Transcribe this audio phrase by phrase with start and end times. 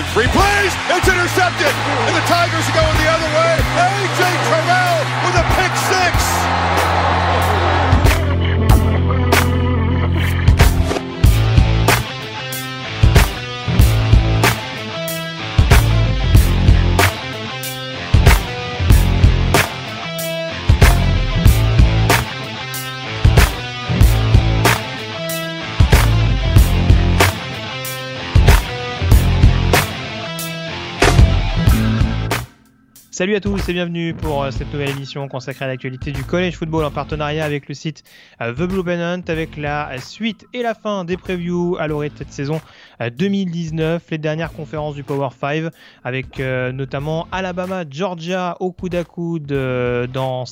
[0.00, 0.72] in three plays.
[0.96, 1.72] It's intercepted.
[2.08, 3.52] And the Tigers are going the other way.
[3.60, 4.20] A.J.
[4.48, 4.79] Terrell
[33.20, 36.54] Salut à tous et bienvenue pour euh, cette nouvelle émission consacrée à l'actualité du college
[36.54, 38.02] football en partenariat avec le site
[38.40, 42.16] euh, The Blue Pennant avec la suite et la fin des previews à l'orée de
[42.16, 42.62] cette saison
[43.02, 45.70] euh, 2019, les dernières conférences du Power 5
[46.02, 50.44] avec euh, notamment Alabama, Georgia au coude à coude euh, dans,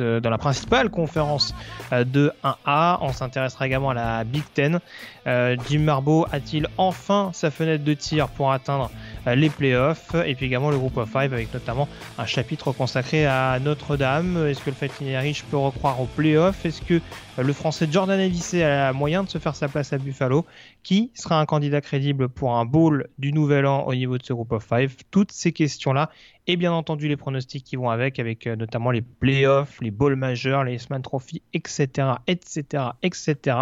[0.00, 1.54] euh, dans la principale conférence
[1.92, 2.98] euh, de 1A.
[3.02, 4.80] On s'intéressera également à la Big Ten.
[5.28, 10.34] Euh, Jim Marbeau a-t-il enfin sa fenêtre de tir pour atteindre euh, les playoffs et
[10.34, 11.88] puis également le groupe of 5 avec notamment
[12.18, 14.46] un chapitre consacré à Notre-Dame.
[14.46, 16.64] Est-ce que le Fighting Irish peut recroire aux playoffs?
[16.64, 19.98] Est-ce que euh, le français Jordan Avicet a moyen de se faire sa place à
[19.98, 20.46] Buffalo?
[20.82, 24.32] Qui sera un candidat crédible pour un bowl du Nouvel An au niveau de ce
[24.32, 26.10] groupe of 5 Toutes ces questions-là
[26.46, 30.16] et bien entendu les pronostics qui vont avec, avec euh, notamment les playoffs, les bowls
[30.16, 33.56] majeurs, les Sman Trophy, etc., etc., etc.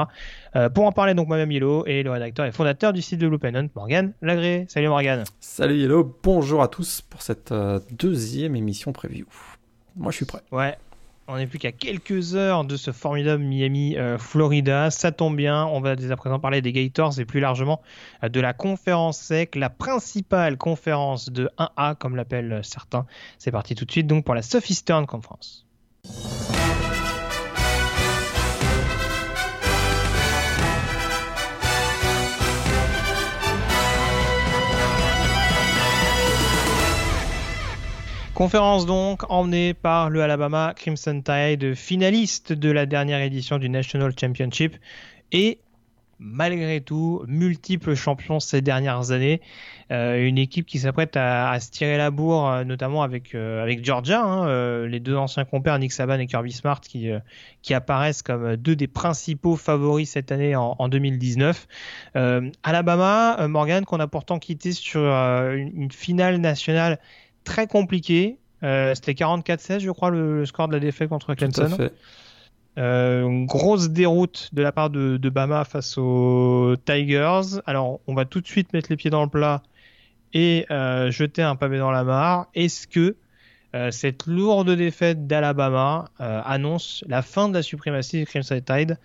[0.57, 3.29] Euh, pour en parler donc moi-même Yellow et le rédacteur et fondateur du site de
[3.29, 4.67] Blue Pennant, Morgan Lagré.
[4.69, 5.25] Salut Morgan.
[5.41, 9.27] Salut Yellow, bonjour à tous pour cette euh, deuxième émission preview.
[9.97, 10.41] Moi je suis prêt.
[10.51, 10.77] Ouais,
[11.29, 14.91] on n'est plus qu'à quelques heures de ce formidable Miami euh, Florida.
[14.91, 17.81] Ça tombe bien, on va dès à présent parler des Gators et plus largement
[18.23, 23.07] euh, de la conférence SEC, la principale conférence de 1A comme l'appellent certains.
[23.39, 25.67] C'est parti tout de suite donc pour la Southeastern Conference.
[38.35, 44.13] Conférence donc emmenée par le Alabama Crimson Tide, finaliste de la dernière édition du National
[44.19, 44.77] Championship
[45.31, 45.61] et
[46.19, 49.41] malgré tout multiple champion ces dernières années.
[49.93, 53.85] Euh, une équipe qui s'apprête à, se tirer la bourre, euh, notamment avec, euh, avec
[53.85, 57.11] Georgia, hein, les deux anciens compères Nick Saban et Kirby Smart qui,
[57.63, 61.69] qui apparaissent comme deux des principaux favoris cette année en, en 2019.
[62.65, 66.99] Alabama, Morgan, qu'on a pourtant quitté sur une finale nationale
[67.45, 68.39] très compliqué.
[68.63, 71.91] Euh, C'était 44-16, je crois, le, le, score de la défaite contre Clemson.
[72.77, 77.61] Euh, une grosse déroute de la part de, de, Bama face aux Tigers.
[77.67, 79.63] Alors, on va tout de suite mettre les pieds dans le plat
[80.33, 82.47] et euh, jeter un pavé dans la mare.
[82.55, 83.17] Est-ce que
[83.91, 88.99] cette lourde défaite d'Alabama annonce la fin de la suprématie du Crimson Tide?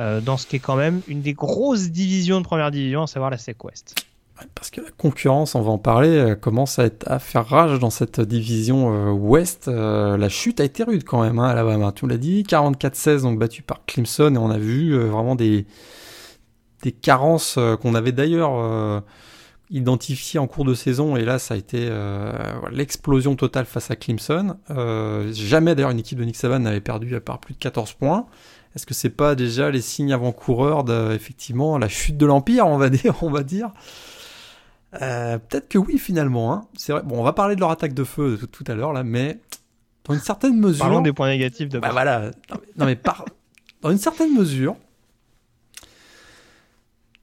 [0.00, 3.30] Dans ce qui est quand même une des grosses divisions de première division, à savoir
[3.30, 3.94] la SEC West
[4.54, 7.78] parce que la concurrence, on va en parler, euh, commence à, être, à faire rage
[7.78, 9.68] dans cette division euh, ouest.
[9.68, 11.92] Euh, la chute a été rude quand même, hein, Alabama.
[11.92, 15.66] Tu l'as dit, 44-16, donc battu par Clemson, et on a vu vraiment des,
[16.82, 19.02] des carences qu'on avait d'ailleurs
[19.70, 21.90] identifiées en cours de saison, et là, ça a été
[22.70, 24.56] l'explosion totale face à Clemson.
[25.32, 28.26] jamais d'ailleurs une équipe de Nick Saban n'avait perdu à part plus de 14 points.
[28.74, 32.76] Est-ce que c'est pas déjà les signes avant-coureurs de, effectivement, la chute de l'Empire, on
[32.76, 33.72] va dire?
[35.02, 36.52] Euh, peut-être que oui finalement.
[36.52, 36.66] Hein.
[36.76, 37.02] C'est vrai.
[37.02, 39.38] Bon, on va parler de leur attaque de feu tout, tout à l'heure là, mais
[40.04, 40.84] dans une certaine mesure.
[40.84, 41.78] Parlons des points négatifs de.
[41.78, 42.30] Bah voilà.
[42.30, 43.24] Non mais, non, mais par...
[43.82, 44.76] dans une certaine mesure,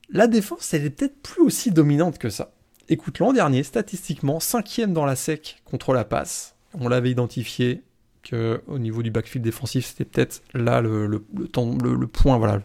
[0.10, 2.52] la défense elle est peut-être plus aussi dominante que ça.
[2.90, 6.56] Écoute, l'an dernier, statistiquement, cinquième dans la sec contre la passe.
[6.74, 7.84] On l'avait identifié
[8.24, 12.08] que au niveau du backfield défensif, c'était peut-être là le, le, le, temps, le, le
[12.08, 12.62] point, voilà,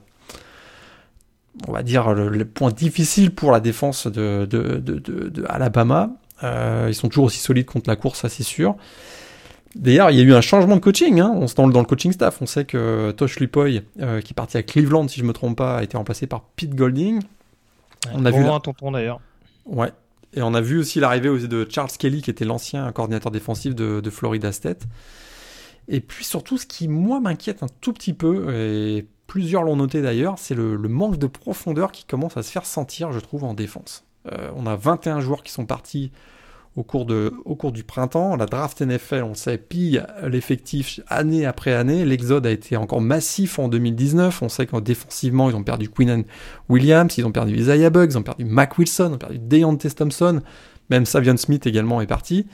[1.66, 6.10] on va dire, le, le, point difficile pour la défense de, de, de, de Alabama.
[6.44, 8.76] Euh, ils sont toujours aussi solides contre la course, ça c'est sûr.
[9.74, 12.12] D'ailleurs, il y a eu un changement de coaching hein, dans, le, dans le coaching
[12.12, 12.40] staff.
[12.40, 15.32] On sait que Tosh Lupoy, euh, qui est parti à Cleveland, si je ne me
[15.32, 17.16] trompe pas, a été remplacé par Pete Golding.
[17.16, 19.20] Ouais, on a vu un tonton d'ailleurs.
[19.66, 19.92] Ouais.
[20.34, 24.00] Et on a vu aussi l'arrivée de Charles Kelly, qui était l'ancien coordinateur défensif de,
[24.00, 24.82] de, Florida State.
[25.88, 30.02] Et puis surtout, ce qui moi m'inquiète un tout petit peu, et plusieurs l'ont noté
[30.02, 33.54] d'ailleurs, c'est le, manque de profondeur qui commence à se faire sentir, je trouve, en
[33.54, 34.04] défense.
[34.32, 36.10] Euh, on a 21 joueurs qui sont partis
[36.76, 38.36] au cours, de, au cours du printemps.
[38.36, 42.04] La draft NFL, on sait, pille l'effectif année après année.
[42.04, 44.42] L'exode a été encore massif en 2019.
[44.42, 46.22] On sait qu'en défensivement, ils ont perdu Queenan
[46.68, 49.90] Williams, ils ont perdu Isaiah Bugs, ils ont perdu Mac Wilson, ils ont perdu Deontay
[49.90, 50.40] Thompson.
[50.90, 52.46] Même Savion Smith également est parti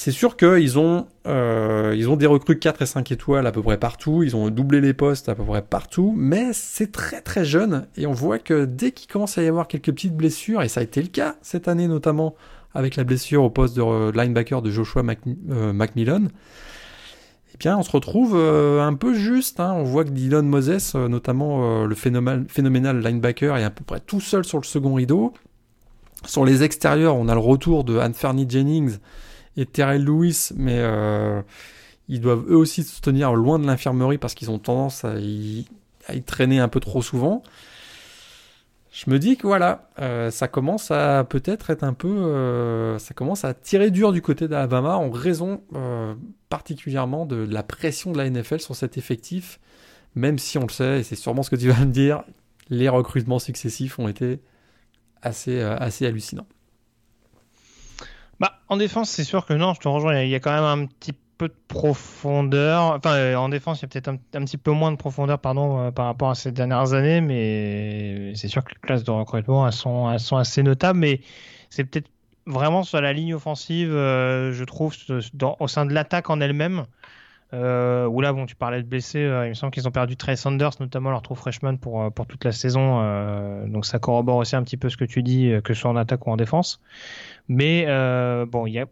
[0.00, 3.78] c'est sûr qu'ils ont, euh, ont des recrues 4 et 5 étoiles à peu près
[3.78, 7.88] partout, ils ont doublé les postes à peu près partout, mais c'est très très jeune
[7.96, 10.78] et on voit que dès qu'il commence à y avoir quelques petites blessures, et ça
[10.78, 12.36] a été le cas cette année notamment
[12.74, 15.02] avec la blessure au poste de linebacker de Joshua
[15.50, 16.28] euh, Macmillan,
[17.52, 19.58] eh bien on se retrouve euh, un peu juste.
[19.58, 19.72] Hein.
[19.74, 24.44] On voit que Dylan Moses, notamment le phénoménal linebacker, est à peu près tout seul
[24.44, 25.34] sur le second rideau.
[26.24, 28.98] Sur les extérieurs, on a le retour de Anthony Jennings
[29.58, 31.42] et Terrell Lewis, mais euh,
[32.08, 35.66] ils doivent eux aussi se tenir loin de l'infirmerie parce qu'ils ont tendance à y,
[36.24, 37.42] traîner un peu trop souvent.
[38.92, 43.14] Je me dis que voilà, euh, ça commence à peut-être être un peu, euh, ça
[43.14, 45.60] commence à tirer dur du côté d'Alabama en raison
[46.48, 49.58] particulièrement de, la pression de la NFL sur cet effectif,
[50.14, 52.22] même si on le sait, et c'est sûrement ce que tu vas me dire,
[52.70, 54.40] les recrutements successifs ont été
[55.20, 56.46] assez, assez hallucinants.
[58.40, 60.22] Bah, en défense, c'est sûr que non, je te rejoins.
[60.22, 62.82] Il y a quand même un petit peu de profondeur.
[62.96, 65.80] Enfin, euh, en défense, il y a peut-être un, petit peu moins de profondeur, pardon,
[65.80, 69.66] euh, par rapport à ces dernières années, mais c'est sûr que les classes de recrutement,
[69.66, 71.20] elles sont, elles sont assez notables, mais
[71.70, 72.10] c'est peut-être
[72.46, 74.94] vraiment sur la ligne offensive, euh, je trouve,
[75.60, 76.86] au sein de l'attaque en elle-même.
[77.54, 80.36] Euh, où là, bon, tu parlais de blessés, il me semble qu'ils ont perdu Trey
[80.36, 83.66] Sanders, notamment leur trou freshman pour, pour toute la saison.
[83.66, 85.96] donc ça corrobore aussi un petit peu ce que tu dis, que ce soit en
[85.96, 86.80] attaque ou en défense.
[87.48, 88.86] Mais euh, bon, il y a,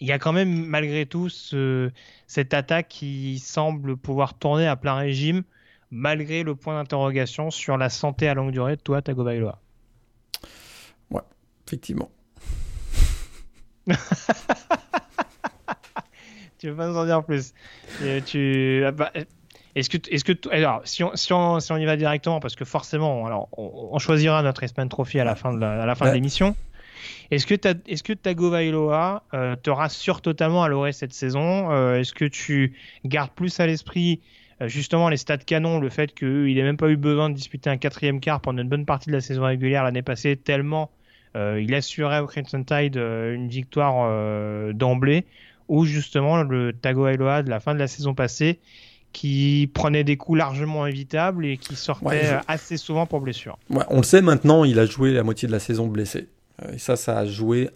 [0.00, 1.90] y a quand même malgré tout ce,
[2.26, 5.42] cette attaque qui semble pouvoir tourner à plein régime,
[5.90, 9.58] malgré le point d'interrogation sur la santé à longue durée de toi, Tagovailoa.
[11.10, 11.22] Ouais,
[11.66, 12.10] effectivement.
[16.60, 17.54] tu veux pas nous en dire plus.
[18.26, 19.10] Tu, ah bah,
[19.74, 22.56] est-ce que, est-ce que, alors, si on, si on, si on y va directement, parce
[22.56, 26.08] que forcément, alors, on, choisira notre Espan Trophy à la fin de à la fin
[26.08, 26.54] de l'émission.
[27.30, 32.12] Est-ce que, est que Tagovailoa euh, te rassure totalement à l'oreille cette saison euh, Est-ce
[32.12, 32.74] que tu
[33.04, 34.20] gardes plus à l'esprit
[34.60, 37.70] euh, justement les stats canon, le fait qu'il n'ait même pas eu besoin de disputer
[37.70, 40.90] un quatrième quart pendant une bonne partie de la saison régulière l'année passée, tellement
[41.36, 45.26] il assurait au Crimson Tide une victoire d'emblée,
[45.70, 48.58] ou justement le Tagovailoa de la fin de la saison passée
[49.12, 53.56] qui prenait des coups largement évitables et qui sortait assez souvent pour blessure.
[53.88, 56.28] on le sait maintenant, il a joué la moitié de la saison blessé.
[56.62, 57.70] Euh, et ça, ça a joué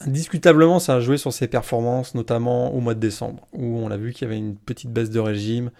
[0.00, 3.96] indiscutablement, ça a joué sur ses performances, notamment au mois de décembre, où on a
[3.96, 5.70] vu qu'il y avait une petite baisse de régime.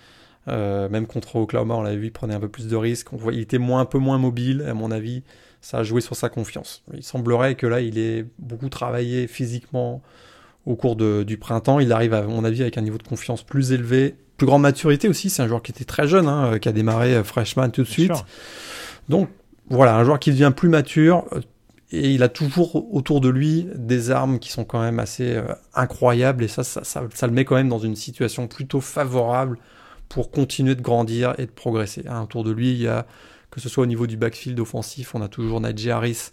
[0.47, 3.13] Euh, même contre Oklahoma, on l'a vu, il prenait un peu plus de risques.
[3.13, 5.25] On voit, il était moins, un peu moins mobile, à mon avis.
[5.61, 6.85] Ça a joué sur sa confiance.
[6.95, 10.03] Il semblerait que là, il ait beaucoup travaillé physiquement
[10.67, 11.81] au cours du printemps.
[11.81, 15.09] Il arrive, à mon avis, avec un niveau de confiance plus élevé, plus grande maturité
[15.09, 15.31] aussi.
[15.31, 17.89] C'est un joueur qui était très jeune, hein, qui a démarré euh, freshman tout de
[17.89, 18.13] suite.
[19.09, 19.29] Donc,
[19.69, 21.41] voilà, un joueur qui devient plus mature euh,
[21.91, 25.55] et il a toujours autour de lui des armes qui sont quand même assez euh,
[25.75, 29.59] incroyables et ça ça, ça le met quand même dans une situation plutôt favorable
[30.09, 32.05] pour continuer de grandir et de progresser.
[32.09, 33.07] Hein, autour de lui, il y a,
[33.51, 36.31] que ce soit au niveau du backfield offensif, on a toujours Najee Harris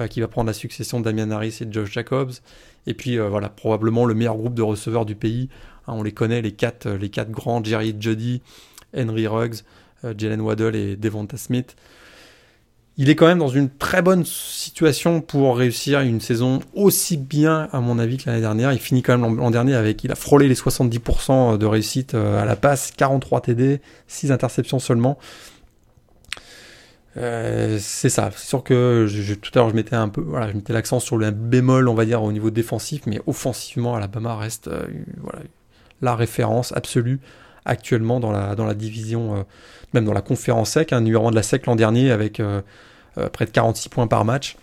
[0.00, 2.32] euh, qui va prendre la succession de Damian Harris et de Josh Jacobs.
[2.86, 5.48] Et puis voilà, probablement le meilleur groupe de receveurs du pays.
[5.86, 8.42] Hein, on les connaît, les quatre, quatre grands, Jerry Jody,
[8.96, 9.62] Henry Ruggs,
[10.18, 11.76] Jalen Waddle et Devonta Smith
[12.96, 17.68] il est quand même dans une très bonne situation pour réussir une saison aussi bien,
[17.72, 18.72] à mon avis, que l'année dernière.
[18.72, 22.40] Il finit quand même l'an dernier avec, il a frôlé les 70% de réussite euh,
[22.40, 25.18] à la passe, 43 TD, 6 interceptions seulement.
[27.16, 28.30] Euh, c'est ça.
[28.34, 31.16] C'est sûr que je, tout à l'heure je mettais un peu, je mettais l'accent sur
[31.16, 34.86] le bémol, on va dire, au niveau défensif, mais offensivement, Alabama reste euh,
[35.22, 35.40] voilà,
[36.02, 37.20] la référence absolue
[37.64, 39.46] actuellement dans la, dans la division,
[39.94, 42.40] même dans la conférence SEC, un hein, numéro 1 de la SEC l'an dernier avec
[43.18, 44.56] euh, près de 46 points par match.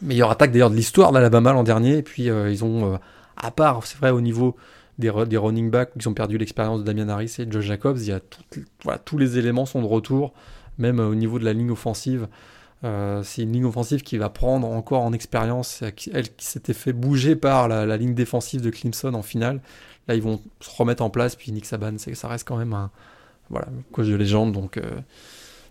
[0.00, 1.98] Meilleure attaque d'ailleurs de l'histoire d'Alabama l'an dernier.
[1.98, 2.96] Et puis euh, ils ont, euh,
[3.36, 4.56] à part, c'est vrai, au niveau
[4.98, 7.98] des, des running backs, ils ont perdu l'expérience de Damian Harris et Josh Jacobs.
[7.98, 8.20] Il y a
[8.84, 10.32] voilà, tous les éléments sont de retour,
[10.80, 12.28] même au niveau de la ligne offensive.
[12.82, 15.94] c'est une ligne offensive qui va prendre encore en expérience, elle
[16.34, 19.60] qui s'était fait bouger par la, ligne défensive de Clemson en finale.
[20.08, 22.90] Là, ils vont se remettre en place, puis Nick Saban, ça reste quand même un
[23.50, 24.80] voilà, coach de légende, donc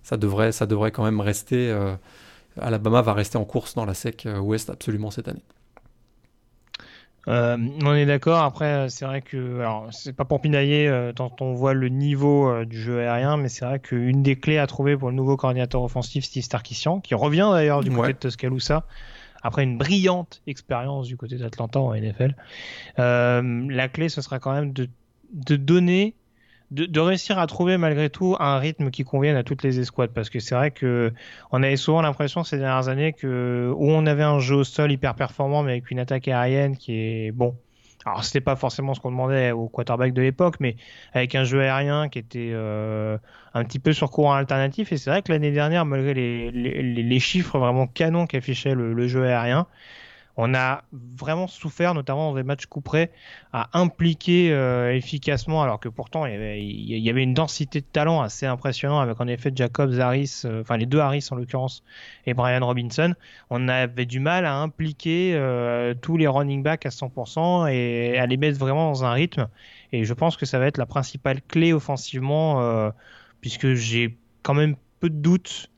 [0.10, 1.70] ça devrait, ça devrait quand même rester.
[1.70, 1.96] Euh,
[2.60, 5.44] Alabama va rester en course dans la SEC euh, Ouest absolument cette année.
[7.30, 8.44] Euh, on est d'accord.
[8.44, 12.82] Après, c'est vrai que, alors, c'est pas pour pinailler quand on voit le niveau du
[12.82, 16.26] jeu aérien, mais c'est vrai qu'une des clés à trouver pour le nouveau coordinateur offensif,
[16.26, 18.86] Steve Starkissian, qui revient d'ailleurs du côté de Tuscaloosa,
[19.42, 22.36] après une brillante expérience du côté d'Atlanta en NFL,
[22.98, 24.90] la clé, ce sera quand même de,
[25.32, 26.16] de donner
[26.72, 30.12] de, réussir à trouver malgré tout un rythme qui convienne à toutes les escouades.
[30.12, 31.14] Parce que c'est vrai que
[31.52, 34.92] on avait souvent l'impression ces dernières années que où on avait un jeu au sol
[34.92, 37.56] hyper performant mais avec une attaque aérienne qui est bon.
[38.06, 40.78] Alors c'était pas forcément ce qu'on demandait au quarterback de l'époque mais
[41.14, 43.18] avec un jeu aérien qui était euh,
[43.54, 44.92] un petit peu sur courant alternatif.
[44.92, 48.94] Et c'est vrai que l'année dernière malgré les, les, les, chiffres vraiment canons qu'affichait le,
[48.94, 49.68] le jeu aérien
[50.42, 50.84] on a
[51.18, 53.12] vraiment souffert, notamment dans des matchs couperés,
[53.52, 58.46] à impliquer euh, efficacement, alors que pourtant il y, avait, une densité de talent assez
[58.46, 61.84] impressionnante avec en effet Jacobs, Harris, euh, enfin les deux Harris en l'occurrence,
[62.26, 63.16] et Brian Robinson.
[63.50, 68.26] On avait du mal à impliquer euh, tous les running backs à 100% et à
[68.26, 69.50] les mettre vraiment dans un rythme.
[69.92, 72.94] Et je pense que ça va être la principale clé offensivement,
[73.42, 75.70] puisque j'ai quand même peu de doutes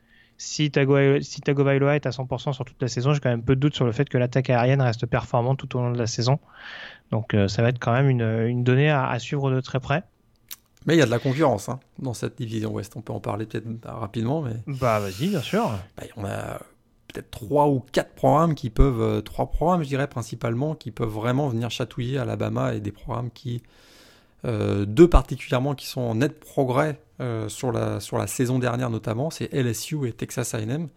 [0.41, 3.75] si Tagovailoa est à 100% sur toute la saison, j'ai quand même peu de doutes
[3.75, 6.39] sur le fait que l'attaque aérienne reste performante tout au long de la saison.
[7.11, 10.03] Donc euh, ça va être quand même une, donnée à, suivre de très près.
[10.87, 12.93] Mais il y a de la concurrence hein, dans cette division Ouest.
[12.95, 14.41] On peut en parler peut-être rapidement.
[14.41, 14.55] Mais...
[14.65, 15.69] Bah vas-y, bien sûr.
[15.95, 16.59] Bah, on a
[17.07, 21.07] peut-être trois ou quatre programmes qui peuvent, euh, trois programmes je dirais principalement, qui peuvent
[21.07, 23.61] vraiment venir chatouiller Alabama et des programmes qui,
[24.43, 28.89] euh, deux particulièrement qui sont en net progrès euh, sur, la, sur la saison dernière
[28.89, 30.87] notamment, c'est LSU et Texas A&M.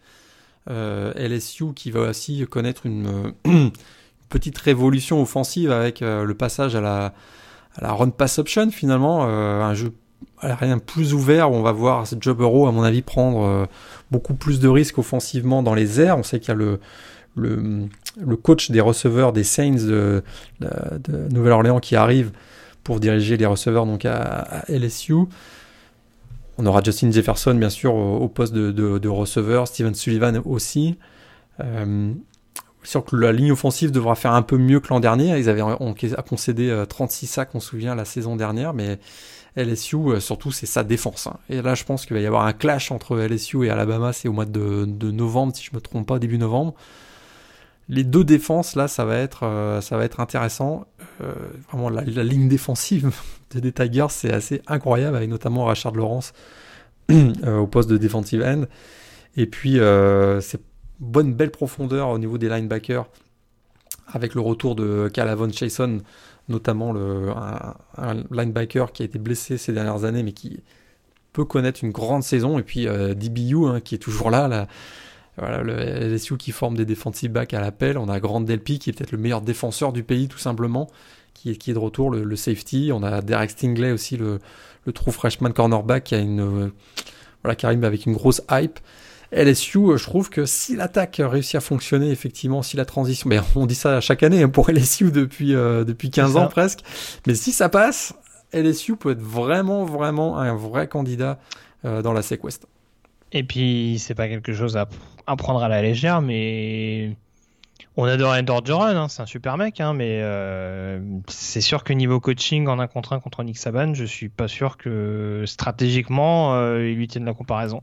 [0.70, 3.34] Euh, LSU qui va aussi connaître une,
[4.30, 7.12] petite révolution offensive avec le passage à la,
[7.80, 9.92] la run pass option finalement, un jeu
[10.40, 13.68] rien plus ouvert où on va voir Joe Burrow à mon avis prendre
[14.10, 16.18] beaucoup plus de risques offensivement dans les airs.
[16.18, 16.80] On sait qu'il y a le,
[17.36, 17.86] le,
[18.18, 20.22] le, coach des receveurs des Saints de
[21.30, 22.32] Nouvelle-Orléans qui arrive
[22.84, 25.14] pour diriger les receveurs donc à, LSU.
[26.56, 30.96] On aura Justin Jefferson bien sûr au, poste de, receveur, Steven Sullivan aussi.
[31.60, 32.12] Euh,
[32.86, 35.36] sûr que la ligne offensive devra faire un peu mieux que l'an dernier.
[35.38, 35.62] Ils avaient
[36.28, 38.98] concédé 36 euh, sacs, on se souvient, la saison dernière, mais
[39.56, 41.26] LSU, euh, surtout, c'est sa défense.
[41.26, 41.38] Hein.
[41.48, 44.28] Et là, je pense qu'il va y avoir un clash entre LSU et Alabama, c'est
[44.28, 46.74] au mois de, de, novembre, si je ne me trompe pas, début novembre
[47.88, 49.80] les deux défenses là ça va être euh,
[50.18, 50.86] intéressant.
[51.22, 51.32] Euh,
[51.68, 53.10] vraiment la, ligne défensive
[53.54, 56.32] des Tigers c'est assez incroyable avec notamment Rachard Lawrence
[57.10, 58.64] euh, au poste de defensive end.
[59.36, 59.78] Et puis
[60.40, 60.60] c'est
[61.00, 63.06] bonne belle profondeur au niveau des linebackers
[64.06, 66.00] avec le retour de Calavon Chason
[66.48, 67.30] notamment le,
[67.96, 70.62] un, linebacker qui a été blessé ces dernières années mais qui
[71.32, 72.60] peut connaître une grande saison.
[72.60, 74.68] Et puis DBU hein, qui est toujours là, là
[75.36, 77.98] voilà, le LSU qui forme des defensive backs à l'appel.
[77.98, 80.88] On a Grant Delpy qui est peut-être le meilleur défenseur du pays tout simplement,
[81.34, 82.90] qui est, qui est de retour, le, safety.
[82.92, 84.38] On a Derek Stingley aussi, le,
[84.86, 86.68] le true freshman cornerback qui a une euh,
[87.42, 88.78] voilà, qui arrive avec une grosse hype.
[89.32, 93.40] LSU, euh, je trouve que si l'attaque réussit à fonctionner, effectivement, si la transition, mais
[93.56, 96.80] on dit ça chaque année hein, pour LSU depuis, euh, depuis 15 ans presque,
[97.26, 98.14] mais si ça passe,
[98.52, 101.40] LSU peut être vraiment, vraiment un vrai candidat
[101.82, 102.40] dans la SEC
[103.32, 104.88] Et puis, c'est pas quelque chose à
[105.26, 107.16] à prendre à la légère, mais
[107.96, 111.92] on adore Edward Joran, hein, c'est un super mec, hein, mais euh, c'est sûr que
[111.92, 116.54] niveau coaching en un contre un contre Nick Saban, je suis pas sûr que stratégiquement
[116.54, 117.82] euh, il lui tienne la comparaison.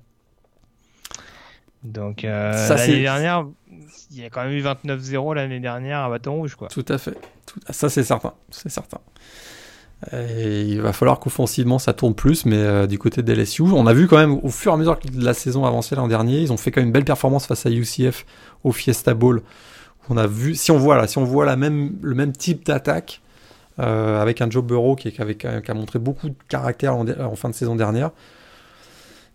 [1.83, 3.47] Donc euh, l'année dernière,
[4.11, 6.67] il y a quand même eu 29-0 l'année dernière à Bâton Rouge, quoi.
[6.67, 7.17] Tout à fait,
[7.71, 8.99] ça c'est certain, c'est certain.
[10.11, 13.93] Il va falloir qu'offensivement ça tourne plus, mais euh, du côté des LSU, on a
[13.93, 16.51] vu quand même au fur et à mesure que la saison avançait l'an dernier, ils
[16.51, 18.25] ont fait quand même une belle performance face à UCF
[18.63, 19.43] au Fiesta Bowl.
[20.09, 21.55] On a vu, si on voit là, si on voit le
[22.15, 23.21] même type d'attaque
[23.79, 27.75] euh, avec un Joe Burrow qui, a montré beaucoup de caractère en, fin de saison
[27.75, 28.09] dernière.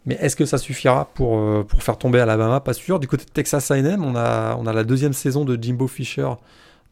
[0.05, 2.59] Mais est-ce que ça suffira pour, euh, faire tomber Alabama?
[2.59, 2.99] Pas sûr.
[2.99, 6.29] Du côté de Texas A&M, on a la deuxième saison de Jimbo Fisher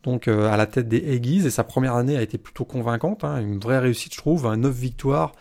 [0.04, 3.25] donc euh, à la tête des Aggies, et sa première année a été plutôt convaincante,
[3.25, 5.32] hein, une vraie réussite je trouve, 9 victoires.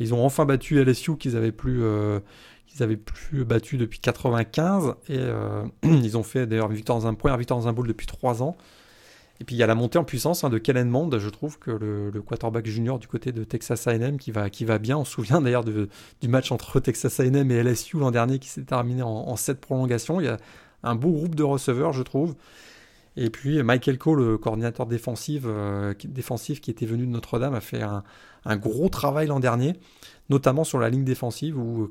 [0.00, 2.20] Ils ont enfin battu LSU qu'ils avaient plus euh,
[2.66, 7.06] qu'ils avaient plus battu depuis 95 et euh, ils ont fait d'ailleurs une victoire dans
[7.06, 8.56] un première victoire dans un bowl depuis 3 ans.
[9.40, 11.58] Et puis il y a la montée en puissance hein, de Kellen Mond, je trouve
[11.58, 14.98] que le, quarterback junior du côté de Texas A&M qui va, qui va bien.
[14.98, 15.88] On se souvient d'ailleurs du
[16.28, 20.20] match entre Texas A&M et LSU l'an dernier qui s'est terminé en, en 7 prolongations.
[20.20, 20.36] Il y a
[20.82, 22.34] un beau groupe de receveurs, je trouve.
[23.20, 27.82] Et puis Michael Cole, le coordinateur défensif, euh, qui était venu de Notre-Dame, a fait
[27.82, 29.74] un, gros travail l'an dernier,
[30.30, 31.90] notamment sur la ligne défensive où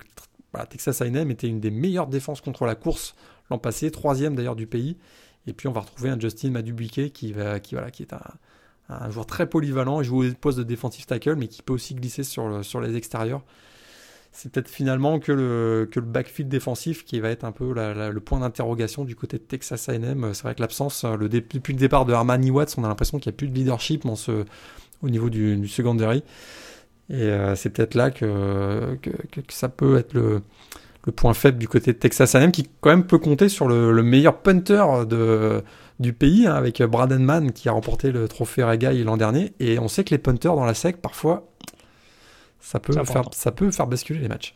[0.71, 3.15] Texas A&M était une des meilleures défenses contre la course
[3.51, 4.97] l'an passé, troisième d'ailleurs du pays.
[5.45, 8.13] Et puis on va retrouver un Justin Madubuike qui, est
[8.89, 11.93] un, joueur très polyvalent, il joue au poste de défensif tackle, mais qui peut aussi
[11.93, 13.43] glisser sur les extérieurs
[14.31, 19.03] c'est peut-être finalement que le, backfield défensif qui va être un peu le point d'interrogation
[19.03, 20.31] du côté de Texas A&M.
[20.33, 23.31] C'est vrai que l'absence, le, depuis le départ de Armani Watts, on a l'impression qu'il
[23.31, 26.23] n'y a plus de leadership au niveau du, secondary.
[27.09, 28.97] Et c'est peut-être là que,
[29.49, 30.41] ça peut être le,
[31.15, 34.37] point faible du côté de Texas A&M, qui quand même peut compter sur le, meilleur
[34.41, 34.85] punter
[35.99, 39.53] du pays, hein, avec Braden Mann qui a remporté le trophée Regaille l'an dernier.
[39.59, 41.49] Et on sait que les punters dans la SEC, parfois,
[42.59, 44.55] ça peut, faire, ça peut faire basculer les matchs.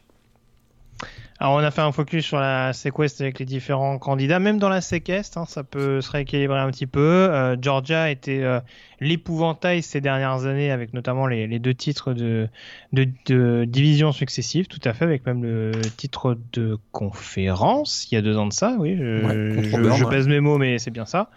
[1.39, 4.69] Alors, on a fait un focus sur la SEC avec les différents candidats, même dans
[4.69, 7.01] la SEC hein, ça peut se rééquilibrer un petit peu.
[7.01, 8.61] Euh, Georgia était euh,
[9.01, 12.47] l'épouvantail ces dernières années, avec notamment les, deux titres de,
[12.93, 18.21] de, division successives, tout à fait, avec même le titre de conférence, il y a
[18.21, 21.29] deux ans de ça, oui, je, pèse mes mots, mais c'est bien ça.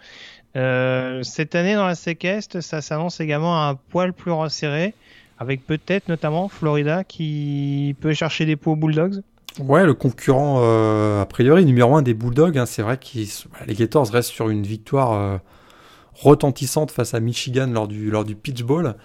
[0.55, 4.93] Euh, cette année dans la Est, ça s'annonce également un poil plus resserré,
[5.39, 9.21] avec peut-être notamment Florida qui peut chercher des pots aux Bulldogs.
[9.59, 13.05] Ouais, le concurrent, euh, a priori, numéro un des Bulldogs, hein, c'est vrai que
[13.65, 15.37] les Gators restent sur une victoire euh,
[16.13, 18.95] retentissante face à Michigan lors du, lors du Pitch Bowl.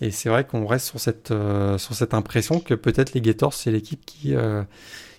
[0.00, 3.54] Et c'est vrai qu'on reste sur cette, euh, sur cette impression que peut-être les Gators,
[3.54, 4.34] c'est l'équipe qui,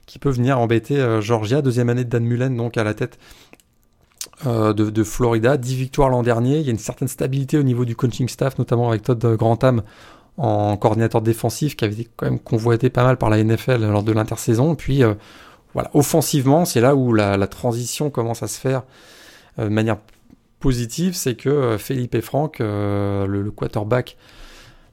[0.06, 3.18] qui peut venir embêter Georgia, deuxième année de Dan Mullen, donc à la tête
[4.44, 5.58] de, de, Florida.
[5.58, 6.60] 10 victoires l'an dernier.
[6.60, 9.82] Il y a une certaine stabilité au niveau du coaching staff, notamment avec Todd Grantham
[10.38, 14.04] en coordinateur défensif qui avait été quand même convoité pas mal par la NFL lors
[14.04, 14.75] de l'intersaison.
[14.75, 15.13] Puis euh,
[15.74, 18.84] voilà, offensivement, c'est là où la, transition commence à se faire
[19.60, 19.98] euh, de manière
[20.60, 24.18] positive, c'est que euh, Felipe Franck, le, quarterback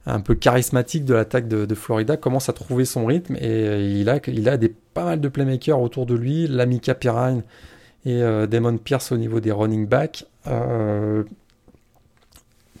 [0.05, 4.19] un peu charismatique de l'attaque de, Florida, commence à trouver son rythme et il a,
[4.51, 7.41] a des, pas mal de playmakers autour de lui, Lamika Pirine
[8.05, 8.19] et
[8.49, 10.25] Damon Pierce au niveau des running backs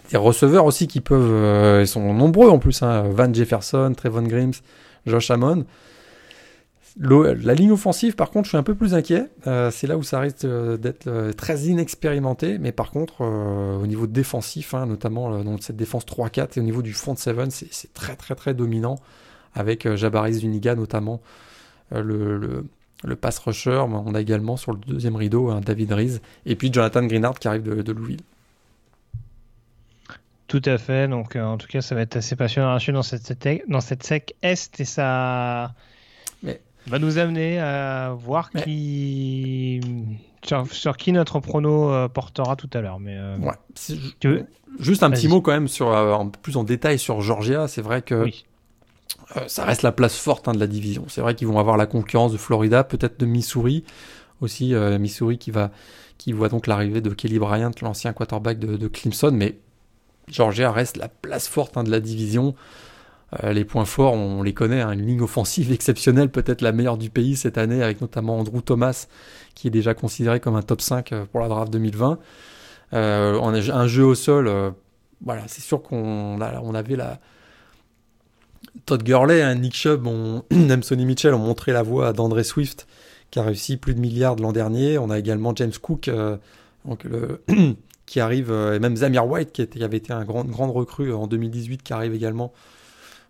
[0.09, 3.03] des receveurs aussi qui peuvent, euh, ils sont nombreux en plus, hein.
[3.09, 4.53] Van Jefferson, Trevon Grimes,
[5.05, 5.65] Josh Hammond.
[6.99, 9.25] La ligne offensive, par contre, je suis un peu plus inquiet.
[9.47, 12.59] Euh, c'est là où ça risque euh, d'être très inexpérimenté.
[12.59, 16.83] Mais par contre, au niveau défensif, hein, notamment dans cette défense 3-4 et au niveau
[16.83, 18.99] du front 7, c'est très très très dominant.
[19.55, 21.21] Avec Jabari Zuniga notamment,
[21.91, 22.63] le,
[23.19, 23.83] pass rusher.
[23.87, 26.19] On a également sur le deuxième rideau un David Rees.
[26.45, 28.21] Et puis Jonathan Greenard qui arrive de, de Louisville.
[30.53, 31.07] Tout à fait.
[31.07, 34.35] Donc, euh, en tout cas, ça va être assez passionnant dans cette, dans cette sec
[34.43, 35.73] Est et ça
[36.85, 39.81] va nous amener à voir qui.
[40.43, 42.99] Sur, qui notre prono euh, portera tout à l'heure.
[42.99, 44.45] Mais euh, ouais.
[44.77, 47.67] Juste un petit mot quand même sur, en plus en détail sur Georgia.
[47.67, 48.27] C'est vrai que
[49.47, 51.05] ça reste la place forte hein, de la division.
[51.07, 53.85] C'est vrai qu'ils vont avoir la concurrence de Florida, peut-être de Missouri
[54.39, 54.75] aussi.
[54.99, 55.71] Missouri qui va
[56.19, 59.57] qui voit donc l'arrivée de Kelly Bryant, l'ancien quarterback de, de Clemson, mais
[60.27, 62.55] Georgia reste la place forte hein, de la division.
[63.43, 66.97] Euh, les points forts, on les connaît, hein, une ligne offensive exceptionnelle, peut-être la meilleure
[66.97, 69.07] du pays cette année, avec notamment Andrew Thomas,
[69.55, 72.19] qui est déjà considéré comme un top 5 euh, pour la draft 2020.
[72.93, 74.51] Euh, un jeu au sol,
[75.47, 77.19] c'est sûr qu'on on avait la.
[78.85, 80.43] Todd Gurley, hein, Nick Chubb, on...
[80.81, 82.87] Sonny Mitchell ont montré la voie d'André Swift,
[83.31, 84.97] qui a réussi plus de milliards l'an dernier.
[84.97, 86.09] On a également James Cook,
[88.05, 91.27] qui arrive, euh, et même Zamir White, qui, avait été un grand, grande recrue en
[91.27, 92.53] 2018, qui arrive également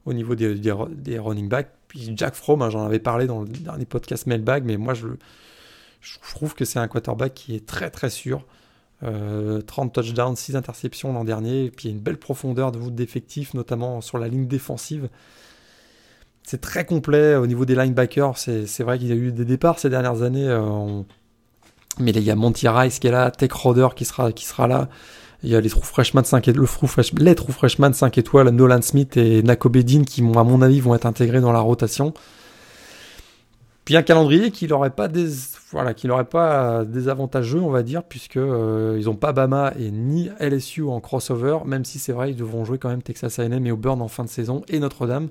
[0.06, 1.72] au niveau des, des, running backs.
[1.88, 5.08] Puis Jack Fromm, hein, j'en avais parlé dans le dernier podcast Mailbag, mais moi je,
[6.34, 8.46] trouve que c'est un quarterback qui est très très sûr.
[9.02, 12.80] 30 euh, touchdowns, 6 interceptions l'an dernier, puis il y a une belle profondeur de
[12.80, 15.10] voûte d'effectifs, notamment sur la ligne défensive.
[16.44, 18.38] C'est très complet au niveau des linebackers.
[18.38, 20.48] C'est vrai qu'il y a eu des départs ces dernières années.
[20.48, 21.02] Euh,
[22.00, 24.68] mais il y a Monty Rice qui est là, Tech Roder qui sera, qui sera
[24.68, 24.90] là.
[25.44, 28.82] Il y a les trous freshman 5 étoiles, le les trous freshman 5 étoiles, Nolan
[28.82, 32.14] Smith et Nako Bedin qui, à mon avis, vont être intégrés dans la rotation.
[33.84, 35.28] Puis un calendrier qui n'aurait pas des,
[35.72, 40.30] voilà, qui pas désavantageux, on va dire, puisque euh, ils n'ont pas Bama et ni
[40.40, 43.72] LSU en crossover, même si c'est vrai, ils devront jouer quand même Texas A&M et
[43.72, 45.28] Auburn en fin de saison et Notre-Dame.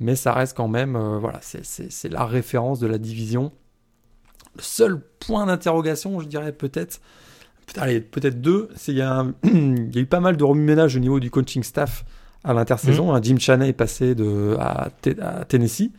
[0.00, 3.52] Mais ça reste quand même, euh, c'est la référence de la division.
[4.58, 7.00] Le seul point d'interrogation, je dirais peut-être,
[7.74, 11.62] peut-être deux, c'est qu'il y, a eu pas mal de remue-ménage au niveau du coaching
[11.62, 12.04] staff
[12.44, 13.12] à l'intersaison.
[13.14, 13.24] Mmh.
[13.24, 14.88] Jim Chaney est passé de, à,
[15.48, 15.90] Tennessee.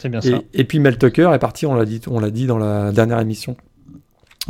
[0.00, 0.38] C'est bien et, ça.
[0.52, 3.20] Et puis Mel Tucker est parti, on l'a dit, on l'a dit dans la dernière
[3.20, 3.56] émission,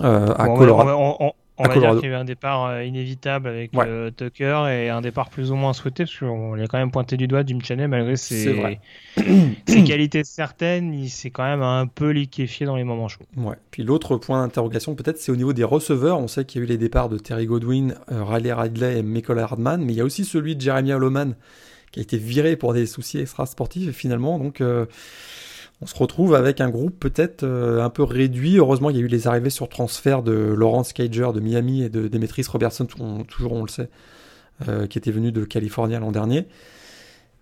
[0.01, 0.91] euh, à Colorado.
[1.21, 1.33] On
[1.65, 5.01] va dire qu'il y a eu un départ euh, inévitable avec euh, Tucker et un
[5.01, 7.89] départ plus ou moins souhaité, parce qu'on l'a quand même pointé du doigt Jim Chaney,
[7.89, 8.55] malgré ses,
[9.67, 13.25] ses qualités certaines, il s'est quand même un peu liquéfié dans les moments chauds.
[13.37, 13.57] Ouais.
[13.71, 16.19] Puis l'autre point d'interrogation, peut-être, c'est au niveau des receveurs.
[16.19, 19.03] On sait qu'il y a eu les départs de Terry Godwin, euh, Riley Ridley et
[19.03, 21.35] Michael Hardman, mais il y a aussi celui de Jeremy Holloman
[21.91, 24.61] qui a été viré pour des soucis extra-sportifs, et finalement, donc
[25.81, 28.57] on se retrouve avec un groupe peut-être euh, un peu réduit.
[28.57, 31.89] Heureusement, il y a eu les arrivées sur transfert de Lawrence Cager de Miami et
[31.89, 33.89] de Demetrius Robertson, toujours on le sait,
[34.69, 36.49] euh, qui était venu de Californie l'an dernier.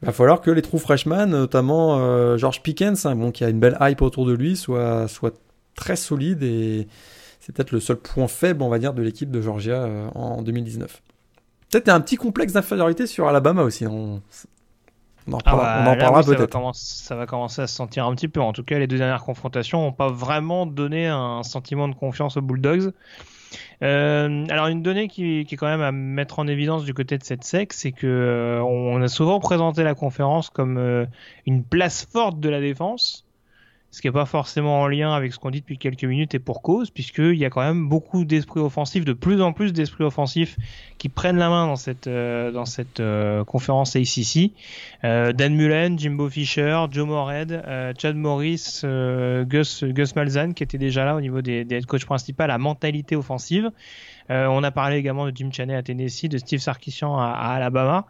[0.03, 3.49] Il va falloir que les trous freshman, notamment euh, George Pickens, hein, bon, qui a
[3.49, 5.07] une belle hype autour de lui, soit,
[5.75, 6.89] très solide et
[7.39, 11.03] c'est peut-être le seul point faible, on va de l'équipe de Georgia en 2019.
[11.71, 13.85] Peut-être un petit complexe d'infériorité sur Alabama aussi.
[15.29, 16.75] On en, ah bah, parlera peut-être.
[16.75, 18.41] Ça, va commencer à se sentir un petit peu.
[18.41, 22.37] En tout cas, les deux dernières confrontations n'ont pas vraiment donné un sentiment de confiance
[22.37, 22.93] aux Bulldogs.
[23.83, 27.19] Euh, alors une donnée qui, qui, est quand même à mettre en évidence du côté
[27.19, 31.07] de cette SEC, c'est que euh, on a souvent présenté la conférence comme euh,
[31.47, 33.26] une place forte de la défense
[33.97, 36.39] ce qui n'est pas forcément en lien avec ce qu'on dit depuis quelques minutes et
[36.39, 40.05] pour cause, puisqu'il y a quand même beaucoup d'esprits offensifs, de plus en plus d'esprits
[40.05, 40.59] offensifs
[40.99, 42.53] qui prennent la main dans cette, euh,
[43.01, 44.53] euh, conférence ACC.
[45.05, 47.65] Euh, Dan Mullen, Jimbo Fisher, Joe Morehead,
[47.99, 50.13] Chad Morris, Gus, Gus
[50.55, 53.71] qui était déjà là au niveau des, des head coach principaux, la mentalité offensive.
[54.29, 58.05] on a parlé également de Jim Chaney à Tennessee, de Steve Sarkisian à, à Alabama.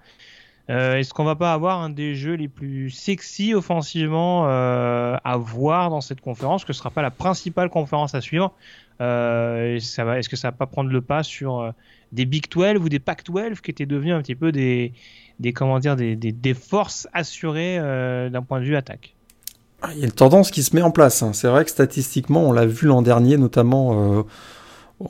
[0.69, 5.37] Euh, est-ce qu'on va pas avoir un des jeux les plus sexy offensivement euh, à
[5.37, 8.53] voir dans cette conférence, que ce sera pas la principale conférence à suivre
[9.01, 11.73] euh, Est-ce que ça va pas prendre le pas sur
[12.11, 14.93] des Big 12 ou des Pac 12 qui étaient devenus un petit peu des,
[15.55, 17.79] comment dire, des forces assurées
[18.31, 19.15] d'un point de vue attaque?
[19.83, 21.23] Ah, il y a une tendance qui se met en place.
[21.23, 21.33] Hein.
[21.33, 24.25] C'est vrai que statistiquement, on l'a vu l'an dernier, notamment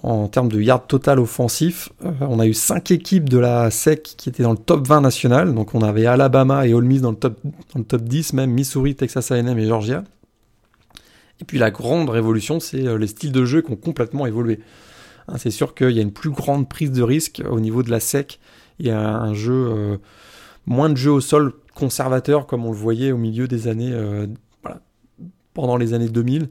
[0.02, 4.02] en termes de yards total offensif, euh, on a eu 5 équipes de la SEC
[4.02, 5.54] qui étaient dans le top 20 national.
[5.54, 8.50] Donc on avait Alabama et Ole Miss dans le top, dans le top 10, même
[8.50, 10.02] Missouri, Texas A&M et Georgia.
[11.40, 14.58] Et puis la grande révolution, c'est euh, les styles de jeu qui ont complètement évolué.
[15.28, 17.90] Hein, c'est sûr qu'il y a une plus grande prise de risque au niveau de
[17.90, 18.40] la SEC.
[18.80, 19.96] Il y a un jeu, euh,
[20.66, 23.94] moins de jeu au sol conservateur comme on le voyait au milieu des années,
[24.62, 24.80] voilà,
[25.52, 26.48] pendant les années 2000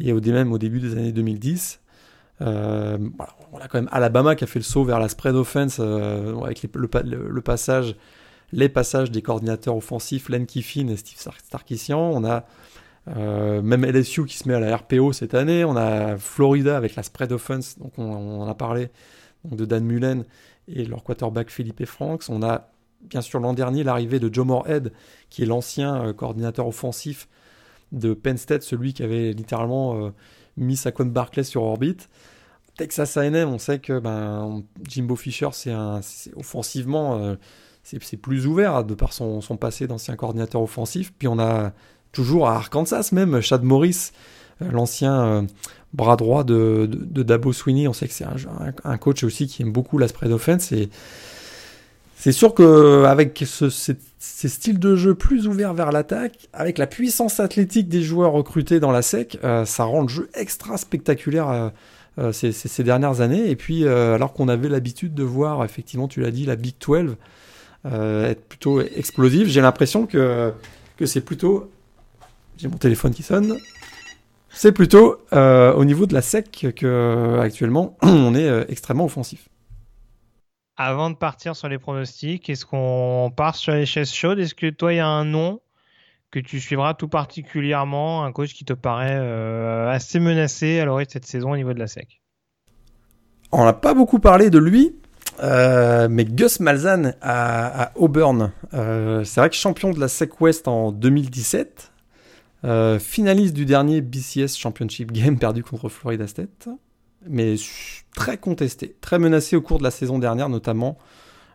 [0.00, 1.80] et au, même au début des années 2010.
[2.42, 2.98] Euh,
[3.52, 6.38] on a quand même Alabama qui a fait le saut vers la spread offense euh,
[6.42, 7.96] avec le, passage,
[8.52, 11.98] les passages des coordinateurs offensifs Len Kiffin et Steve Starkissian.
[11.98, 12.44] On a
[13.16, 15.64] euh, même LSU qui se met à la RPO cette année.
[15.64, 18.88] On a Florida avec la spread offense, donc on, en a parlé
[19.44, 20.24] de Dan Mullen
[20.68, 22.24] et leur quarterback Philippe Franks.
[22.28, 22.70] On a
[23.02, 24.92] bien sûr l'an dernier l'arrivée de Joe Moorhead
[25.30, 27.28] qui est l'ancien coordinateur offensif
[27.92, 30.10] de Penn State, celui qui avait littéralement
[30.56, 32.08] mis Saquon Barclay sur orbite.
[32.76, 35.74] Texas A&M, on sait que ben, Jimbo Fisher, c'est
[36.36, 37.36] offensivement, euh,
[37.82, 41.12] c'est plus ouvert de par son, son passé d'ancien coordinateur offensif.
[41.18, 41.72] Puis on a
[42.12, 44.10] toujours à Arkansas même Chad Morris,
[44.60, 45.42] euh, l'ancien euh,
[45.94, 47.88] bras droit de, de, Dabo Sweeney.
[47.88, 48.36] On sait que c'est un,
[48.84, 50.72] un, coach aussi qui aime beaucoup la spread offense.
[52.18, 57.38] C'est sûr qu'avec ce, ces styles de jeu plus ouverts vers l'attaque, avec la puissance
[57.38, 61.72] athlétique des joueurs recrutés dans la SEC, ça rend le jeu extra spectaculaire
[62.18, 63.50] euh, ces, dernières années.
[63.50, 66.74] Et puis, euh, alors qu'on avait l'habitude de voir, effectivement, tu l'as dit, la Big
[66.80, 67.16] 12
[67.84, 70.52] euh, être plutôt explosive, j'ai l'impression que,
[71.04, 71.70] c'est plutôt.
[72.56, 73.58] J'ai mon téléphone qui sonne.
[74.48, 79.50] C'est plutôt au niveau de la SEC que actuellement on est extrêmement offensif.
[80.78, 84.38] Avant de partir sur les pronostics, est-ce qu'on part sur les chaises chaudes?
[84.38, 85.60] Est-ce que toi, il y a un nom
[86.30, 91.06] que tu suivras tout particulièrement, un coach qui te paraît euh, assez menacé à l'orée
[91.06, 92.20] de cette saison au niveau de la SEC?
[93.52, 94.94] On n'a pas beaucoup parlé de lui,
[95.42, 100.68] euh, mais Gus Malzahn à, Auburn, euh, c'est vrai que champion de la SEC West
[100.68, 101.92] en 2017,
[102.98, 106.68] finaliste du dernier BCS Championship Game perdu contre Florida State,
[107.28, 107.56] mais
[108.14, 110.98] très contesté, très menacé au cours de la saison dernière notamment.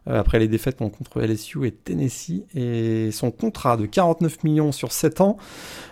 [0.09, 2.43] Euh, après les défaites contre LSU et Tennessee.
[2.55, 5.37] Et son contrat de 49 millions sur 7 ans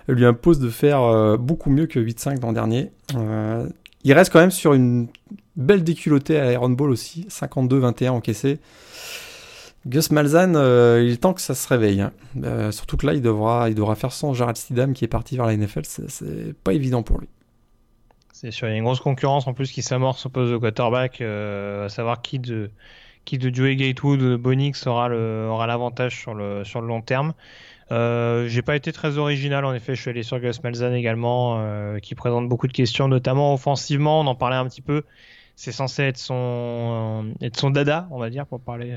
[0.07, 2.91] lui impose de faire euh, beaucoup mieux que 8-5 l'an dernier.
[3.15, 3.67] Euh,
[4.03, 5.09] il reste quand même sur une
[5.55, 8.59] belle déculottée à Iron Ball aussi, 52-21 encaissé.
[9.85, 12.01] Gus Malzahn, il est temps que ça se réveille.
[12.01, 12.71] Hein.
[12.71, 15.45] surtout que là, il devra, il devra faire sans Gerald Stidham qui est parti vers
[15.45, 15.81] la NFL.
[15.85, 17.27] C'est pas évident pour lui.
[18.41, 20.56] C'est sûr, il y a une grosse concurrence en plus qui s'amorce au poste de
[20.58, 22.71] quarterback, à savoir qui de,
[23.25, 27.34] qui de Joey Gatewood, Bonix aura le, aura l'avantage sur le, sur le long terme.
[27.91, 31.58] Euh, j'ai pas été très original en effet, je suis allé sur Gus Malzahn également,
[31.60, 35.04] euh, qui présente beaucoup de questions, notamment offensivement, on en parlait un petit peu.
[35.58, 38.95] C'est censé être son, euh, être son dada, on va dire, pour parler,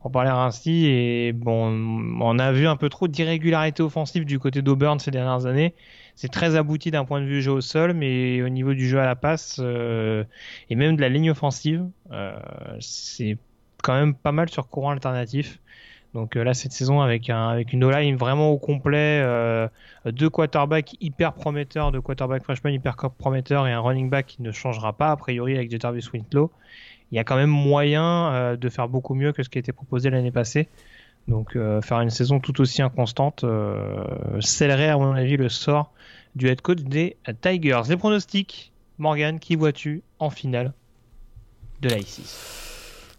[0.00, 0.86] pour parler ainsi.
[0.86, 1.66] Et bon,
[2.20, 5.74] on a vu un peu trop d'irrégularité offensive du côté d'Auburn ces dernières années.
[6.20, 8.98] C'est très abouti d'un point de vue jeu au sol, mais au niveau du jeu
[8.98, 11.86] à la passe et même de la ligne offensive,
[12.80, 13.38] c'est
[13.82, 15.60] quand même pas mal sur courant alternatif.
[16.14, 19.68] Donc euh, là, cette saison, avec, un, avec une O-line vraiment au complet, euh,
[20.06, 24.50] deux quarterbacks hyper prometteurs, deux quarterbacks freshman hyper prometteurs et un running back qui ne
[24.50, 26.50] changera pas, a priori, avec Jarvis Winslow,
[27.12, 29.60] il y a quand même moyen euh, de faire beaucoup mieux que ce qui a
[29.60, 30.68] été proposé l'année passée.
[31.26, 33.44] Donc faire une saison tout aussi inconstante
[34.40, 35.92] scellerait à mon avis le sort
[36.38, 37.82] du head coach des Tigers.
[37.88, 40.72] Les pronostics, Morgan, qui vois-tu en finale
[41.82, 43.16] de la 6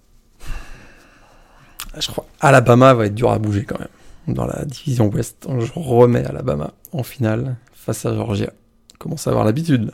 [1.99, 3.89] Je crois Alabama va être dur à bouger quand même.
[4.27, 8.51] Dans la division Ouest, je remets Alabama en finale face à Georgia.
[8.99, 9.91] Commence à avoir l'habitude.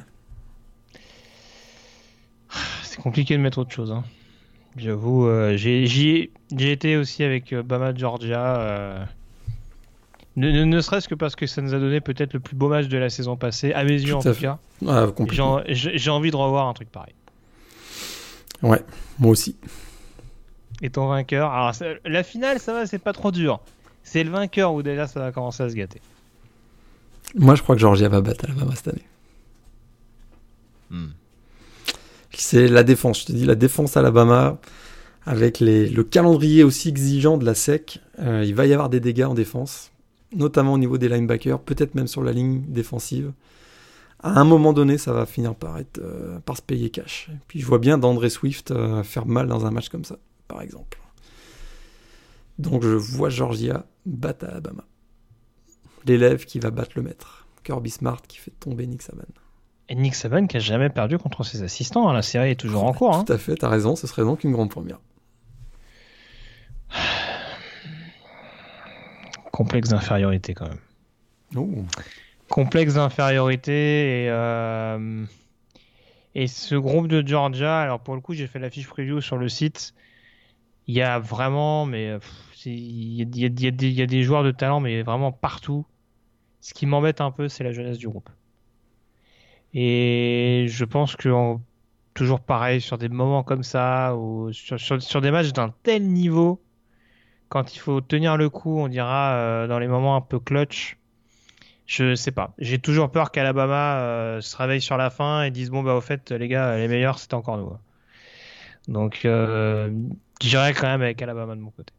[2.83, 3.91] C'est compliqué de mettre autre chose.
[3.91, 4.03] Hein.
[4.77, 8.59] J'avoue, euh, j'ai été aussi avec euh, Bama Georgia.
[8.59, 9.05] Euh,
[10.37, 12.97] ne, serait-ce que parce que ça nous a donné peut-être le plus beau match de
[12.97, 14.59] la saison passée, à mes yeux en tout cas.
[15.67, 17.13] j'ai envie de revoir un truc pareil.
[18.61, 18.81] Ouais,
[19.19, 19.55] moi aussi.
[20.81, 21.51] Et ton vainqueur?
[21.51, 21.73] Alors,
[22.05, 23.59] la finale, ça va, c'est pas trop dur.
[24.03, 26.01] C'est le vainqueur où déjà ça va commencer à se gâter?
[27.35, 29.05] Moi, je crois que Georgia va battre Alabama cette année.
[30.89, 31.07] Hmm.
[32.31, 34.57] C'est la défense, je te dis, la défense Alabama,
[35.25, 38.99] avec les, le calendrier aussi exigeant de la SEC, euh, il va y avoir des
[38.99, 39.91] dégâts en défense
[40.35, 43.33] notamment au niveau des linebackers, peut-être même sur la ligne défensive.
[44.19, 47.29] À un moment donné, ça va finir par, être, euh, par se payer cash.
[47.47, 50.17] puis je vois bien d'André Swift euh, faire mal dans un match comme ça,
[50.47, 50.99] par exemple.
[52.57, 54.85] Donc je vois Georgia battre Alabama.
[56.05, 57.47] L'élève qui va battre le maître.
[57.63, 59.23] Kirby Smart qui fait tomber Nick Saban.
[59.89, 62.07] Et Nick Saban qui a jamais perdu contre ses assistants.
[62.07, 62.13] Hein.
[62.13, 63.15] La série est toujours en cours.
[63.15, 63.23] Hein.
[63.25, 64.99] Tout à fait, t'as raison, ce serait donc une grande première.
[69.55, 71.87] complexe d'infériorité quand même.
[72.49, 75.25] Complexe d'infériorité et, euh,
[76.35, 79.37] et ce groupe de Georgia, alors pour le coup j'ai fait la fiche preview sur
[79.37, 79.93] le site,
[80.87, 82.17] il y a vraiment, mais
[82.65, 85.85] il y, a des joueurs de talent mais vraiment partout.
[86.59, 88.29] Ce qui m'embête un peu c'est la jeunesse du groupe.
[89.73, 91.29] Et je pense que
[92.13, 96.61] toujours pareil sur des moments comme ça ou sur des matchs d'un tel niveau
[97.55, 100.97] quand il faut tenir le coup, on dira euh, dans les moments un peu clutch.
[101.85, 102.53] Je sais pas.
[102.57, 106.01] J'ai toujours peur qu'Alabama euh, se réveille sur la fin et dise bon bah au
[106.01, 107.71] fait les gars les meilleurs c'est encore nous.
[108.89, 109.89] Donc euh,
[110.41, 111.93] j'irai quand même avec Alabama de mon côté.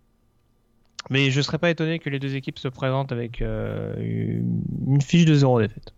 [1.09, 5.37] Mais je serais pas étonné que les deux équipes se présentent avec une fiche de
[5.37, 5.95] zéro défaite.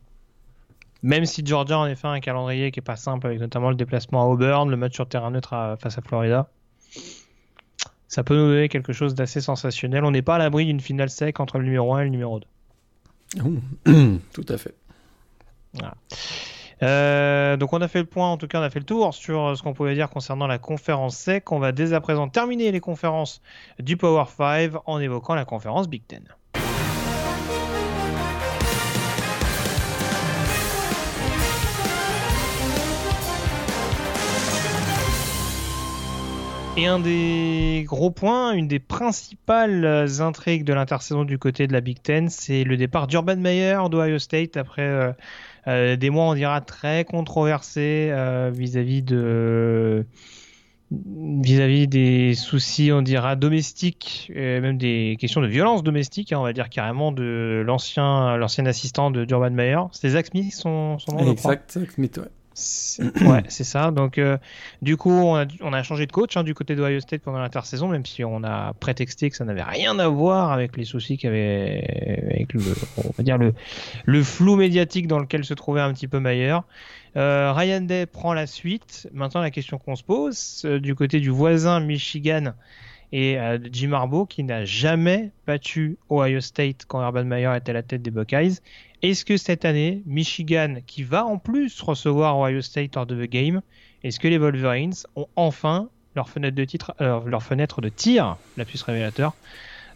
[1.02, 3.76] Même si Georgia en effet a un calendrier qui est pas simple avec notamment le
[3.76, 6.48] déplacement à Auburn, le match sur terrain neutre face à Florida
[8.08, 10.04] ça peut nous donner quelque chose d'assez sensationnel.
[10.04, 12.40] On n'est pas à l'abri d'une finale sec entre le numéro 1 et le numéro
[12.40, 12.46] 2.
[14.32, 14.74] Tout à fait.
[16.82, 19.12] Euh, donc on a fait le point, en tout cas on a fait le tour
[19.12, 21.50] sur ce qu'on pouvait dire concernant la conférence SEC.
[21.52, 23.42] On va dès à présent terminer les conférences
[23.78, 26.22] du Power 5 en évoquant la conférence Big Ten.
[36.78, 39.84] Et un des gros points, une des principales
[40.20, 44.20] intrigues de l'intersaison du côté de la Big Ten, c'est le départ d'Urban Meyer d'Ohio
[44.20, 45.12] State après euh,
[45.66, 50.06] euh, des mois, on dira, très controversés euh, vis-à-vis de
[50.92, 56.52] vis-à-vis des soucis, on dira, domestiques, même des questions de violence domestique, hein, on va
[56.52, 59.80] dire carrément de l'ancien, l'ancien assistant de Urban Meyer.
[59.90, 62.28] C'est Zach Smith, son, son nom, Exact, Zach Smith, ouais.
[63.24, 63.90] Ouais, c'est ça.
[63.90, 64.38] Donc, euh,
[64.82, 67.22] du coup, on a, on a, changé de coach hein, du côté de Ohio State
[67.22, 70.84] pendant l'intersaison, même si on a prétexté que ça n'avait rien à voir avec les
[70.84, 72.60] soucis qu'il y avait avec le,
[72.98, 73.54] on va dire le,
[74.04, 76.58] le flou médiatique dans lequel se trouvait un petit peu Mayer.
[77.16, 79.08] Euh, Ryan Day prend la suite.
[79.12, 82.52] Maintenant, la question qu'on se pose euh, du côté du voisin Michigan
[83.10, 83.38] et
[83.72, 88.02] Jim Harbaugh qui n'a jamais battu Ohio State quand Urban Meyer était à la tête
[88.02, 88.58] des Buckeyes
[89.02, 93.28] est-ce que cette année, Michigan, qui va en plus recevoir Ohio State hors de the
[93.28, 93.60] game,
[94.02, 98.36] est-ce que les Wolverines ont enfin leur fenêtre de, titre, euh, leur fenêtre de tir,
[98.56, 99.34] la puce révélateur,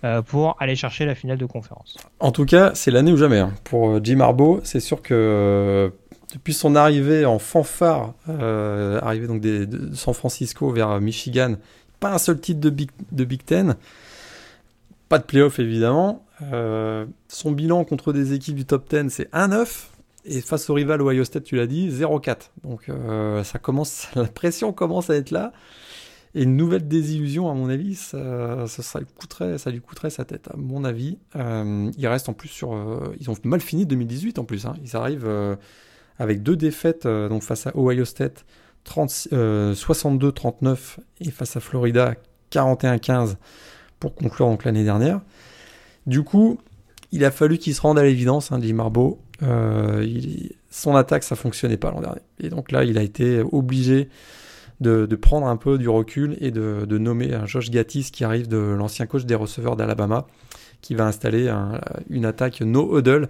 [0.04, 1.96] euh, pour aller chercher la finale de conférence?
[2.20, 3.38] En tout cas, c'est l'année ou jamais.
[3.38, 3.52] Hein.
[3.64, 5.92] Pour euh, Jim Harbaugh, c'est sûr que
[6.32, 11.56] depuis son arrivée en fanfare, arrivée donc de San Francisco vers Michigan,
[12.00, 13.76] pas un seul titre de Big, de Big Ten,
[15.10, 19.84] pas de playoff évidemment, euh, son bilan contre des équipes du top 10, c'est 1-9.
[20.24, 22.50] Et face au rival Ohio State, tu l'as dit, 0-4.
[22.62, 25.52] Donc euh, ça commence, la pression commence à être là.
[26.34, 28.64] Et une nouvelle désillusion, à mon avis, ça,
[28.98, 31.18] lui, coûterait, sa tête, à mon avis.
[31.36, 32.74] Euh, ils restent en plus sur.
[33.20, 34.64] ils ont mal fini 2018 en plus.
[34.64, 34.72] Hein.
[34.82, 35.28] Ils arrivent
[36.18, 37.06] avec deux défaites
[37.42, 38.46] face à Ohio State,
[38.86, 40.78] 62-39
[41.20, 42.14] et face à Florida,
[42.50, 43.36] 41-15
[44.02, 45.20] pour conclure l'année dernière.
[46.06, 46.58] Du coup,
[47.12, 49.20] il a fallu qu'il se rende à l'évidence, hein, dit Marbeau.
[49.42, 50.06] Euh,
[50.70, 52.20] son attaque, ça fonctionnait pas l'an dernier.
[52.40, 54.08] Et donc là, il a été obligé
[54.80, 58.56] de, prendre un peu du recul et de, nommer un Josh Gattis qui arrive de
[58.56, 60.26] l'ancien coach des receveurs d'Alabama,
[60.80, 61.52] qui va installer
[62.10, 63.28] une attaque no huddle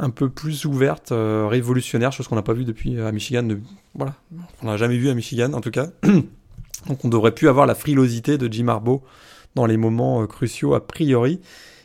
[0.00, 3.48] un peu plus ouverte, euh, révolutionnaire, chose qu'on n'a pas vu depuis à Michigan.
[3.94, 4.14] voilà,
[4.62, 5.88] on n'a jamais vu à Michigan en tout cas.
[6.86, 9.02] Donc on devrait plus avoir la frilosité de Jim Harbaugh
[9.56, 11.40] dans les moments euh, cruciaux a priori.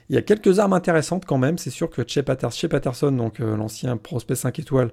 [0.10, 1.58] Il y a quelques armes intéressantes quand même.
[1.58, 4.92] C'est sûr que Shea Patterson, donc euh, l'ancien prospect 5 étoiles,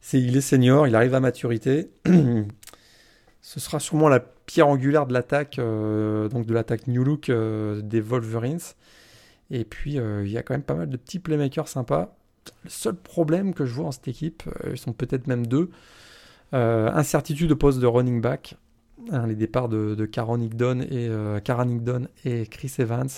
[0.00, 1.90] c'est, il est senior, il arrive à maturité.
[3.42, 8.60] Ce sera sûrement la pierre angulaire de l'attaque, donc de l'attaque New Look des Wolverines.
[9.50, 12.14] Et puis il y a quand même pas mal de petits playmakers sympas.
[12.64, 15.70] Le seul problème que je vois en cette équipe, euh, ils sont peut-être même deux,
[16.54, 18.56] euh, incertitude au poste de running back.
[19.10, 21.40] Hein, les départs de, de et, euh,
[22.24, 23.08] et Chris Evans.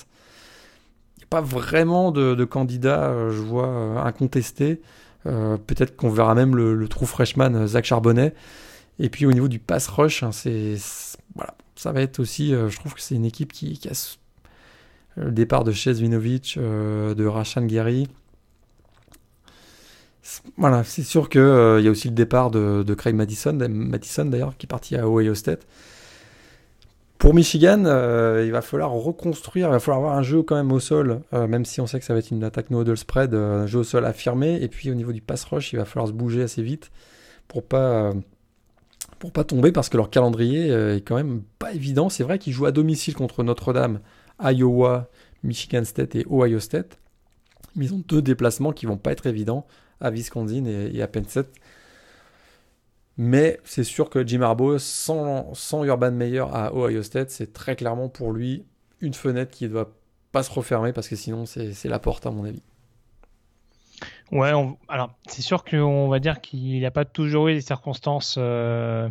[1.32, 4.80] Pas vraiment de, de candidat, je vois, incontesté.
[5.24, 8.34] peut-être qu'on verra même le, trou freshman Zach Charbonnet.
[8.98, 10.76] Et puis au niveau du pass rush, hein, c'est
[11.74, 14.16] ça va être aussi, je trouve que c'est une équipe qui, qui, a
[15.16, 18.08] le départ de Ches Vinovich, de Rashan Gary,
[20.56, 24.56] voilà, c'est sûr qu'il euh, y a aussi le départ de, Craig Madison, Madison d'ailleurs,
[24.56, 25.66] qui est parti à Ohio State.
[27.22, 30.72] Pour Michigan, euh, il va falloir reconstruire, il va falloir avoir un jeu quand même
[30.72, 33.32] au sol, euh, même si on sait que ça va être une attaque no spread,
[33.32, 34.60] un jeu au sol affirmé.
[34.60, 36.90] Et puis au niveau du pass rush, il va falloir se bouger assez vite
[37.46, 38.12] pour pas
[39.32, 42.08] pas tomber parce que leur calendrier est quand même pas évident.
[42.08, 44.00] C'est vrai qu'ils jouent à domicile contre Notre-Dame,
[44.42, 45.08] Iowa,
[45.44, 46.98] Michigan State et Ohio State.
[47.76, 49.64] Mais ils ont deux déplacements qui vont pas être évidents
[50.00, 51.50] à Wisconsin et, à Penn State.
[53.18, 57.76] Mais c'est sûr que Jim Harbaugh, sans, sans Urban Meyer à Ohio State, c'est très
[57.76, 58.64] clairement pour lui
[59.00, 59.92] une fenêtre qui ne doit
[60.30, 62.62] pas se refermer parce que sinon c'est la porte à mon avis.
[64.30, 64.50] Ouais,
[64.88, 69.08] alors c'est sûr qu'on va dire qu'il n'a pas toujours eu des circonstances euh,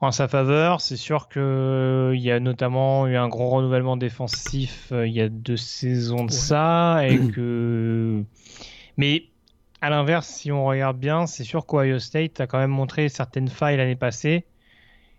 [0.00, 0.80] en sa faveur.
[0.80, 5.28] C'est sûr qu'il y a notamment eu un gros renouvellement défensif euh, il y a
[5.28, 8.24] deux saisons de ça et que.
[8.96, 9.26] Mais
[9.80, 13.48] à l'inverse, si on regarde bien, c'est sûr qu'Ohio State a quand même montré certaines
[13.48, 14.44] failles l'année passée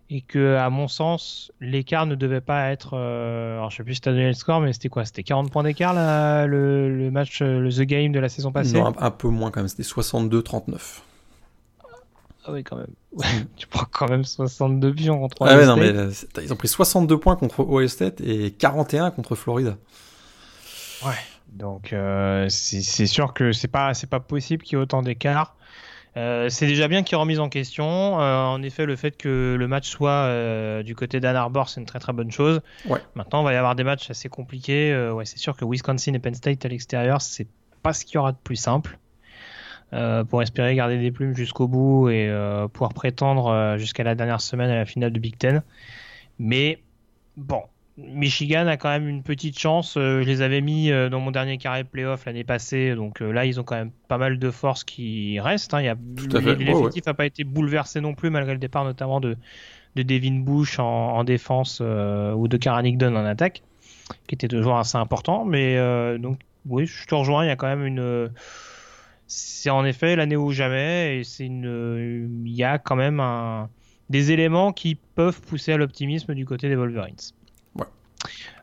[0.09, 2.91] et que, à mon sens, l'écart ne devait pas être.
[2.93, 5.03] Euh, alors, je sais plus si tu as donné le score, mais c'était quoi?
[5.05, 5.93] C'était 40 points d'écart
[6.47, 8.79] le, le, match, euh, le The Game de la saison passée?
[8.79, 11.01] Non, un, peu moins quand même, c'était 62-39.
[12.45, 13.47] Ah oui, quand même.
[13.57, 15.91] tu prends quand même 62 pions contre Ohio ah ouais, Non, mais,
[16.41, 19.77] ils ont pris 62 points contre Ohio State et 41 contre Florida.
[21.05, 21.11] Ouais.
[21.51, 25.55] Donc euh, c'est sûr que c'est pas c'est pas possible qu'il y ait autant d'écart.
[26.15, 28.19] Euh, c'est déjà bien qu'il y ait remise en question.
[28.19, 31.85] Euh, en effet, le fait que le match soit du côté d'Ann Arbor, c'est une
[31.85, 32.61] très très bonne chose.
[32.87, 32.99] Ouais.
[33.15, 34.95] Maintenant, il va y avoir des matchs assez compliqués.
[35.11, 37.47] ouais, c'est sûr que Wisconsin et Penn State à l'extérieur, c'est
[37.83, 38.97] pas ce qu'il y aura de plus simple.
[40.29, 42.31] pour espérer garder des plumes jusqu'au bout et
[42.73, 45.61] pouvoir prétendre jusqu'à la dernière semaine à la finale de Big Ten.
[46.39, 46.81] Mais
[47.35, 47.61] bon,
[47.97, 49.97] Michigan a quand même une petite chance.
[49.97, 53.31] Euh, je les avais mis euh, dans mon dernier carré playoff l'année passée, donc euh,
[53.31, 55.73] là ils ont quand même pas mal de forces qui restent.
[55.73, 55.95] Hein.
[56.29, 59.35] L'effectif n'a pas été bouleversé non plus malgré le départ notamment de,
[59.95, 63.63] de Devin Bush en, défense ou de Karen Higdon en attaque,
[64.27, 65.43] qui était toujours assez important.
[65.43, 65.75] Mais
[66.19, 67.45] donc oui, je te rejoins.
[67.45, 68.29] Il y a quand même une
[69.25, 73.69] c'est en effet l'année ou jamais et c'est une il y a quand même un,
[74.11, 77.15] des éléments qui peuvent pousser à l'optimisme du côté des Wolverines.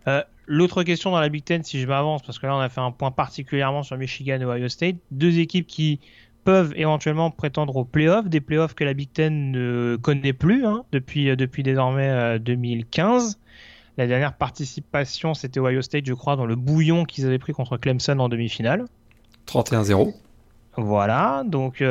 [0.07, 2.69] Euh, l'autre question dans la Big Ten, si je m'avance, parce que là on a
[2.69, 6.01] fait un point particulièrement sur Michigan et Ohio State, deux équipes qui
[6.45, 10.85] peuvent éventuellement prétendre aux playoffs, des playoffs que la Big Ten ne connaît plus hein,
[10.93, 13.35] depuis, euh, depuis désormais 2015.
[13.35, 13.45] Euh,
[13.97, 17.77] la dernière participation, c'était Ohio State, je crois, dans le bouillon qu'ils avaient pris contre
[17.77, 18.87] Clemson en demi-finale.
[19.47, 20.13] 31-0.
[20.77, 21.85] Voilà, donc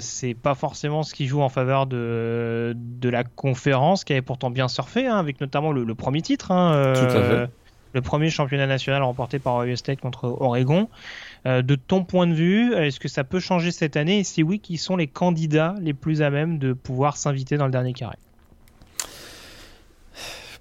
[0.00, 4.50] c'est pas forcément ce qui joue en faveur de, de la conférence qui avait pourtant
[4.50, 6.50] bien surfé, hein, avec notamment le, premier titre.
[6.50, 7.50] Hein, Tout à fait
[7.92, 10.88] le premier championnat national remporté par Ohio State contre Oregon.
[11.46, 14.20] Euh, de ton point de vue, est-ce que ça peut changer cette année?
[14.20, 17.66] Et si oui, qui sont les candidats les plus à même de pouvoir s'inviter dans
[17.66, 18.16] le dernier carré?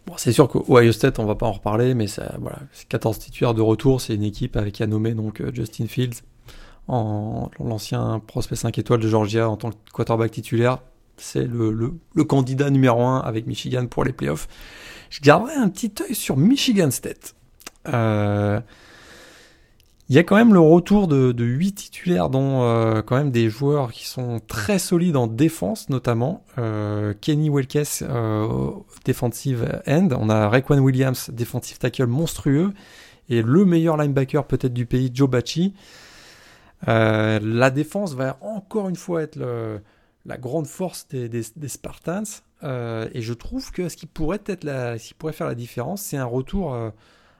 [0.08, 3.54] Bon, c'est sûr qu'Ohio State, on va pas en reparler, mais ça, voilà, 14 titulaires
[3.54, 6.22] de retour, c'est une équipe avec à nommer donc euh, Justin Fields,
[6.90, 10.80] en, l'ancien prospect 5 étoiles de Georgia en tant que quarterback titulaire.
[11.18, 14.48] C'est le, candidat numéro 1 avec Michigan pour les playoffs
[15.10, 17.36] je garderai un petit œil sur Michigan State.
[17.88, 18.60] Euh,
[20.08, 23.32] il y a quand même le retour de, de 8 titulaires, dont euh, quand même
[23.32, 28.04] des joueurs qui sont très solides en défense, notamment euh, Kenny Wilkes,
[29.06, 30.10] defensive end.
[30.18, 32.72] On a Raekwon Williams, defensive tackle monstrueux.
[33.30, 35.30] Et le meilleur linebacker peut-être du pays, Joe
[36.86, 37.46] Bacci.
[37.46, 39.40] la défense va encore une fois être
[40.26, 42.24] la grande force des, Spartans.
[42.64, 46.76] et je trouve que ce qui pourrait faire la différence, c'est un retour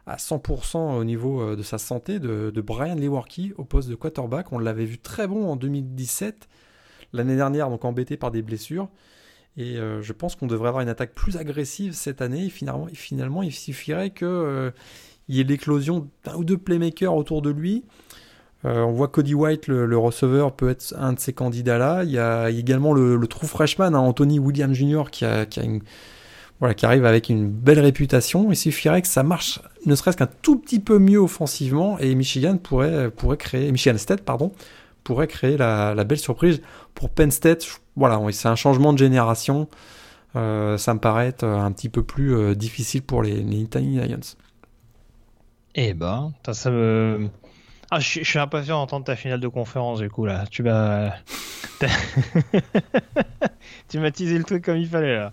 [0.06, 4.52] à 100% au niveau de sa santé de, Brian Lewerke au poste de quarterback.
[4.52, 6.48] On l'avait vu très bon en 2017,
[7.14, 8.90] l'année dernière, donc embêté par des blessures.
[9.58, 12.46] Et je pense qu'on devrait avoir une attaque plus agressive cette année.
[12.46, 14.72] Et finalement, finalement il suffirait que
[15.30, 17.86] il y ait l'éclosion d'un ou deux playmakers autour de lui.
[18.66, 22.04] Euh, on voit Cody White, le, receveur, peut être un de ces candidats-là.
[22.04, 27.48] Il y a également le, true freshman, hein, Anthony Williams Jr., qui, arrive avec une
[27.48, 28.52] belle réputation.
[28.52, 32.58] Il suffirait que ça marche ne serait-ce qu'un tout petit peu mieux offensivement et Michigan
[32.58, 34.52] pourrait, pourrait créer, Michigan State, pardon,
[35.04, 36.62] pourrait créer la, belle surprise
[36.96, 37.66] pour Penn State.
[37.96, 39.68] Voilà, c'est un changement de génération.
[40.36, 44.20] Euh, ça me paraît être un petit peu plus euh, difficile pour les, les Lions.
[45.76, 47.30] Eh ben, ça me.
[47.92, 50.46] Ah, je, suis impatient d'entendre ta finale de conférence du coup là.
[50.52, 51.12] Tu m'as.
[53.90, 55.32] tu m'as teasé le truc comme il fallait là.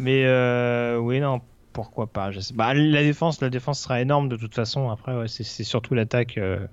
[0.00, 1.40] Mais euh, oui, non,
[1.72, 2.32] pourquoi pas.
[2.32, 2.54] Je sais.
[2.54, 4.90] Bah, la défense, la défense sera énorme de toute façon.
[4.90, 6.66] Après, ouais, c'est surtout l'attaque euh,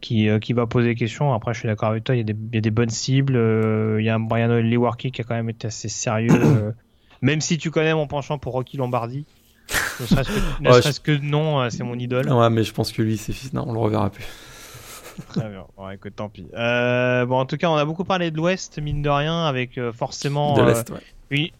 [0.00, 1.32] qui, euh, qui va poser question.
[1.32, 2.16] Après, je suis d'accord avec toi.
[2.16, 3.36] Il y, a des, il y a des bonnes cibles.
[4.00, 6.32] Il y a un Brian Lewarki qui a quand même été assez sérieux.
[7.22, 9.26] même si tu connais mon penchant pour Rocky Lombardi.
[10.00, 10.06] Ne
[10.72, 12.30] serait-ce que, non, euh, c'est mon idole.
[12.32, 14.26] Ouais, mais je pense que lui, c'est non, on le reverra plus.
[15.28, 15.64] Très bien.
[15.76, 16.46] Bon, écoute, tant pis.
[16.54, 19.76] Euh, bon, en tout cas, on a beaucoup parlé de l'Ouest, mine de rien, avec
[19.76, 20.54] euh, forcément.
[20.54, 21.00] De l'Est, ouais.
[21.30, 21.52] Oui,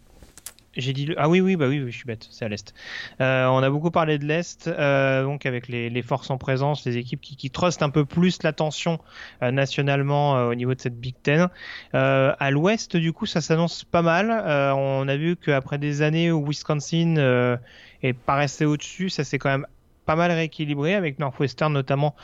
[0.78, 2.72] j'ai dit ah oui oui bah oui, je suis bête c'est à l'est.
[3.20, 6.84] Euh, on a beaucoup parlé de l'est euh, donc avec les, les, forces en présence,
[6.86, 9.00] les équipes qui, qui trustent un peu plus l'attention
[9.42, 11.48] euh, nationalement euh, au niveau de cette Big Ten.
[11.94, 14.30] Euh, à l'ouest du coup ça s'annonce pas mal.
[14.30, 17.58] on a vu qu'après des années où Wisconsin
[18.02, 19.66] est pas resté au-dessus, ça s'est quand même
[20.06, 22.14] pas mal rééquilibré avec Northwestern notamment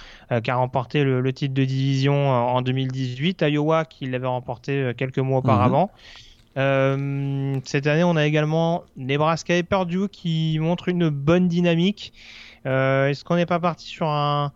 [0.42, 5.18] qui a remporté le, le, titre de division en 2018, Iowa qui l'avait remporté quelques
[5.18, 5.44] mois mhm.
[5.44, 5.90] auparavant.
[6.56, 12.12] Euh, cette année, on a également Nebraska et Purdue qui montrent une bonne dynamique.
[12.66, 14.52] Euh, Est-ce qu'on n'est pas parti sur un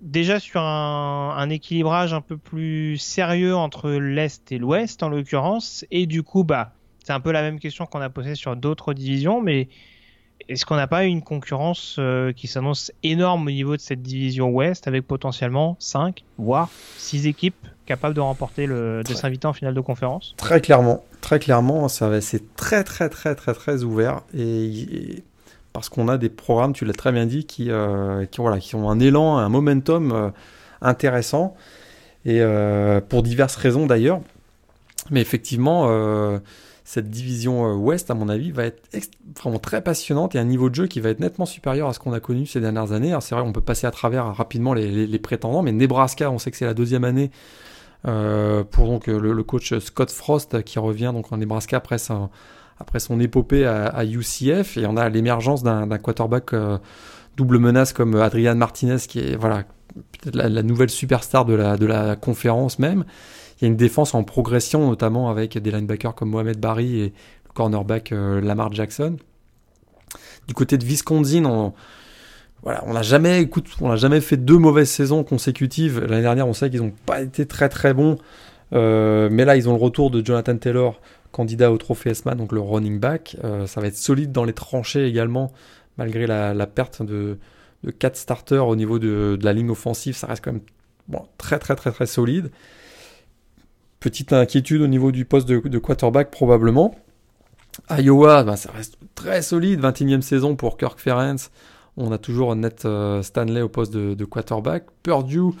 [0.00, 5.84] déjà sur un, un, équilibrage un peu plus sérieux entre l'est et l'ouest en l'occurrence?
[5.90, 6.72] Et du coup bah
[7.04, 9.68] c'est un peu la même question qu'on a posée sur d'autres divisions mais
[10.48, 14.50] est-ce qu'on n'a pas une concurrence euh, qui s'annonce énorme au niveau de cette division
[14.50, 19.74] ouest avec potentiellement 5 voire 6 équipes capables de remporter le de s'inviter en finale
[19.74, 20.34] de conférence?
[20.36, 24.22] Très clairement, très clairement, ça c'est très très très très très ouvert.
[24.36, 25.22] Et,
[25.72, 28.74] parce qu'on a des programmes, tu l'as très bien dit, qui, euh, qui, voilà, qui
[28.74, 30.30] ont un élan, un momentum euh,
[30.82, 31.54] intéressant.
[32.26, 32.42] Et
[33.08, 34.20] pour diverses raisons d'ailleurs.
[35.10, 35.88] Mais effectivement,
[36.90, 38.82] cette division euh, ouest, à mon avis, va être
[39.40, 42.00] vraiment très passionnante et un niveau de jeu qui va être nettement supérieur à ce
[42.00, 43.16] qu'on a connu ces dernières années.
[43.20, 46.56] c'est vrai, on peut passer à travers rapidement les, prétendants, mais Nebraska, on sait que
[46.56, 47.30] c'est la deuxième année
[48.08, 51.98] euh, pour donc le, coach Scott Frost qui revient donc en Nebraska après,
[52.80, 56.78] après son épopée à, UCF et on a l'émergence d'un quarterback euh,
[57.36, 59.62] double menace comme Adrian Martinez qui est voilà
[60.18, 63.04] peut-être la, la, nouvelle superstar de la, de la conférence même.
[63.60, 67.04] Il y a une défense en progression, notamment avec des linebackers comme Mohamed Barry et
[67.46, 69.16] le cornerback euh, Lamar Jackson.
[70.48, 71.44] Du côté de Wisconsin,
[72.64, 73.48] on n'a jamais,
[73.94, 76.00] jamais fait deux mauvaises saisons consécutives.
[76.00, 78.18] L'année dernière, on sait qu'ils n'ont pas été très très bons,
[78.72, 81.00] euh, mais là, ils ont le retour de Jonathan Taylor,
[81.30, 83.36] candidat au trophée ESMA, donc le running back.
[83.44, 85.52] Euh, ça va être solide dans les tranchées également,
[85.98, 87.38] malgré la, perte de,
[87.84, 90.16] de quatre starters au niveau de, la ligne offensive.
[90.16, 90.62] Ça reste quand même
[91.38, 92.50] très très très très solide.
[94.00, 96.94] Petite inquiétude au niveau du poste de, quarterback probablement.
[97.90, 101.50] Iowa, ben, ça reste très solide, 21e saison pour Kirk Ferentz.
[101.98, 104.86] On a toujours Net euh, Stanley au poste de, quarterback.
[105.02, 105.54] Purdue,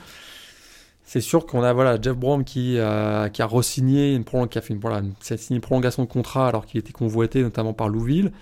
[1.04, 6.64] c'est sûr qu'on a voilà, Jeff Brom qui, a, re-signé une, prolongation de contrat alors
[6.64, 8.32] qu'il était convoité notamment par Louisville.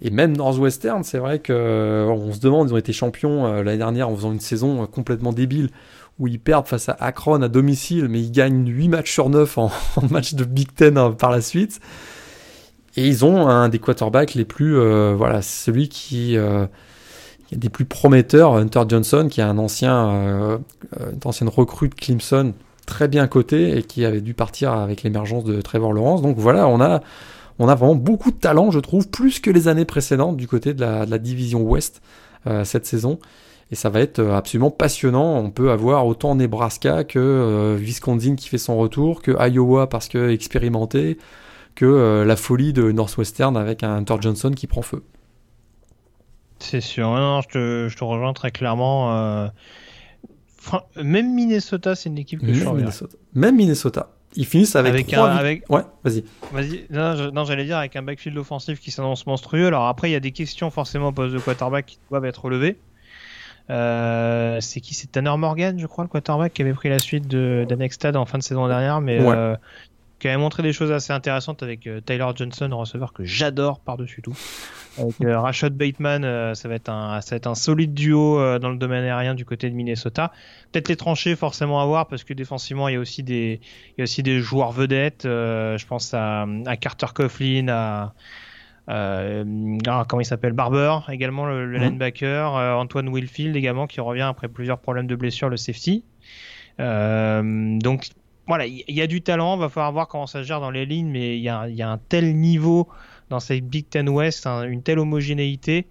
[0.00, 3.78] Et même Northwestern, c'est vrai qu'on on se demande, ils ont été champions euh, l'année
[3.78, 5.68] dernière en faisant une saison complètement débile
[6.18, 9.58] où ils perdent face à Akron à domicile, mais ils gagnent 8 matchs sur 9
[9.58, 9.70] en,
[10.10, 11.80] match de Big Ten hein, par la suite.
[12.96, 16.66] Et ils ont un des quarterbacks les plus, euh, voilà, celui qui, euh,
[17.50, 20.58] des plus prometteurs, Hunter Johnson, qui est un ancien, euh,
[21.00, 22.52] une ancienne recrue de Clemson,
[22.84, 26.20] très bien coté et qui avait dû partir avec l'émergence de Trevor Lawrence.
[26.20, 27.00] Donc voilà, on a,
[27.58, 30.74] on a vraiment beaucoup de talent, je trouve, plus que les années précédentes du côté
[30.74, 32.02] de la, de la division Ouest
[32.64, 33.20] cette saison.
[33.72, 35.38] Et ça va être euh, absolument passionnant.
[35.38, 40.08] On peut avoir autant Nebraska que euh, Wisconsin qui fait son retour, que Iowa parce
[40.08, 41.16] que expérimenté,
[41.74, 45.02] que euh, la folie de Northwestern avec un Hunter Johnson qui prend feu.
[46.58, 47.08] C'est sûr.
[47.10, 47.48] Non, je,
[47.96, 49.50] te, rejoins très clairement.
[51.02, 53.16] Même Minnesota, c'est une équipe que je Minnesota.
[53.34, 54.10] Même Minnesota.
[54.36, 56.24] Ils finissent avec, Avec trois un- avec- Ouais, vas-y.
[56.54, 59.66] Je- non, j'allais dire avec un backfield offensif qui s'annonce monstrueux.
[59.66, 62.44] Alors après, il y a des questions forcément au poste de quarterback qui doivent être
[62.44, 62.78] relevées.
[63.72, 64.94] Euh, c'est qui?
[64.94, 68.38] C'est Tanner Morgan, je crois, le quarterback qui avait pris la suite d'Anextad en fin
[68.38, 69.34] de saison dernière, mais Ouais.
[69.34, 69.56] euh,
[70.18, 74.22] qui avait montré des choses assez intéressantes avec euh, Tyler Johnson, receveur que j'adore par-dessus
[74.22, 74.36] tout.
[74.98, 78.68] Avec euh, Rashad Bateman, ça va être un ça va être un solide duo dans
[78.70, 80.30] le domaine aérien du côté de Minnesota.
[80.70, 83.60] Peut-être les tranchées forcément à voir parce que défensivement il y a aussi des
[83.90, 85.22] il y a aussi des joueurs vedettes.
[85.24, 88.12] je pense à, à Carter Coughlin, à
[88.88, 90.52] euh, ah, comment il s'appelle?
[90.52, 91.84] Barber également le, le Mhm.
[91.84, 96.04] linebacker, euh, Antoine Wilfield également qui revient après plusieurs problèmes de blessure le safety.
[96.80, 98.08] Euh, donc
[98.46, 100.70] voilà, il y, y a du talent, va falloir voir comment ça se gère dans
[100.70, 102.88] les lignes, mais il y a, il y a un tel niveau
[103.30, 105.86] dans cette Big Ten West, un- une telle homogénéité.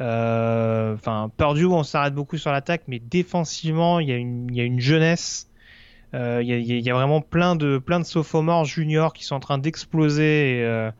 [0.00, 4.56] Euh, Enfin, Purdue, on s'arrête beaucoup sur l'attaque, mais défensivement, il y a une, il
[4.56, 5.46] y a une jeunesse.
[6.14, 10.60] Il y, a, vraiment plein de, plein de sophomores juniors qui sont en train d'exploser
[10.60, 10.90] et,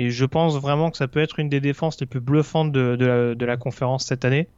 [0.00, 2.96] et je pense vraiment que ça peut être une des défenses les plus bluffantes de,
[2.96, 4.48] de, la, de la conférence cette année.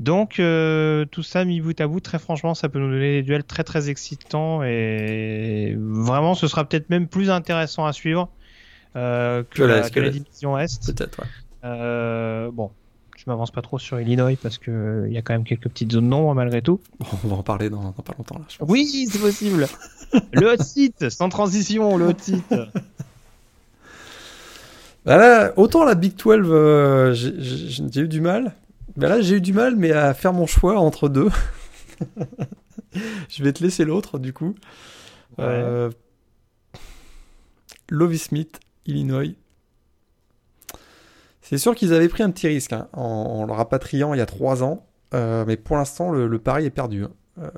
[0.00, 3.22] Donc euh, tout ça mis bout à bout, très franchement, ça peut nous donner des
[3.22, 8.28] duels très très excitants et vraiment ce sera peut-être même plus intéressant à suivre
[8.96, 10.86] euh, que, Que la- que que la la- division Est.
[10.94, 11.26] Peut-être, ouais.
[11.64, 12.70] Euh, bon,
[13.18, 15.92] je m'avance pas trop sur Illinois parce que il y a quand même quelques petites
[15.92, 16.80] zones d'ombre malgré tout.
[16.98, 18.68] Bon, on va en parler dans, dans pas longtemps, là, je pense.
[18.70, 19.66] Oui, c'est possible.
[20.32, 22.54] le hot site, sans transition, le hot site.
[25.04, 28.54] Bah là, autant la Big 12, euh, j'ai- eu du mal.
[28.96, 31.30] Bah là, j'ai eu du mal, mais à faire mon choix entre deux.
[33.28, 34.54] je vais te laisser l'autre, du coup.
[35.38, 35.44] Ouais.
[35.46, 35.90] Euh,
[37.88, 39.34] Lovie Smith, Illinois.
[41.42, 44.20] C'est sûr qu'ils avaient pris un petit risque hein, en, en le rapatriant il y
[44.20, 44.86] a trois ans.
[45.14, 47.04] Euh, mais pour l'instant, le, le pari est perdu.
[47.04, 47.50] hein.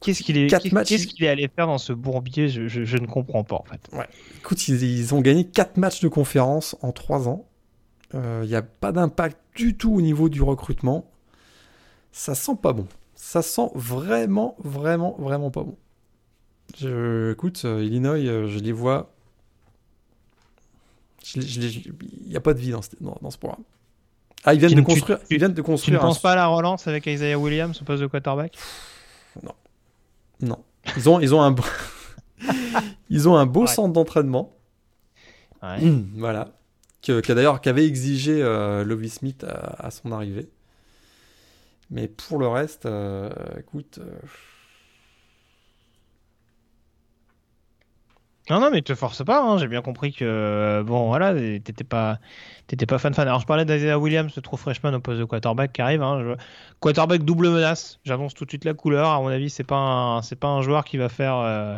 [0.00, 0.94] Euh, Qu'est-ce qu'il est, matchs.
[1.28, 3.80] allé faire dans ce bourbier je, je- je ne comprends pas en fait.
[4.38, 7.46] Écoute, ils, ils ont gagné 4 matchs de conférence en 3 ans.
[8.14, 11.10] Euh, Il n'y a pas d'impact du tout au niveau du recrutement.
[12.12, 12.86] Ça sent pas bon.
[13.16, 15.76] Ça sent vraiment, vraiment, vraiment pas bon.
[16.78, 19.10] Je, écoute, euh, Illinois, euh, je les vois.
[21.34, 23.64] Il n'y a pas de vie dans ce, dans, dans ce programme.
[24.44, 25.18] Ah, ils viennent Tu de construire.
[25.20, 25.98] tu- ils viennent de Tu ne construire.
[26.00, 28.56] un- penses pas à la relance avec Isaiah Williams au poste de quarterback?
[29.42, 29.52] Non.
[30.96, 31.50] Ils ont, ils ont un.
[31.50, 31.62] beau-
[33.10, 33.66] ils ont un beau Ouais.
[33.66, 34.54] centre d'entraînement.
[35.62, 35.80] Ouais.
[35.80, 36.54] Mmh, voilà.
[37.02, 40.48] Que, que d'ailleurs qu'avait exigé euh, Lovie Smith à, à son arrivée.
[41.90, 44.10] Mais pour le reste, euh, écoute, euh,
[48.50, 49.42] Non, non, mais te force pas.
[49.42, 52.18] hein, J'ai bien compris que euh, bon, voilà, t'étais pas,
[52.66, 53.28] t'étais pas fan fan.
[53.28, 56.02] Alors je parlais d'Isaiah Williams, le trop freshman au poste de quarterback qui arrive.
[56.02, 56.42] Hein, je-
[56.80, 57.98] Quarterback double menace.
[58.04, 59.08] J'annonce tout de suite la couleur.
[59.10, 61.76] À mon avis, c'est pas un, c'est pas un joueur qui va faire euh,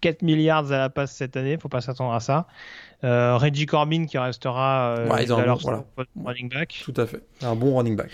[0.00, 1.56] 4 milliards à la passe cette année.
[1.60, 2.46] Faut pas s'attendre à ça.
[3.04, 6.08] Euh, Reggie Corbin qui restera euh, Ouais, ils ont un valeur bon- voilà.
[6.24, 6.80] running back.
[6.84, 7.22] tout à fait.
[7.42, 8.10] Un bon running back.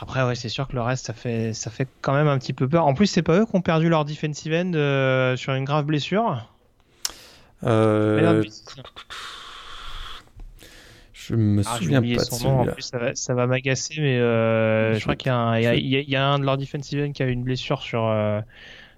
[0.00, 2.52] Après, ouais, c'est sûr que le reste, ça fait, ça fait quand même un petit
[2.52, 2.84] peu peur.
[2.86, 5.84] En plus, c'est pas eux qui ont perdu leur defensive end euh, sur une grave
[5.86, 6.44] blessure.
[7.64, 8.42] Euh,
[11.12, 13.94] je me Ah, souviens pas de son nom, en plus ça va, ça va m'agacer,
[13.98, 16.56] mais euh, Je- je crois qu'il y, a un- y y y a de leurs
[16.56, 18.40] defensive end qui a eu une blessure sur, euh,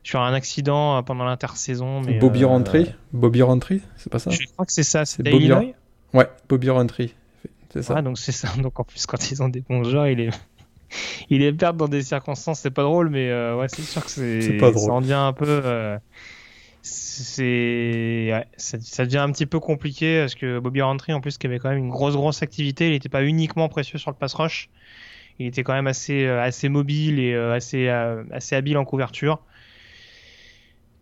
[0.03, 2.03] sur un accident pendant l'intersaison.
[2.03, 4.31] Bobby euh, Rountree Bobby Rountree C'est pas ça?
[4.33, 5.73] Je crois que c'est ça, c'était Bobby Illinois?
[6.13, 7.15] Ouais, Bobby Rountree.
[7.73, 7.95] C'est ça.
[7.95, 8.49] Ouais, donc c'est ça.
[8.63, 10.31] Donc en plus, quand ils ont des bons joueurs, il est.
[11.31, 14.11] Il est perdre dans des circonstances, c'est pas drôle, mais euh, ouais, c'est sûr que
[14.11, 14.41] c'est.
[14.41, 14.89] C'est pas drôle.
[14.89, 15.99] Ça en devient un peu.
[16.83, 18.31] C'est.
[18.33, 21.47] ouais, ça, ça devient un petit peu compliqué parce que Bobby Rountree, en plus, qui
[21.47, 24.35] avait quand même une grosse, grosse activité, il n'était pas uniquement précieux sur le pass
[24.35, 24.69] rush.
[25.39, 28.85] Il était quand même assez, euh, assez mobile et euh, assez, euh, assez habile en
[28.85, 29.43] couverture.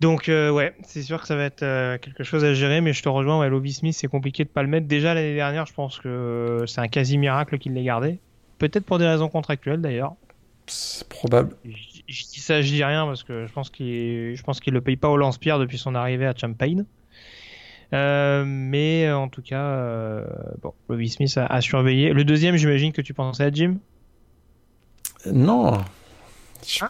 [0.01, 2.93] Donc euh, ouais, c'est sûr que ça va être euh, quelque chose à gérer, mais
[2.93, 4.87] je te rejoins, ouais, Lovie Smith, c'est compliqué de pas le mettre.
[4.87, 8.21] Déjà l'année dernière, je pense que c'est un quasi miracle qu'il l'ait gardé.
[8.59, 10.15] Peut-être pour des raisons contractuelles d'ailleurs.
[10.67, 11.57] C'est probable.
[12.09, 14.81] Je, dis ça, je dis rien parce que je pense qu'il, je pense qu'il le
[14.81, 16.85] paye pas au lance-pierre depuis son arrivée à Champagne.
[17.95, 20.25] Euh, mais en tout cas, euh,
[20.63, 22.13] bon, Lovie Smith a, a surveillé.
[22.13, 23.77] Le deuxième, j'imagine que tu pensais à Jim?
[25.27, 25.79] Non.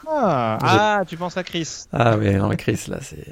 [0.06, 1.84] Ah, ah, tu penses à Chris.
[1.92, 3.24] Ah ouais, non, Chris, là, c'est.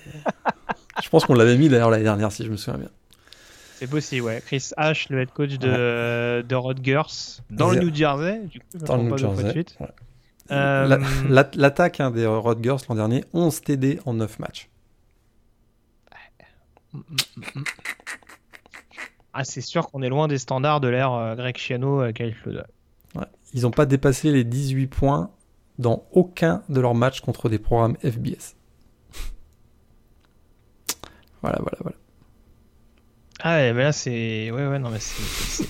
[1.02, 2.90] je pense qu'on l'avait mis d'ailleurs l'année dernière, si je me souviens bien.
[3.76, 4.42] C'est possible, ouais.
[4.44, 8.40] Chris H, le head coach de, de Rutgers dans le New Jersey.
[8.46, 9.64] Du coup, Dans le New Jersey.
[9.80, 9.86] ouais.
[10.50, 14.68] Euh, La- la- L'attaque hein, des Rutgers l'an dernier, 11 TD en 9 matchs.
[19.34, 22.34] Ah, c'est sûr qu'on est loin des standards de l'ère euh, Greg Schiano, euh, Kyle.
[23.14, 23.24] Ouais.
[23.52, 25.30] Ils n'ont pas dépassé les 18 points
[25.78, 28.54] dans aucun de leurs matchs contre des programmes FBS.
[31.42, 31.96] voilà, voilà, voilà.
[33.40, 34.50] Ah ouais, mais là c'est.
[34.50, 35.66] Ouais, ouais, non, mais c'est.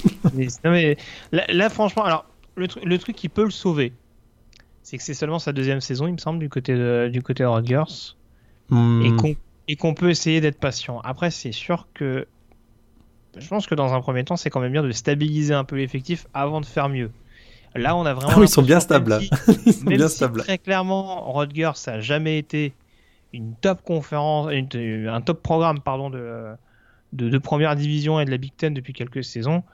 [0.65, 0.97] non, mais
[1.33, 2.25] là, franchement, alors,
[2.55, 3.93] le, le, truc qui peut le sauver,
[4.87, 7.43] c'est que c'est seulement sa deuxième saison, il me semble, du côté de, du côté
[7.43, 8.15] de Rodgers.
[8.69, 9.35] Hmm.
[9.67, 11.01] Et qu'on peut essayer d'être patient.
[11.01, 12.29] Après, c'est sûr que.
[13.37, 15.75] Je pense que dans un premier temps, c'est quand même bien de stabiliser un peu
[15.75, 17.11] l'effectif avant de faire mieux.
[17.75, 18.35] Là, on a vraiment.
[18.37, 19.19] Ah ils sont bien stables.
[19.67, 20.43] ils sont bien stables.
[20.45, 22.73] Très clairement, Rodgers, ça n'a jamais été
[23.33, 26.55] une top conférence, un top programme, pardon, de
[27.13, 29.65] de, première division et de la Big Ten depuis quelques saisons,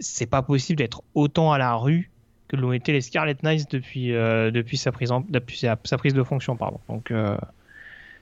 [0.00, 2.10] c'est pas possible d'être autant à la rue
[2.48, 6.22] que l'ont été les Scarlet Knights depuis, euh, depuis, sa, prise depuis sa, prise de
[6.22, 6.56] fonction.
[6.56, 6.80] Pardon.
[6.88, 7.36] Donc euh,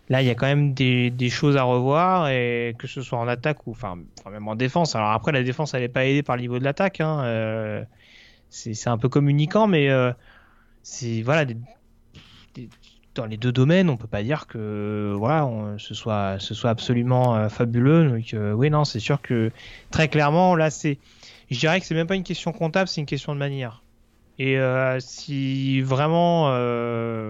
[0.08, 3.18] là, il y a quand même des, des, choses à revoir, et que ce soit
[3.18, 3.98] en attaque ou enfin,
[4.30, 4.96] même en défense.
[4.96, 7.00] Alors après, la défense, elle n'est pas aidée par le niveau de l'attaque.
[7.00, 7.84] Hein, euh,
[8.48, 9.88] c'est un peu communicant, mais
[10.84, 11.44] c'est voilà,
[13.16, 17.48] dans les deux domaines, on peut pas dire que voilà, ce soit ce soit absolument
[17.48, 18.08] fabuleux.
[18.08, 19.50] Donc oui, non, c'est sûr que
[19.90, 20.98] très clairement là, c'est,
[21.50, 23.83] je dirais que c'est même pas une question comptable, c'est une question de manière.
[24.38, 26.46] Et euh, si vraiment,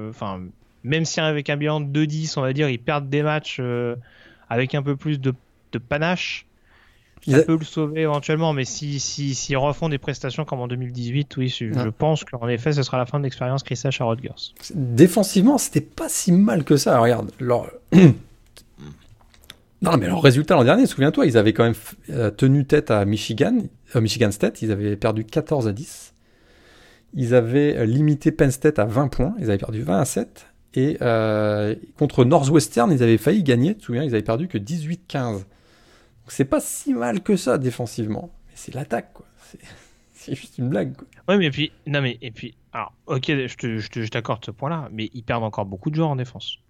[0.08, 0.40] enfin,
[0.82, 3.60] même si avec un bilan de 2-10, on va dire, ils perdent des matchs
[4.48, 5.34] avec un peu plus de,
[5.72, 6.46] de panache,
[7.30, 11.36] ça peut le sauver éventuellement, mais s'ils si, si, refont des prestations comme en 2018,
[11.36, 14.52] oui, je pense qu'en effet, ce sera la fin de l'expérience Chris H à Rodgers.
[14.74, 16.98] Défensivement, c'était pas si mal que ça.
[16.98, 17.70] Regarde, leur...
[19.82, 21.74] non, mais leur résultat l'an dernier, souviens-toi, ils avaient quand même
[22.10, 23.58] euh, tenu tête à Michigan,
[23.96, 26.13] euh, Michigan State, ils avaient perdu 14 à 10.
[27.14, 30.46] Ils avaient euh, limité Penn State à 20 points, ils avaient perdu 20 à 7.
[30.76, 30.98] Et
[31.96, 35.44] contre Northwestern, ils avaient failli gagner, tu te souviens, ils avaient perdu que 18-15
[36.28, 38.30] c'est pas si mal que ça défensivement.
[38.46, 39.26] Mais c'est l'attaque, quoi.
[40.16, 41.06] C'est juste une blague, quoi.
[41.28, 44.88] Ouais, mais puis, non, mais, et puis, alors, ok, je, te, je, t'accorde ce point-là,
[44.90, 46.60] mais ils perdent encore beaucoup de joueurs en défense.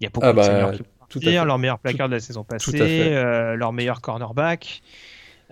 [0.00, 2.42] Il y a beaucoup ah de bah, qui tout leur meilleur placard de la saison
[2.42, 4.82] passée, euh, leur meilleur cornerback.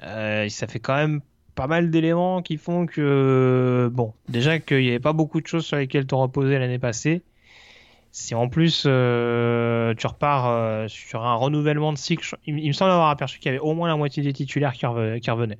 [0.03, 1.21] Euh, ça fait quand même
[1.57, 5.65] pas mal d'éléments qui font que, bon, déjà qu'il n'y avait pas beaucoup de choses
[5.65, 7.23] sur lesquelles te reposais l'année passée.
[8.13, 12.93] Si en plus euh, tu repars euh, sur un renouvellement de cycle, il, me semble
[12.93, 15.59] avoir aperçu qu'il y avait au moins la moitié des titulaires qui, revenaient.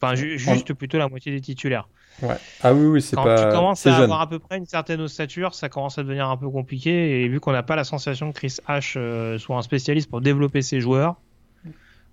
[0.00, 1.88] Enfin, juste plutôt la moitié des titulaires.
[2.22, 2.36] Ouais.
[2.62, 3.36] Ah oui, oui, c'est pas.
[3.36, 6.28] Quand tu commences à avoir à peu près une certaine ossature, ça commence à devenir
[6.28, 7.22] un peu compliqué.
[7.22, 10.20] Et vu qu'on n'a pas la sensation que Chris H euh, soit un spécialiste pour
[10.20, 11.16] développer ses joueurs,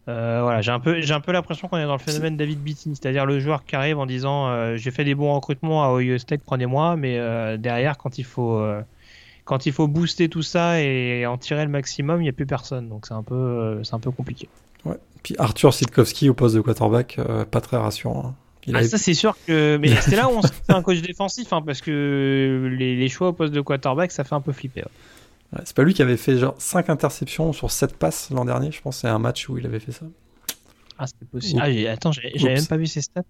[0.07, 2.95] voilà, j'ai un peu, j'ai un peu l'impression qu'on est dans le phénomène David Beatty,
[2.95, 6.41] c'est-à-dire le joueur qui arrive en disant j'ai fait des bons recrutements à Ohio State,
[6.45, 8.61] prenez-moi, mais derrière quand il faut
[9.47, 12.45] quand il faut booster tout ça et en tirer le maximum, il n'y a plus
[12.45, 12.89] personne.
[12.89, 14.47] Donc c'est un peu, euh, c'est un peu compliqué.
[14.85, 14.97] Ouais.
[15.23, 18.23] Puis Arthur Sitkowski au poste de quarterback, euh, pas très rassurant.
[18.27, 18.35] Hein.
[18.73, 21.53] Ah, ça c'est sûr que mais c'est là où on se fait un coach défensif
[21.53, 24.83] hein, parce que les, choix au poste de quarterback ça fait un peu flipper.
[25.63, 28.81] C'est pas lui qui avait fait genre 5 interceptions sur 7 passes l'an dernier, je
[28.81, 30.05] pense c'est un match où il avait fait ça.
[30.97, 31.61] Ah c'est possible.
[31.63, 33.23] Ah, attends, j'avais même pas vu ses stats.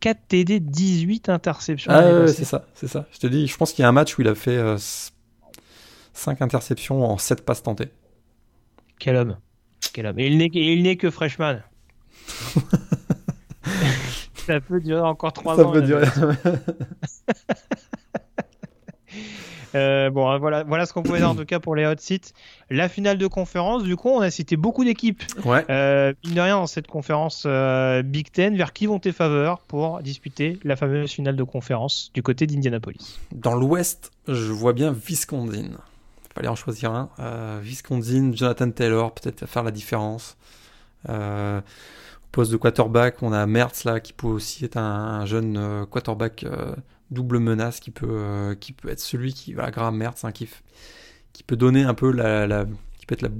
[0.00, 1.90] 4 TD, 18 interceptions.
[1.92, 3.06] Ah c'est ça, c'est ça.
[3.10, 4.76] Je te dis, je pense qu'il y a un match où il a fait euh,
[6.12, 7.88] 5 interceptions en 7 passes tentées.
[8.98, 9.38] Quel homme.
[9.92, 10.18] Quel homme.
[10.18, 11.62] Et il n'est que freshman.
[14.46, 15.56] Ça peut durer encore 3 ans.
[15.56, 16.06] Ça peut durer.
[19.74, 21.94] Euh, bon, hein, voilà, voilà ce qu'on pouvait dire en tout cas pour les hot
[21.98, 22.32] seats.
[22.70, 25.22] La finale de conférence, du coup, on a cité beaucoup d'équipes.
[25.44, 25.64] Ouais.
[25.70, 29.60] Euh, mine de rien, dans cette conférence euh, Big Ten, vers qui vont tes faveurs
[29.60, 33.18] pour disputer la fameuse finale de conférence du côté d'Indianapolis?
[33.32, 35.78] Dans l'ouest, je vois bien Wisconsin
[36.34, 37.08] fallait en choisir un.
[37.20, 40.36] Euh, Viscondine, Jonathan Taylor, peut-être faire la différence.
[41.08, 45.56] Euh, au poste de quarterback, on a Mertz là qui peut aussi être un, jeune
[45.56, 46.74] euh, quarterback euh,
[47.10, 50.48] double menace qui peut, qui peut être celui qui, voilà, Graham Mertz, hein, qui,
[51.32, 52.66] qui peut donner un peu la, la
[52.98, 53.30] qui peut être la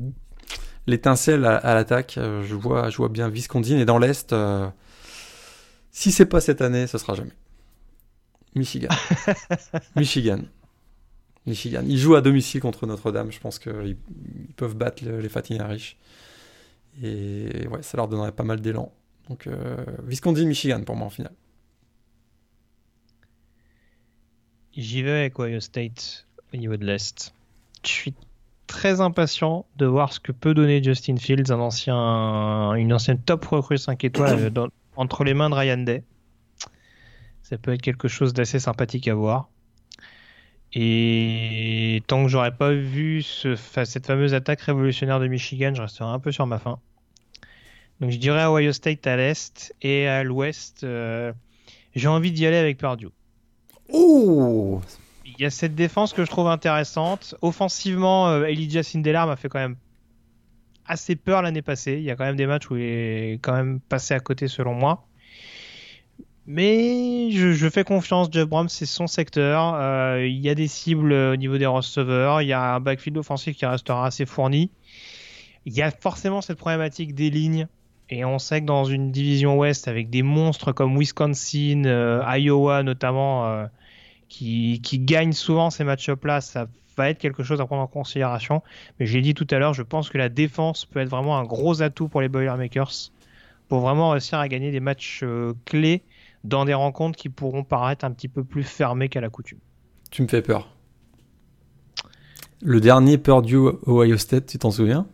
[0.86, 2.14] l'étincelle à, l'attaque.
[2.16, 4.34] je vois, je vois bien Viscondine et dans l'est,
[5.94, 7.32] si c'est pas cette année, ce sera jamais.
[8.56, 8.88] Michigan.
[9.96, 10.40] Michigan.
[11.46, 11.82] Michigan.
[11.86, 13.30] Ils jouent à domicile contre Notre-Dame.
[13.30, 13.96] Je pense qu'ils
[14.56, 15.96] peuvent battre les Fatina riches.
[17.02, 18.92] Et ouais, ça leur donnerait pas mal d'élan.
[19.28, 21.32] Donc, euh, Visconti-Michigan pour moi en finale.
[24.76, 27.32] J'y vais avec Ohio State au niveau de l'Est.
[27.84, 28.14] Je suis
[28.66, 33.44] très impatient de voir ce que peut donner Justin Fields, un ancien, une ancienne top
[33.44, 34.52] recrue 5 étoiles
[34.96, 36.02] entre les mains de Ryan Day.
[37.42, 39.48] Ça peut être quelque chose d'assez sympathique à voir.
[40.72, 46.18] Et tant que j'aurais pas vu cette fameuse attaque révolutionnaire de Michigan, je resterai un
[46.18, 46.80] peu sur ma faim.
[48.00, 51.32] Donc je dirais Ohio State à l'est et à l'ouest, euh,
[51.94, 53.10] j'ai envie d'y aller avec Purdue.
[55.26, 57.34] Il y a cette défense que je trouve intéressante.
[57.42, 59.76] Offensivement, euh, Elijah Sindelar m'a fait quand même
[60.86, 61.94] assez peur l'année passée.
[61.94, 64.48] Il y a quand même des matchs où il est quand même passé à côté
[64.48, 65.06] selon moi.
[66.46, 69.74] Mais je, fais confiance, Jeff Brom, c'est son secteur.
[69.76, 72.42] Euh, il y a des cibles au niveau des receveurs.
[72.42, 74.70] Il y a un backfield offensif qui restera assez fourni.
[75.64, 77.66] Il y a forcément cette problématique des lignes.
[78.14, 82.84] Et on sait que dans une division ouest avec des monstres comme Wisconsin, euh, Iowa
[82.84, 83.66] notamment, euh,
[84.28, 88.62] qui, gagnent souvent ces match-up-là, ça va être quelque chose à prendre en considération.
[89.00, 91.42] Mais j'ai dit tout à l'heure, je pense que la défense peut être vraiment un
[91.42, 93.10] gros atout pour les Boilermakers
[93.68, 95.24] pour vraiment réussir à gagner des matchs
[95.64, 96.04] clés
[96.44, 99.58] dans des rencontres qui pourront paraître un petit peu plus fermées qu'à la coutume.
[100.12, 100.68] Tu me fais peur.
[102.62, 105.06] Le dernier Purdue Ohio State, tu t'en souviens?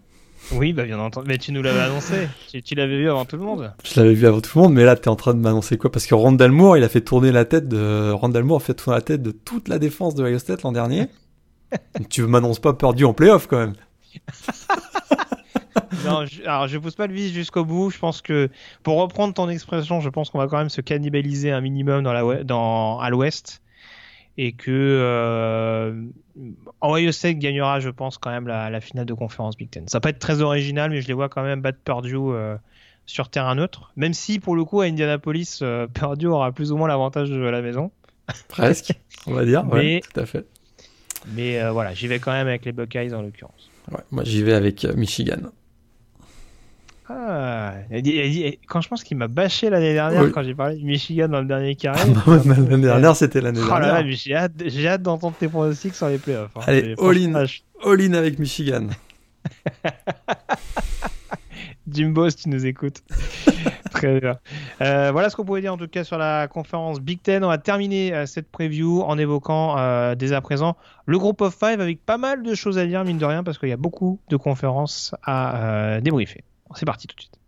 [0.53, 1.29] Oui, bah bien entendu.
[1.29, 2.29] Mais tu nous l'avais annoncé.
[2.65, 3.73] tu, l'avais vu avant tout le monde.
[3.85, 5.79] Je l'avais vu avant tout le monde, mais là, tu es en train de m'annoncer
[5.79, 5.93] quoi?
[5.93, 8.75] Parce que Randall Moore, il a fait tourner la tête de Randall Moore a fait
[8.75, 11.07] tourner la tête de toute la défense de Ohio State l'an dernier.
[12.11, 13.75] tu m'annonces pas Purdue en playoff quand même
[16.05, 17.91] non, je, alors je pousse pas le vis jusqu'au bout.
[17.91, 18.49] Je pense que,
[18.83, 22.13] pour reprendre ton expression, je pense qu'on va quand même se cannibaliser un minimum dans
[22.13, 23.63] la, dans, à l'ouest.
[24.37, 25.93] Et que euh,
[26.83, 29.89] Ohio State gagnera, je pense, quand même la, finale de conférence Big Ten.
[29.89, 32.57] Ça va pas être très original, mais je les vois quand même battre Purdue euh,
[33.07, 33.93] sur terrain neutre.
[33.97, 37.37] Même si, pour le coup, à Indianapolis, euh, Purdue aura plus ou moins l'avantage de
[37.37, 37.91] la maison.
[38.49, 38.93] Presque,
[39.27, 39.65] on va dire.
[39.65, 40.47] Mais, tout à fait.
[41.35, 43.71] Mais euh, voilà, j'y vais quand même avec les Buckeyes en l'occurrence.
[43.91, 45.51] Ouais, moi, j'y vais avec Michigan.
[47.13, 47.75] Ah,
[48.69, 51.47] quand je pense qu'il m'a bâché l'année dernière quand j'ai parlé de Michigan dans le
[51.47, 51.99] dernier carré.
[52.47, 54.07] l'année dernière, c'était l'année oh dernière.
[54.09, 56.57] j'ai hâte, d'entendre tes pronostics sur les playoffs.
[56.57, 56.61] Hein.
[56.67, 58.87] Allez, all-in all avec Michigan.
[61.91, 63.03] Jimbo, si tu nous écoutes.
[63.91, 64.39] Très bien.
[64.81, 67.43] Euh, voilà ce qu'on pouvait dire en tout cas sur la conférence Big Ten.
[67.43, 71.57] On va terminer euh, cette preview en évoquant euh, dès à présent le groupe of
[71.59, 73.77] five avec pas mal de choses à dire, mine de rien, parce qu'il y a
[73.77, 76.45] beaucoup de conférences à débriefer.
[76.75, 77.41] C'est parti tout de suite.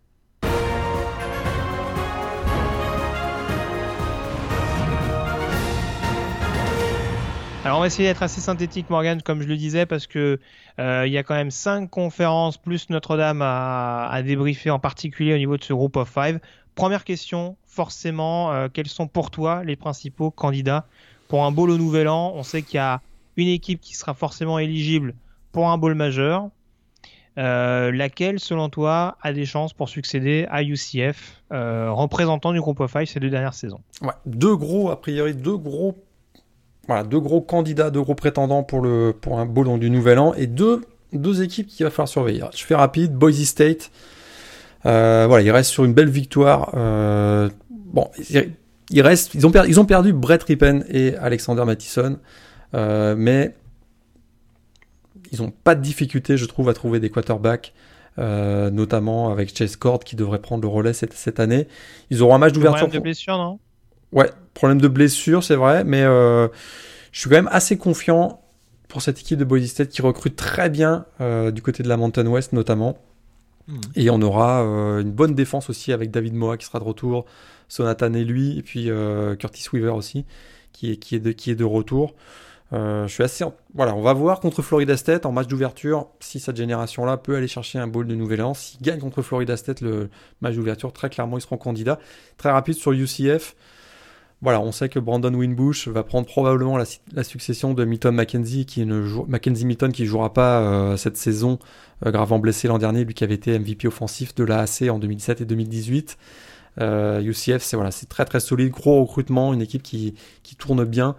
[7.65, 10.41] Alors on va essayer d'être assez synthétique Morgan comme je le disais parce que
[10.81, 15.39] euh, il y a quand même cinq conférences plus Notre-Dame à, débriefer en particulier au
[15.39, 16.41] niveau de ce groupe of five.
[16.75, 20.87] Première question, forcément, euh, quels sont pour toi les principaux candidats
[21.29, 22.33] pour un bowl au Nouvel An?
[22.35, 23.01] On sait qu'il y a
[23.37, 25.15] une équipe qui sera forcément éligible
[25.53, 26.49] pour un bowl majeur.
[27.39, 32.81] Euh, laquelle, selon toi, a des chances pour succéder à UCF, euh, représentant du groupe
[32.81, 33.81] of five ces deux dernières saisons
[34.27, 35.97] Deux gros, a priori, deux gros,
[36.87, 40.35] voilà, deux gros candidats, deux gros prétendants pour, le, pour un bowl du Nouvel An
[40.35, 40.83] et deux,
[41.15, 42.45] deux équipes qu'il va falloir surveiller.
[42.55, 43.91] Je fais rapide, Boise State.
[44.85, 46.71] Euh, voilà, il reste sur une belle victoire.
[46.75, 48.11] bon,
[48.91, 52.19] il reste, ils, ont ils ont perdu Brett Rippen et Alexander Mattison,
[52.75, 53.55] mais
[55.33, 57.73] ils n'ont pas de difficulté, je trouve, à trouver des quarterbacks.
[58.19, 61.67] Euh, notamment avec Chase Cord qui devrait prendre le relais cette, année.
[62.11, 62.81] Ils auront un match d'ouverture.
[62.81, 63.59] Problème de blessure, non?
[64.13, 66.47] Ouais, problème de blessure, c'est vrai, mais euh,
[67.11, 68.43] je suis quand même assez confiant
[68.89, 71.97] pour cette équipe de Boise State qui recrute très bien euh, du côté de la
[71.97, 72.99] Mountain West notamment.
[73.67, 73.81] Hmm.
[73.97, 74.59] Et on aura
[75.01, 77.25] une bonne défense aussi avec David Moa qui sera de retour,
[77.69, 78.91] Sonatan et lui, et puis
[79.39, 80.27] Curtis Weaver aussi
[80.73, 82.15] qui est, qui est, de, qui est de retour.
[82.73, 83.45] Euh, je suis assez.
[83.75, 87.49] Voilà, on va voir contre Florida State en match d'ouverture si cette génération-là peut aller
[87.49, 88.55] chercher un bowl de Nouvel An.
[88.55, 90.09] S'ils gagnent contre Florida State le
[90.41, 91.99] match d'ouverture, très clairement, ils seront candidats.
[92.39, 93.55] Très rapide sur UCF.
[94.41, 98.85] Voilà, on sait que Brandon Winbush va prendre probablement la, succession de Milton McKenzie, qui
[98.85, 101.61] ne Mackenzie Milton qui ne jouera pas euh, cette saison,
[102.05, 105.43] euh, gravement blessé l'an dernier, lui qui avait été MVP offensif de l'AAC en 2017
[105.43, 106.19] et 2018.
[106.79, 111.17] UCF, c'est voilà, c'est très très solide, gros recrutement, une équipe qui, qui tourne bien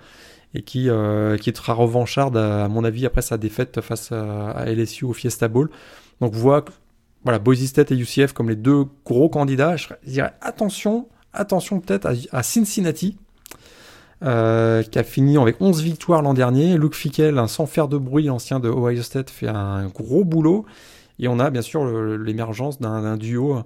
[0.53, 5.05] et qui, euh, qui sera revancharde, à, mon avis, après sa défaite face à, LSU
[5.05, 5.69] au Fiesta Bowl.
[6.21, 6.63] Donc, vous voyez,
[7.23, 9.75] voilà, Boise State et UCF comme les deux gros candidats.
[9.77, 13.17] Je dirais attention, attention peut-être à, Cincinnati,
[14.23, 16.77] euh, qui a fini avec 11 victoires l'an dernier.
[16.77, 20.65] Luke Fickel, sans faire de bruit, l'ancien de Ohio State, fait un gros boulot.
[21.19, 21.85] Et on a bien sûr
[22.17, 23.63] l'émergence d'un duo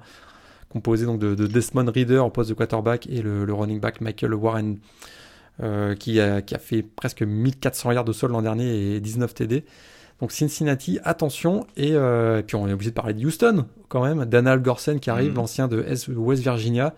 [0.70, 4.78] composé donc de, Desmond Reader au poste de quarterback et le running back Michael Warren
[5.64, 9.34] euh, qui, a, qui, a, fait presque 1400 yards de sol l'an dernier et 19
[9.34, 9.66] TD.
[10.22, 11.66] Donc Cincinnati, attention.
[11.80, 14.26] Euh, et, puis on est obligé de parler de Houston quand même.
[14.26, 15.36] Daniel Gorsen qui arrive, mm.
[15.36, 16.94] l'ancien de West Virginia.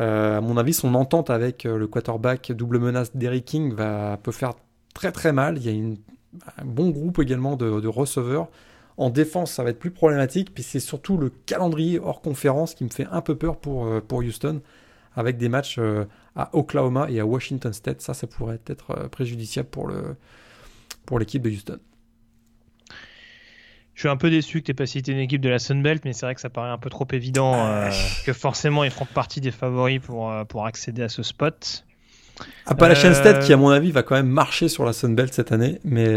[0.00, 4.32] Euh, à mon avis, son entente avec le quarterback double menace d'Eric King va, peut
[4.32, 4.54] faire
[4.94, 5.58] très très mal.
[5.58, 5.98] Il y a une,
[6.56, 8.48] un bon groupe également de, de, receveurs.
[8.96, 10.54] En défense, ça va être plus problématique.
[10.54, 14.20] Puis c'est surtout le calendrier hors conférence qui me fait un peu peur pour, pour
[14.20, 14.62] Houston
[15.14, 15.78] avec des matchs
[16.36, 18.00] à Oklahoma et à Washington State.
[18.00, 20.16] Ça, ça pourrait être préjudiciable pour le
[21.06, 21.78] pour l'équipe de Houston.
[23.94, 26.04] Je suis un peu déçu que tu n'aies pas cité une équipe de la Sunbelt,
[26.04, 27.90] mais c'est vrai que ça paraît un peu trop évident euh,
[28.24, 31.84] que forcément ils feront partie des favoris pour, euh, pour accéder à ce spot.
[32.64, 33.14] Appalachian euh...
[33.14, 36.08] State, qui à mon avis va quand même marcher sur la Sunbelt cette année, mais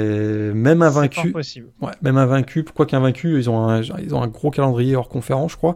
[0.53, 1.33] même invaincu.
[1.81, 5.51] Ouais, même invaincu, quoi qu'invaincu, ils ont un, ils ont un gros calendrier hors conférence,
[5.51, 5.75] je crois,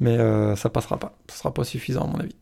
[0.00, 1.18] mais euh, ça passera pas.
[1.28, 2.34] Ça sera pas suffisant à mon avis.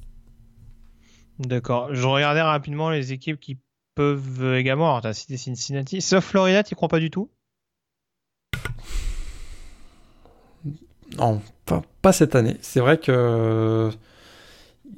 [1.38, 1.94] D'accord.
[1.94, 3.58] Je regardais rapidement les équipes qui
[3.94, 4.86] peuvent également.
[4.90, 7.28] Alors, tu as cité Cincinnati, sauf Florida, tu crois pas du tout?
[11.18, 11.40] Non,
[12.02, 12.56] pas, cette année.
[12.60, 13.90] C'est vrai que.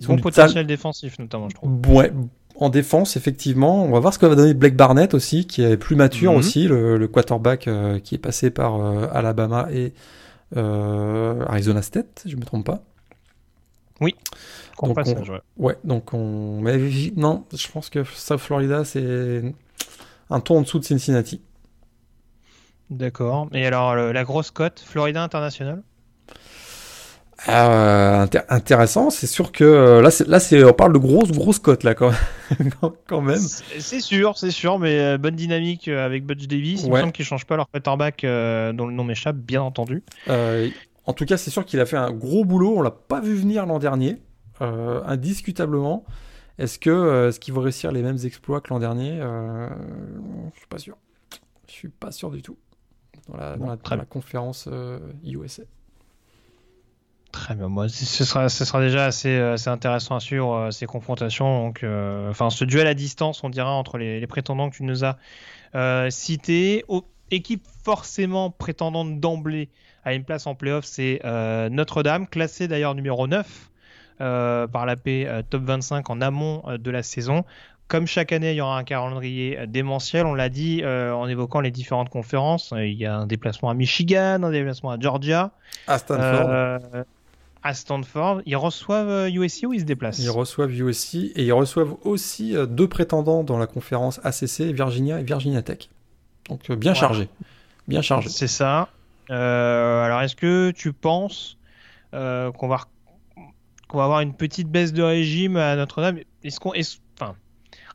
[0.01, 1.81] Ils ont bon potentiel défensif, notamment, je trouve.
[1.89, 2.13] Ouais,
[2.59, 3.85] en défense, effectivement.
[3.85, 6.39] On va voir ce que va donner Blake Barnett aussi, qui est plus mature mhm.
[6.39, 9.93] aussi, le, quarterback euh, qui est passé par euh, Alabama et
[10.57, 12.83] euh, Arizona State, je ne me trompe pas.
[14.01, 14.15] Oui.
[14.83, 14.99] Donc
[15.57, 15.77] ouais.
[15.85, 16.61] donc on.
[16.61, 16.77] Mais
[17.17, 19.55] non, je pense que South Florida, c'est
[20.31, 21.41] un tour en dessous de Cincinnati.
[22.91, 23.49] D'accord.
[23.53, 25.83] Et alors, la grosse cote, Florida International?
[27.49, 31.85] Euh, intéressant, c'est sûr que euh, là, là, c'est, on parle de grosses, grosses cotes
[31.85, 32.13] là quand,
[33.07, 33.39] quand même.
[33.39, 36.85] C'est sûr, c'est sûr, mais euh, bonne dynamique avec Budge Davis.
[36.85, 40.03] Il me semble qu'ils changent pas leur quarterback dont le nom m'échappe, bien entendu.
[40.29, 42.75] en tout cas, c'est sûr qu'il a fait un gros boulot.
[42.77, 44.19] On l'a pas vu venir l'an dernier,
[44.61, 46.05] indiscutablement.
[46.59, 50.79] Est-ce que est-ce qu'il va réussir les mêmes exploits que l'an dernier Je suis pas
[50.79, 50.97] sûr.
[51.69, 52.57] Je suis pas sûr du tout
[53.29, 54.69] dans la, dans la conférence
[55.25, 55.63] USA.
[57.37, 57.69] Très bien.
[57.69, 61.67] Moi, ce sera, ce sera déjà assez, euh, assez intéressant à suivre euh, ces confrontations.
[61.67, 65.05] Donc, euh, enfin, ce duel à distance, on dira, entre les, prétendants que tu nous
[65.05, 65.19] as
[66.11, 66.85] cités.
[67.31, 69.69] équipe forcément prétendante d'emblée
[70.03, 71.21] à une place en playoff, c'est
[71.71, 73.71] Notre-Dame, classée d'ailleurs numéro 9
[74.19, 77.45] par la P top 25 en amont de la saison.
[77.89, 80.27] Comme chaque année, il y aura un calendrier démentiel.
[80.27, 82.75] On l'a dit en évoquant les différentes conférences.
[82.77, 85.53] Il y a un déplacement à Michigan, un déplacement à Georgia.
[85.87, 86.51] À Stanford
[87.67, 88.43] à Stanford.
[88.47, 90.21] Ils reçoivent USC euh, ou ils se déplacent?
[90.21, 95.19] Ils reçoivent USC et ils reçoivent aussi euh, deux prétendants dans la conférence ACC, Virginia
[95.19, 95.89] et Virginia Tech.
[96.49, 97.29] Donc euh, bien chargé.
[97.89, 98.29] Bien chargé.
[98.29, 98.89] C'est ça.
[99.29, 101.59] alors est-ce que tu penses
[102.13, 102.81] qu'on va,
[103.89, 107.01] qu'on va avoir une petite baisse de régime à Notre-Dame Est-ce qu'on, est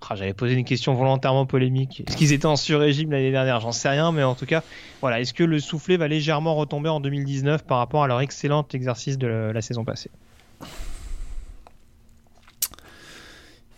[0.09, 2.03] ah, j'avais posé une question volontairement polémique.
[2.07, 3.59] Est-ce qu'ils étaient en sur-régime l'année dernière?
[3.61, 4.63] J'en sais rien, mais en tout cas,
[4.99, 5.21] voilà.
[5.21, 9.17] Est-ce que le soufflet va légèrement retomber en 2019 par rapport à leur excellent exercice
[9.17, 10.09] de la, saison passée?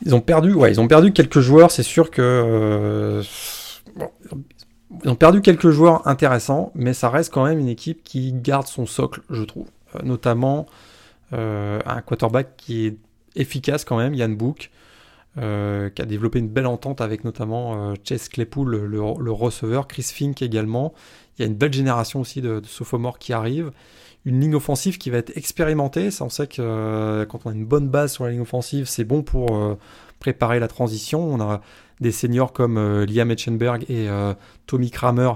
[0.05, 1.71] Ils ont perdu, ouais, ils ont perdu quelques joueurs.
[1.71, 3.23] C'est sûr que euh,
[5.03, 8.67] ils ont perdu quelques joueurs intéressants, mais ça reste quand même une équipe qui garde
[8.67, 9.67] son socle, je trouve.
[9.95, 10.65] Euh, notamment
[11.33, 12.97] un quarterback qui est
[13.35, 14.69] efficace quand même, Yann Book.
[15.39, 20.03] Euh, qui a développé une belle entente avec notamment euh, Chase Claypool, le, receveur, Chris
[20.03, 20.93] Fink également.
[21.35, 23.71] Il y a une belle génération aussi de, sophomores qui arrivent.
[24.25, 26.11] Une ligne offensive qui va être expérimentée.
[26.11, 28.85] Ça, on sait que euh, quand on a une bonne base sur la ligne offensive,
[28.85, 29.75] c'est bon pour
[30.19, 31.23] préparer la transition.
[31.23, 31.61] On a
[31.99, 34.07] des seniors comme Liam Etchenberg et
[34.67, 35.31] Tommy Kramer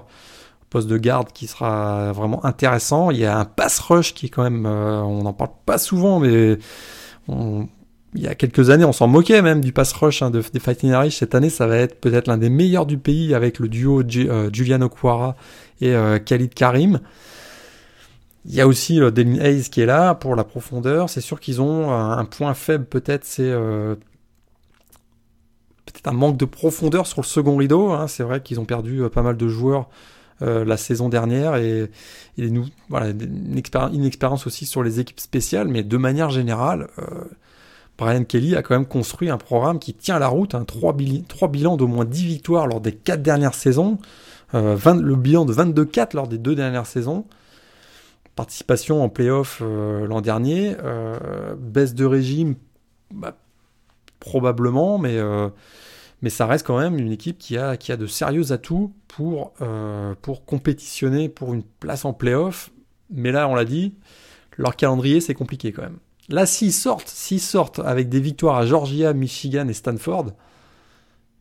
[0.69, 3.11] poste de garde qui sera vraiment intéressant.
[3.11, 6.19] Il y a un pass rush qui est quand même, on n'en parle pas souvent,
[6.19, 6.57] mais
[8.17, 10.59] il y a quelques années, on s'en moquait même du pass rush hein, de, des
[10.59, 11.17] Fighting Irish.
[11.17, 14.49] Cette année, ça va être peut-être l'un des meilleurs du pays avec le duo euh,
[14.51, 15.35] Julian Okwara
[15.81, 16.99] et euh, Khalid Karim.
[18.45, 21.09] Il y a aussi le Devin Hayes qui est là pour la profondeur.
[21.09, 23.95] C'est sûr qu'ils ont un, point faible peut-être, c'est euh,
[25.85, 27.91] peut-être un manque de profondeur sur le second rideau.
[27.91, 28.07] Hein.
[28.07, 29.89] C'est vrai qu'ils ont perdu pas mal de joueurs
[30.41, 31.89] la saison dernière et,
[32.37, 36.87] nous, une, expérience, aussi sur les équipes spéciales, mais de manière générale,
[37.97, 41.77] Brian Kelly a quand même construit un programme qui tient la route, hein, 3, bilans
[41.77, 43.97] d'au moins 10 victoires lors des 4 dernières saisons,
[44.53, 47.25] euh, le bilan de 22-4 lors des deux dernières saisons,
[48.35, 52.55] participation en playoff euh, l'an dernier, euh, baisse de régime,
[53.11, 53.35] bah,
[54.19, 55.19] probablement, mais,
[56.21, 59.53] mais ça reste quand même une équipe qui a, de sérieux atouts pour,
[60.21, 62.71] pour compétitionner pour une place en playoff,
[63.11, 63.93] mais là on l'a dit,
[64.57, 65.99] leur calendrier c'est compliqué quand même.
[66.29, 70.31] Là, s'ils sortent, s'ils sortent avec des victoires à Georgia, Michigan et Stanford.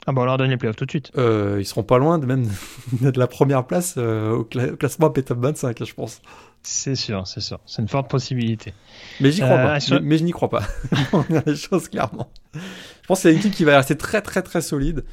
[0.09, 1.11] Ah bah on leur donne les playoffs tout de suite.
[1.19, 2.49] Euh, ils seront pas loin de même
[3.01, 6.23] de la première place euh, au, classement P-Top 25, je pense.
[6.63, 7.59] C'est sûr, c'est sûr.
[7.67, 8.73] C'est une forte possibilité.
[9.21, 9.79] Mais j'y crois pas.
[9.79, 10.63] Euh, mais, je n'y crois pas.
[11.13, 12.31] on a les choses clairement.
[12.55, 12.61] Je
[13.09, 15.05] pense que c'est une équipe qui va rester très très très solide.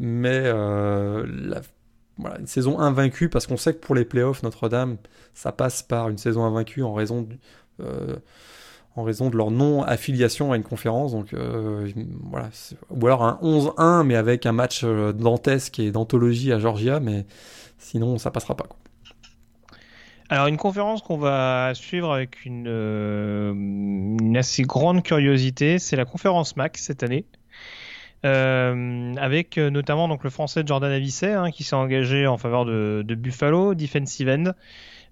[0.00, 0.50] Mais
[2.18, 4.96] voilà, une saison invaincue, parce qu'on sait que pour les playoffs, Notre-Dame,
[5.34, 7.38] ça passe par une saison invaincue en raison du,
[8.96, 11.12] en raison de leur non-affiliation à une conférence.
[11.12, 11.34] Donc
[12.30, 12.50] voilà,
[12.90, 17.24] ou alors un 11-1, mais avec un match dantesque et d'anthologie à Georgia, mais
[17.78, 18.66] sinon ça passera pas.
[20.28, 26.56] Alors une conférence qu'on va suivre avec une, une assez grande curiosité, c'est la conférence
[26.56, 27.24] MAC cette année.
[28.24, 32.64] Euh, avec euh, notamment donc le français Jordan Avisset hein, qui s'est engagé en faveur
[32.64, 34.52] de, de Buffalo, defensive end.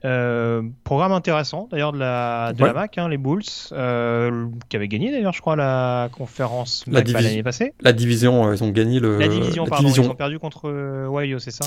[0.04, 3.42] Euh, programme intéressant d'ailleurs de la, de la MAC, hein, les Bulls,
[3.72, 7.74] euh, qui avaient gagné d'ailleurs, je crois, la conférence MAC l'année passée.
[7.80, 9.18] La division, ils ont gagné le.
[9.18, 10.70] La division, pardon, ils ont perdu contre
[11.08, 11.66] Ohio, c'est ça?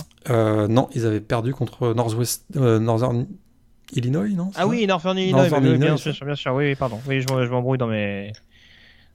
[0.68, 3.28] Non, ils avaient perdu contre Northwest, Northern
[3.96, 4.50] Illinois, non?
[4.56, 7.00] Ah oui, Northern Illinois, bien, sûr, bien sûr, oui, pardon.
[7.08, 8.32] Oui, je, je m'embrouille dans mes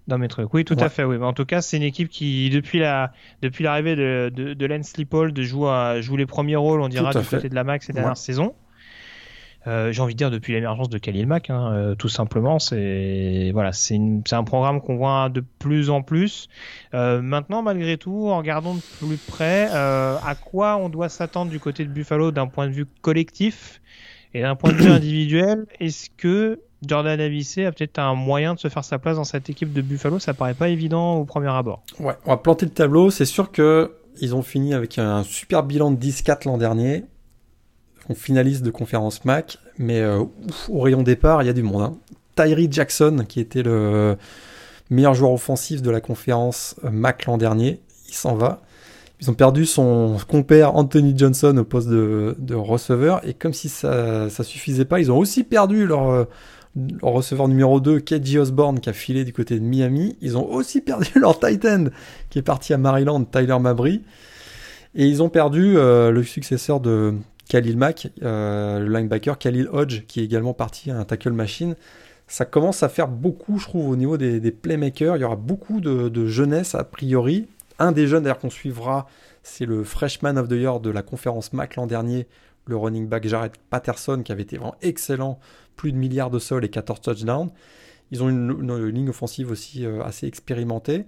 [0.07, 0.55] dans mes trucs.
[0.55, 1.05] Oui, tout à fait.
[1.05, 1.19] Oui.
[1.19, 3.13] Mais en tout cas, c'est une équipe qui, depuis la,
[3.43, 7.13] depuis l'arrivée de, de, de Lance de joue, à, joue les premiers rôles, on dira,
[7.13, 8.55] du côté de la Mac ces dernières saisons.
[9.67, 12.59] Euh, j'ai envie de dire depuis l'émergence de Khalil Mack, hein, euh, tout simplement.
[12.59, 13.99] C'est voilà, c'est
[14.33, 16.49] un programme qu'on voit de plus en plus.
[16.95, 21.61] Euh, maintenant, malgré tout, en regardant de plus près, à quoi on doit s'attendre du
[21.61, 23.81] côté de Buffalo d'un point de vue collectif
[24.35, 25.67] et d'un point de vue individuel?
[25.81, 29.51] Est-ce que Jordan Avicet a peut-être un moyen de se faire sa place dans cette
[29.51, 30.19] équipe de Buffalo?
[30.19, 31.83] Ça paraît pas évident au premier abord.
[31.99, 33.11] Ouais, on va planter le tableau.
[33.11, 37.05] C'est sûr que ils ont fini avec un super bilan de 10-4 l'an dernier.
[38.11, 40.25] On finaliste de conférence MAC, mais euh,
[40.69, 41.83] au rayon départ, il y a du monde.
[41.83, 41.97] Hein.
[42.37, 44.17] Tyree Jackson, qui était le
[44.89, 48.63] meilleur joueur offensif de la conférence euh, MAC l'an dernier, il s'en va.
[49.21, 54.25] Ils ont perdu son compère Anthony Johnson au poste de, receveur, et comme si ça
[54.27, 56.25] ne suffisait pas, ils ont aussi perdu leur, euh,
[57.03, 60.17] receveur numéro 2, KJ Osborne, qui a filé du côté de Miami.
[60.23, 61.87] Ils ont aussi perdu leur Titan,
[62.31, 64.03] qui est parti à Maryland, Tyler Mabry.
[64.95, 67.15] Et ils ont perdu le successeur de
[67.49, 71.77] Khalil Mack, euh, le linebacker Khalil Hodge, qui est également parti à un tackle machine.
[72.27, 75.17] Ça commence à faire beaucoup, je trouve, au niveau des, playmakers.
[75.17, 77.49] Il y aura beaucoup de, jeunesse, a priori.
[77.79, 79.07] Un des jeunes, d'ailleurs, qu'on suivra,
[79.43, 82.27] c'est le Freshman of the Year de la conférence MAC l'an dernier,
[82.67, 85.39] le running back Jared Patterson, qui avait été vraiment excellent
[85.77, 87.51] plus de milliards de sols et 14 touchdowns.
[88.11, 91.07] Ils ont une, ligne offensive aussi euh, assez expérimentée.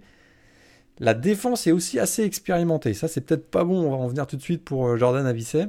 [1.00, 2.94] La défense est aussi assez expérimentée.
[2.94, 3.86] Ça, c'est peut-être pas bon.
[3.86, 5.68] On va en venir tout de suite pour euh, Jordan Avicet.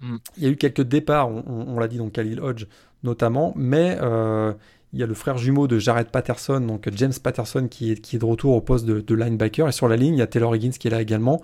[0.00, 0.16] Mm.
[0.36, 2.66] Il y a eu quelques départs, on, l'a dit, donc Khalil Hodge
[3.02, 4.52] notamment, mais euh,
[4.92, 8.24] il y a le frère jumeau de Jared Patterson, donc James Patterson, qui est, de
[8.24, 9.68] retour au poste de, linebacker.
[9.68, 11.40] Et sur la ligne, il y a Taylor Higgins qui est là également.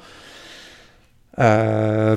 [1.39, 2.17] Euh,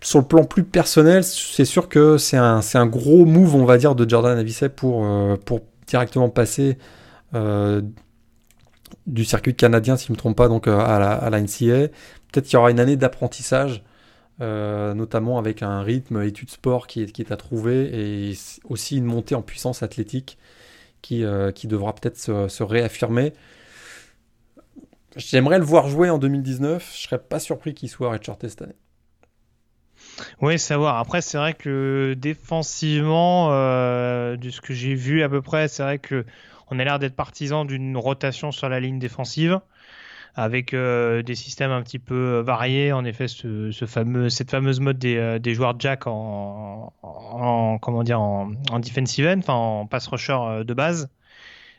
[0.00, 3.94] sur le plan plus personnel, c'est sûr que c'est un, gros move, on va dire,
[3.94, 4.44] de Jordan
[4.74, 6.78] pour, euh, pour directement passer
[9.06, 11.30] du circuit canadien, si je ne me trompe pas, donc à la, à.
[11.30, 13.82] Peut-être qu'il y aura une année d'apprentissage,
[14.40, 18.32] notamment avec un rythme études sport qui est, qui à trouver et
[18.64, 20.38] aussi une montée en puissance athlétique
[21.02, 21.24] qui,
[21.54, 23.32] qui devra peut-être se, réaffirmer.
[25.16, 26.92] J'aimerais le voir jouer en 2019.
[26.94, 28.76] Je serais pas surpris qu'il soit redshirté cette année.
[30.40, 30.98] Oui, savoir.
[30.98, 35.82] Après, c'est vrai que défensivement, euh, de ce que j'ai vu à peu près, c'est
[35.82, 36.24] vrai que
[36.70, 39.60] on a l'air d'être partisan d'une rotation sur la ligne défensive
[40.40, 42.92] avec euh, des systèmes un petit peu variés.
[42.92, 46.92] En effet, ce, fameux, cette fameuse mode des, euh, joueurs jack en,
[47.82, 51.10] comment dire en, en defensive end, en pass rusher de base.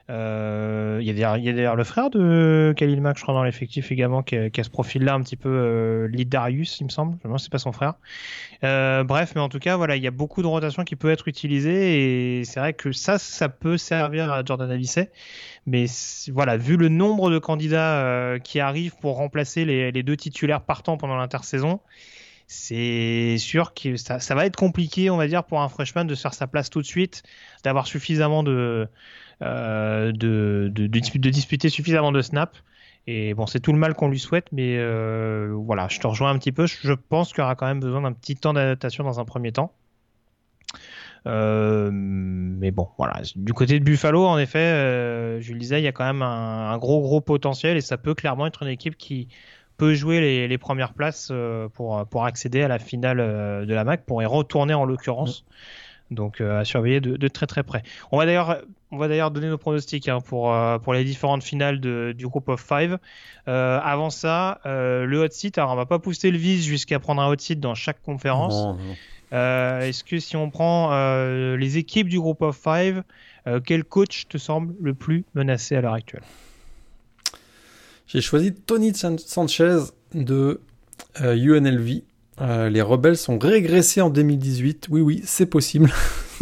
[0.09, 4.23] Euh, il y a d'ailleurs le frère de Khalil Mack, je crois, dans l'effectif également,
[4.23, 7.17] qui a, ce profil-là un petit peu euh, Darius, il me semble.
[7.25, 7.93] Non, c'est pas son frère.
[8.63, 11.11] Euh, bref, mais en tout cas, voilà, il y a beaucoup de rotation qui peut
[11.11, 15.11] être utilisée et c'est vrai que ça, ça peut servir à Jordan Avicet.
[15.65, 15.85] Mais
[16.31, 20.97] voilà, vu le nombre de candidats qui arrivent pour remplacer les, les deux titulaires partants
[20.97, 21.79] pendant l'intersaison,
[22.53, 26.15] c'est sûr que ça, ça, va être compliqué, on va dire, pour un freshman de
[26.15, 27.23] se faire sa place tout de suite,
[27.63, 28.89] d'avoir suffisamment de
[29.41, 32.63] de, de, de, disputer suffisamment de snaps.
[33.07, 36.29] Et bon, c'est tout le mal qu'on lui souhaite, mais euh, voilà, je te rejoins
[36.29, 36.67] un petit peu.
[36.67, 39.51] Je pense qu'il y aura quand même besoin d'un petit temps d'adaptation dans un premier
[39.51, 39.73] temps.
[41.27, 43.21] Euh, mais bon, voilà.
[43.35, 46.77] Du côté de Buffalo, en effet, je le disais, il y a quand même un,
[46.77, 49.27] gros gros potentiel et ça peut clairement être une équipe qui
[49.77, 51.31] peut jouer les, les premières places
[51.73, 53.17] pour, pour accéder à la finale
[53.65, 55.43] de la MAC, pour y retourner en l'occurrence.
[56.11, 57.81] Donc à surveiller de, de, très très près.
[58.11, 58.61] On va d'ailleurs
[58.91, 62.27] on va d'ailleurs donner nos pronostics hein, pour, euh, pour les différentes finales de, du
[62.27, 62.99] groupe of five.
[63.47, 66.99] Euh, avant ça, euh, le hot seat, alors on va pas pousser le vis jusqu'à
[66.99, 68.77] prendre un hot seat dans chaque conférence.
[69.31, 70.91] Est-ce que si on prend
[71.55, 73.03] les équipes du groupe of five,
[73.65, 76.23] quel coach te semble le plus menacé à l'heure actuelle?
[78.07, 79.77] J'ai choisi Tony Sanchez
[80.13, 80.59] de
[81.21, 82.01] UNLV.
[82.41, 84.87] les rebelles sont régressés en 2018.
[84.91, 85.89] Oui, oui, c'est possible.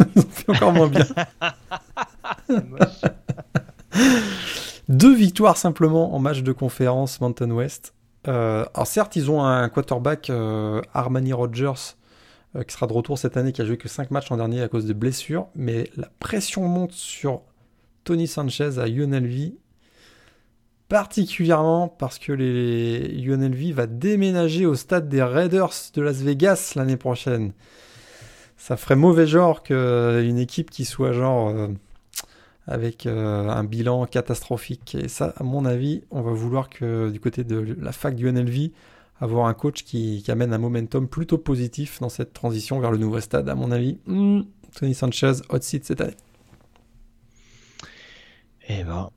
[0.16, 1.06] Ils ont fait encore moins bien.
[4.88, 7.94] Deux victoires simplement en match de conférence Mountain West.
[8.28, 11.96] Euh, alors certes, ils ont un quarterback euh, Armani Rogers
[12.56, 14.62] euh, qui sera de retour cette année, qui a joué que 5 matchs l'an dernier
[14.62, 17.42] à cause de blessures, mais la pression monte sur
[18.04, 19.52] Tony Sanchez à UNLV,
[20.88, 26.96] particulièrement parce que les UNLV va déménager au stade des Raiders de Las Vegas l'année
[26.96, 27.52] prochaine.
[28.56, 31.54] Ça ferait mauvais genre qu'une équipe qui soit genre
[32.70, 34.94] avec euh, un bilan catastrophique.
[34.94, 38.30] Et ça, à mon avis, on va vouloir que du côté de la fac du
[38.30, 38.70] NLV,
[39.20, 43.20] avoir un coach qui, amène un momentum plutôt positif dans cette transition vers le nouveau
[43.20, 43.98] stade, à mon avis.
[44.06, 44.42] Hmm,
[44.78, 46.16] Tony Sanchez, hot seat cette année.
[48.68, 49.10] Eh ben,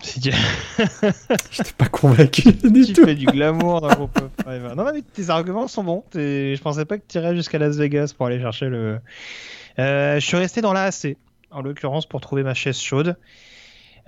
[0.00, 0.30] si tu...
[1.50, 5.82] J'étais pas convaincu du tu fais du glamour dans groupe Non, mais tes arguments sont
[5.82, 6.04] bons.
[6.14, 9.00] Je pensais pas que tu irais jusqu'à Las Vegas pour aller chercher le.
[9.80, 11.16] Euh, je suis resté dans l'AC
[11.50, 13.16] en l'occurrence pour trouver ma chaise chaude.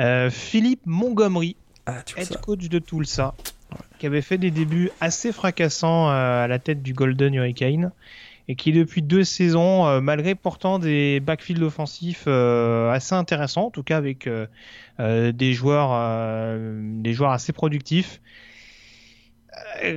[0.01, 3.35] Euh, Philippe Montgomery, ah, head coach de Tulsa,
[3.99, 7.93] qui avait fait des débuts assez fracassants euh, à la tête du Golden Hurricane
[8.49, 13.83] et qui depuis deux saisons, euh, malgré pourtant des backfields offensifs assez intéressants, en tout
[13.83, 14.29] cas avec
[14.99, 18.21] des joueurs, des joueurs assez productifs,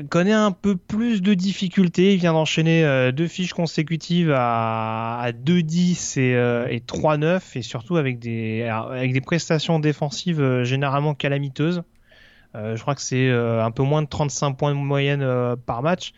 [0.09, 2.13] connaît un peu plus de difficultés.
[2.13, 7.97] Il vient d'enchaîner euh, deux fiches consécutives à, 2-10 et, euh, et 3-9 et surtout
[7.97, 11.83] avec des, prestations défensives généralement calamiteuses.
[12.53, 16.13] je crois que c'est un peu moins de 35 points de moyenne par match.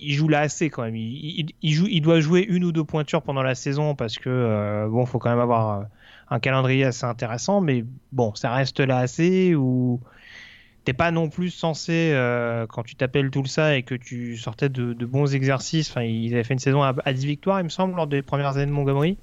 [0.00, 0.96] Il joue là assez quand même.
[0.96, 5.30] Il doit jouer une ou deux pointures pendant la saison parce que bon, faut quand
[5.30, 5.86] même avoir
[6.30, 7.60] un calendrier assez intéressant.
[7.60, 10.00] Mais bon, ça reste là assez ou
[10.84, 14.68] t'es pas non plus censé, euh, quand tu t'appelles tout ça et que tu sortais
[14.68, 17.94] de, bons exercices, enfin, ils avaient fait une saison à, 10 victoires, il me semble,
[17.94, 19.16] lors des premières années de Montgomery.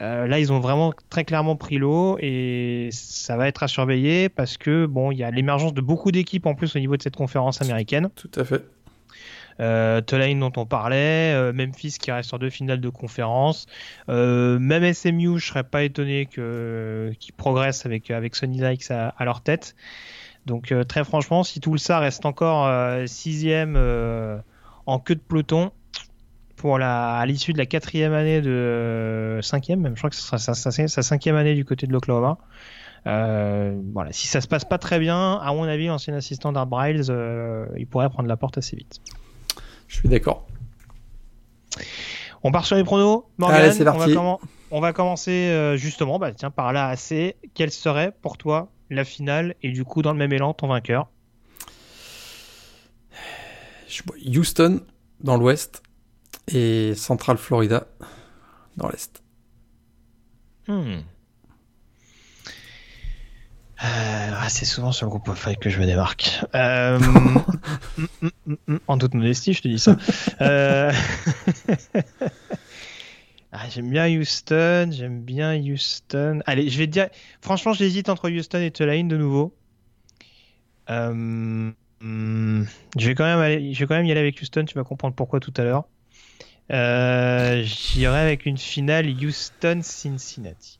[0.00, 4.28] Euh, là, ils ont vraiment très clairement pris l'eau et ça va être à surveiller
[4.28, 7.02] parce que bon, il y a l'émergence de beaucoup d'équipes en plus au niveau de
[7.02, 8.10] cette conférence américaine.
[8.14, 8.62] Tout à fait.
[9.58, 13.66] Euh, Tulane dont on parlait, euh, Memphis qui reste sur deux finales de conférence,
[14.06, 19.40] même SMU, je serais pas étonné que qu'ils progressent avec avec Sonny Dykes à leur
[19.40, 19.74] tête.
[20.46, 24.38] Donc euh, très franchement, si tout ça reste encore euh, sixième euh,
[24.86, 25.72] en queue de peloton
[26.54, 30.22] pour la, à l'issue de la quatrième année de cinquième, même je crois que ce
[30.22, 32.38] sera sa, cinquième année du côté de l'Oklahoma.
[33.04, 37.86] voilà, si ça se passe pas très bien, à mon avis, l'ancien assistant d'Art il
[37.90, 39.00] pourrait prendre la porte assez vite.
[39.88, 40.46] Je suis d'accord.
[42.42, 43.24] On part sur les pronos.
[43.42, 44.16] Allez, c'est parti.
[44.16, 44.38] On va,
[44.70, 47.36] on va commencer justement, bah, tiens, par là assez.
[47.52, 51.08] Quel serait pour toi la finale et du coup dans le même élan ton vainqueur
[54.26, 54.82] Houston
[55.20, 55.82] dans l'ouest
[56.48, 57.86] et Central Florida
[58.76, 59.22] dans l'est.
[60.68, 61.00] Hmm.
[63.84, 66.40] Euh, ah, c'est souvent sur le groupe of five que je me démarque.
[66.54, 66.98] Euh,
[68.88, 69.96] en toute modestie, je te dis ça.
[70.40, 70.90] Euh,
[73.58, 76.40] Ah, j'aime bien Houston, j'aime bien Houston.
[76.44, 77.08] Allez, je vais te dire,
[77.40, 79.56] franchement, j'hésite entre Houston et Tulane de nouveau.
[80.90, 82.64] Euh, hmm,
[82.98, 84.66] je vais quand même aller, je vais quand même y aller avec Houston.
[84.66, 85.84] Tu vas comprendre pourquoi tout à l'heure.
[86.70, 90.78] Euh, J'irai avec une finale Houston-Cincinnati.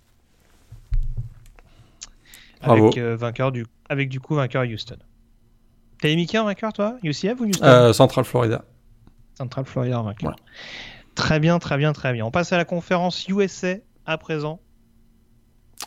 [2.60, 4.98] Avec euh, vainqueur du, avec du coup vainqueur Houston.
[6.02, 6.98] T'as mis qui en vainqueur toi?
[7.02, 7.92] UCF ou Houston?
[7.94, 8.66] Central Florida.
[9.38, 10.36] Central Florida en vainqueur.
[11.16, 12.24] Très bien, très bien, très bien.
[12.24, 14.60] On passe à la conférence USA à présent.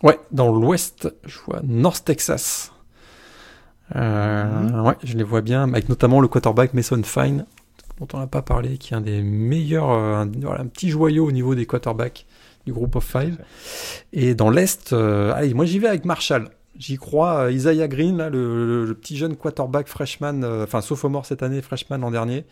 [0.03, 2.73] Ouais, dans l'ouest, je vois North Texas.
[3.95, 4.85] Euh, mhm.
[4.85, 7.45] Ouais, je les vois bien, avec notamment le quarterback Mason Fine,
[7.99, 10.89] dont on n'a pas parlé, qui est un des meilleurs, euh, un, voilà, un petit
[10.89, 12.25] joyau au niveau des quarterbacks
[12.65, 13.37] du groupe of five.
[14.11, 16.49] Et dans l'est, euh, allez, moi j'y vais avec Marshall.
[16.77, 21.97] J'y crois, Isaiah Green, là, le, petit jeune quarterback freshman, enfin sophomore cette année, freshman
[21.99, 22.45] l'an dernier.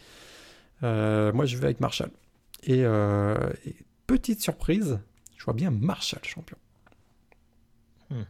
[0.81, 2.09] moi je vais avec Marshall.
[2.69, 3.75] Euh, et,
[4.07, 4.99] petite surprise,
[5.37, 6.57] je vois bien Marshall champion.
[8.09, 8.23] Hmm.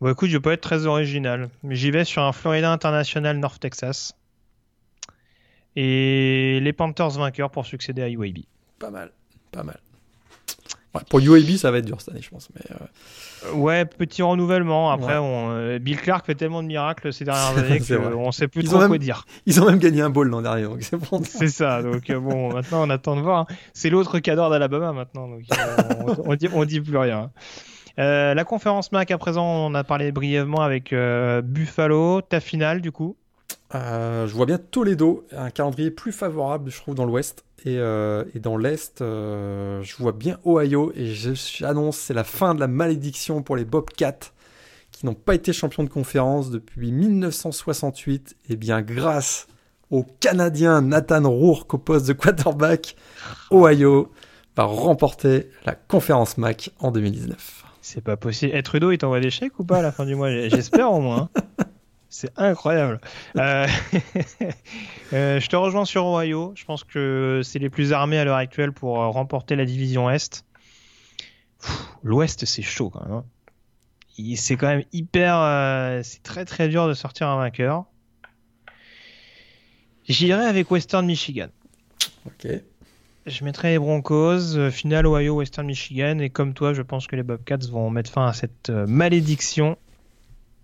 [0.00, 1.50] Bon, écoute, je vais pas être très original.
[1.62, 4.16] mais J'y vais sur un Florida International North Texas.
[5.74, 8.40] Et les Panthers vainqueurs pour succéder à UAB.
[8.78, 9.12] Pas mal,
[9.52, 9.80] pas mal
[11.08, 12.50] pour UAB, ça va être dur cette année, je pense.
[12.54, 14.90] Mais euh, Ouais, petit renouvellement.
[14.90, 18.86] Après, euh, Bill Clark fait tellement de miracles ces dernières années qu'on sait plus trop
[18.86, 19.24] quoi dire.
[19.46, 21.22] Ils ont même gagné un ball l'an dernier, donc c'est bon.
[21.24, 21.82] C'est ça.
[21.82, 23.40] Donc euh, bon, maintenant on attend de voir.
[23.40, 23.54] Hein.
[23.72, 25.42] C'est l'autre cadre d'Alabama maintenant, donc
[26.24, 27.30] on, dit, on dit plus rien.
[27.96, 30.94] la conférence MAC à présent, on a parlé brièvement avec
[31.44, 32.20] Buffalo.
[32.20, 33.16] Ta finale, du coup?
[33.74, 37.44] Euh, je vois bien Toledo, un calendrier plus favorable, je trouve, dans l'Ouest.
[37.64, 40.92] Et, euh, et, dans l'Est, euh, je vois bien Ohio.
[40.94, 44.32] Et j'annonce, c'est la fin de la malédiction pour les Bobcats,
[44.90, 48.36] qui n'ont pas été champions de conférence depuis 1968.
[48.50, 49.46] Et bien, grâce
[49.90, 52.96] au Canadien Nathan Rourke au poste de quarterback,
[53.50, 54.10] Ohio
[54.56, 57.64] va remporter la conférence MAC en 2019.
[57.80, 58.54] C'est pas possible.
[58.54, 60.30] Et Trudeau, il t'envoie des chèques ou pas à la fin du mois?
[60.30, 61.30] J'espère au moins.
[62.12, 63.00] C'est incroyable.
[63.38, 63.66] Euh,
[65.14, 66.52] euh, je te rejoins sur Ohio.
[66.54, 70.10] Je pense que c'est les plus armés à l'heure actuelle pour euh, remporter la division
[70.10, 70.44] Est.
[72.02, 73.12] L'Ouest, c'est chaud quand même.
[73.14, 74.34] Hein.
[74.36, 76.04] C'est quand même hyper.
[76.04, 77.86] c'est très très dur de sortir un vainqueur.
[80.06, 81.48] J'irai avec Western Michigan.
[82.26, 82.46] Ok.
[83.24, 87.22] Je mettrai les Broncos, finale Ohio, Western Michigan, et comme toi, je pense que les
[87.22, 89.78] Bobcats vont mettre fin à cette malédiction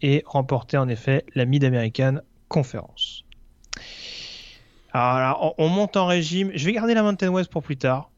[0.02, 2.18] et remporter en effet la Mid-American
[2.48, 3.24] Conference.
[4.92, 6.50] Alors, on monte en régime.
[6.54, 8.10] Je vais garder la Mountain West pour plus tard.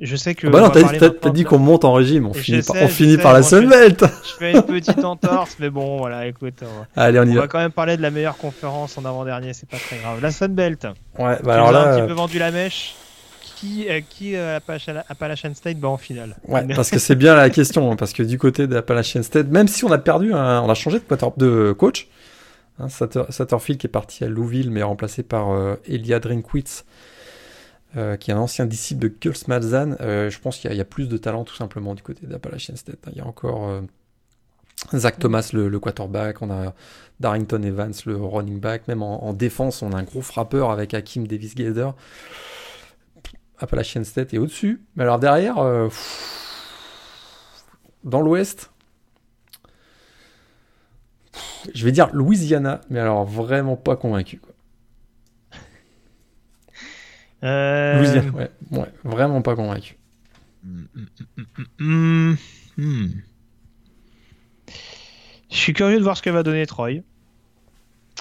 [0.00, 0.46] Je sais que.
[0.46, 2.26] Ah bah non, t'as dit qu'on monte en régime.
[2.26, 3.42] On finit par, on finit par la.
[3.42, 4.06] Je
[4.38, 6.62] fais une petite entorse, mais bon, voilà, écoute.
[6.62, 7.40] On Allez, on y on va.
[7.42, 10.20] va quand même parler de la meilleure conférence en avant-dernier, c'est pas très grave.
[10.22, 10.86] La Sunbelt.
[11.18, 11.94] Ouais, bah alors là.
[11.94, 12.94] un petit peu vendu la mèche
[13.58, 14.58] qui, euh, qui euh,
[15.08, 18.22] Appalachian State va en finale Ouais, parce que c'est bien la question, hein, parce que
[18.22, 22.08] du côté d'Appalachian State, même si on a perdu, on a changé de, de coach,
[22.78, 26.84] hein, Satterfield qui est parti à Louisville, mais remplacé par euh, Elia Drinkwitz,
[27.96, 29.96] euh, qui est un ancien disciple de Gus Malzahn.
[30.00, 32.98] je pense qu'il y, a plus de talent tout simplement du côté d'Appalachian State.
[33.06, 33.10] Hein.
[33.12, 33.82] Il y a encore
[34.94, 36.74] Zach Thomas, le, quarterback, on a
[37.18, 40.94] Darrington Evans, le running back, même en, en défense, on a un gros frappeur avec
[40.94, 41.90] Hakim Davis-Gader.
[43.58, 44.82] Appalachian State est au-dessus.
[44.96, 45.88] Mais alors derrière, euh,
[48.04, 48.70] dans l'ouest,
[51.74, 54.38] je vais dire Louisiana, mais alors vraiment pas convaincu.
[54.38, 54.54] Quoi.
[57.44, 59.96] Euh, Louisiana, ouais, ouais, vraiment pas convaincu.
[61.78, 62.36] Je
[65.50, 67.02] suis curieux de voir ce que va donner Troy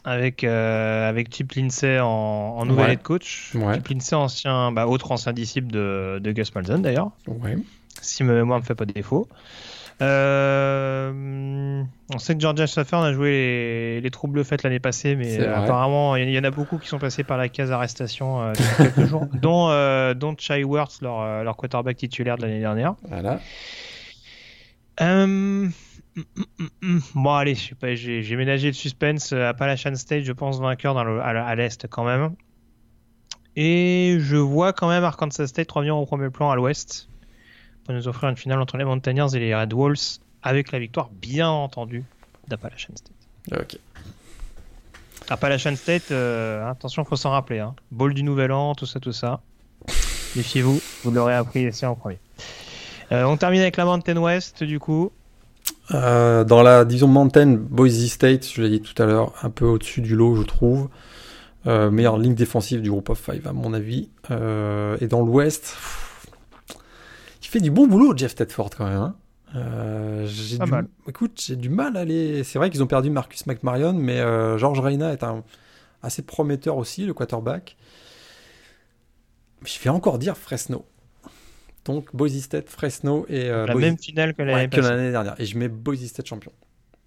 [0.03, 3.51] avec, euh, avec Chip Lindsay en, en nouvel head coach.
[3.51, 7.11] Chip Lindsay, ancien, bah, autre ancien disciple de, de Gus Malzahn d'ailleurs.
[7.27, 7.57] Ouais.
[8.01, 9.27] Si ma mémoire me fait pas défaut.
[10.01, 11.83] Euh,
[12.13, 15.55] on sait que Georgia Stafford a joué les, les troubles faites l'année passée, mais euh,
[15.55, 18.75] apparemment il y en a beaucoup qui sont passés par la case arrestation euh, depuis
[18.93, 22.93] quelques jours, dont, euh, dont Chai Worth, leur, leur quarterback titulaire de l'année dernière.
[23.09, 23.39] Voilà.
[27.15, 29.33] Bon, allez, je sais pas, j'ai ménagé le suspense.
[29.33, 32.35] à Appalachian State, je pense vainqueur dans le, à, l'est quand même.
[33.55, 37.09] Et je vois quand même Arkansas State revenir au premier plan à l'ouest
[37.83, 41.09] pour nous offrir une finale entre les Mountaineers et les Red Wolves avec la victoire,
[41.09, 42.03] bien entendu,
[42.47, 43.59] d'Appalachian State.
[43.59, 43.79] Ok.
[45.29, 47.59] Appalachian State, euh, attention, faut s'en rappeler.
[47.59, 47.75] Hein.
[47.91, 49.41] Ball du Nouvel An, tout ça, tout ça.
[50.35, 52.19] Méfiez-vous, vous l'aurez appris ici en premier.
[53.11, 55.11] Euh, on termine avec la Mountain West, du coup.
[55.93, 59.65] Euh, dans la division Mountain, Boise State, je l'ai dit tout à l'heure, un peu
[59.65, 60.89] au-dessus du lot, je trouve.
[61.65, 64.09] Euh, meilleure ligne défensive du groupe of five, à mon avis.
[64.31, 65.75] Euh, et dans l'Ouest,
[67.41, 69.13] il fait du bon boulot, Jeff Tedford, quand même.
[69.53, 70.25] Hein.
[70.25, 70.69] j'ai du...
[70.69, 70.87] Mal.
[71.07, 72.43] Écoute, j'ai du mal à aller.
[72.43, 74.17] C'est vrai qu'ils ont perdu Marcus McMarion, mais
[74.57, 75.43] George Reina est un
[76.03, 77.77] assez prometteur aussi, le quarterback.
[79.65, 80.85] Je vais encore dire Fresno.
[81.87, 85.39] Donc Boise State, Fresno et euh, la même finale que l'année dernière.
[85.39, 86.51] Et je mets Boise State champion.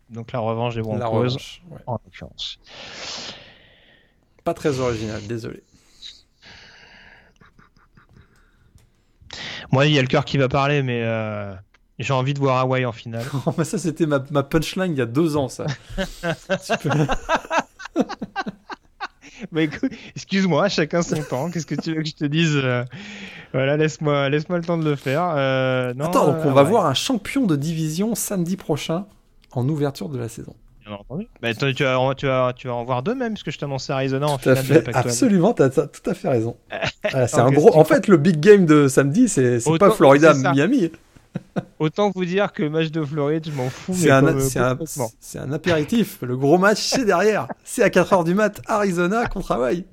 [0.09, 0.98] Donc la revanche des Broncos.
[0.98, 2.59] La revanche, en l'occurrence.
[4.43, 5.62] Pas très original, désolé.
[9.70, 11.55] Moi, il y a le cœur qui va parler, mais euh,
[11.98, 13.27] j'ai envie de voir Hawaii en finale.
[13.47, 15.66] Oh, ça, c'était ma, ma, punchline il y a deux ans, ça.
[19.52, 21.51] bah écoute, excuse-moi, chacun son temps.
[21.51, 22.82] Qu'est-ce que tu veux que je te dise euh,
[23.52, 25.32] Voilà, laisse-moi laisse le temps de le faire.
[25.36, 29.06] Euh, non, Attends, donc on euh, va voir un champion de division samedi prochain
[29.52, 30.55] en ouverture de la saison.
[30.85, 31.28] Bien entendu.
[31.43, 33.93] Bah, tu, vas, tu, vas, tu vas en voir deux même, parce que je t'annonçais
[33.93, 36.56] Arizona en finale fait, Absolument, tu as, tout à fait raison.
[37.10, 37.77] C'est un gros.
[37.77, 40.93] En fait, le big game de samedi, c'est pas Florida-Miami.
[41.78, 43.94] Autant vous dire que le match de Floride, je m'en fous.
[43.94, 44.78] C'est un, un,
[45.39, 46.18] un, apéritif.
[46.22, 47.47] Le gros match, c'est derrière.
[47.62, 49.85] C'est à 4h du mat, Arizona contre Hawaii.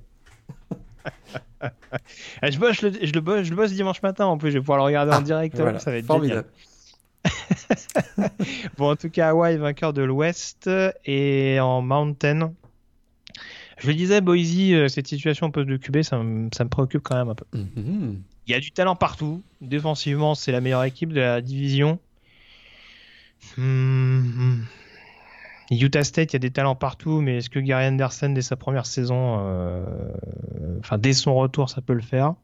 [1.62, 1.72] Ah,
[2.50, 4.78] je, bosse, je, le, bosse, je le bosse dimanche matin en plus, je vais pouvoir
[4.80, 5.58] le regarder en ah, direct.
[5.58, 6.48] ça va être formidable.
[8.78, 10.70] bon, en tout cas, Hawaii vainqueur de l'Ouest
[11.06, 12.54] et en Mountain.
[13.80, 16.70] Je le disais, Boise, euh, cette situation au poste de QB, ça, me, ça me
[16.70, 17.46] préoccupe quand même un peu.
[17.54, 18.16] Mm-hmm.
[18.48, 19.44] Il y a du talent partout.
[19.62, 22.00] Défensivement, c'est la meilleure équipe de la division.
[23.56, 24.62] Hmm.
[25.70, 28.56] Utah State, il y a des talents partout, mais est-ce que Gary Anderson, dès sa
[28.56, 29.84] première saison, euh,
[30.80, 32.36] enfin dès son retour, ça peut le faire?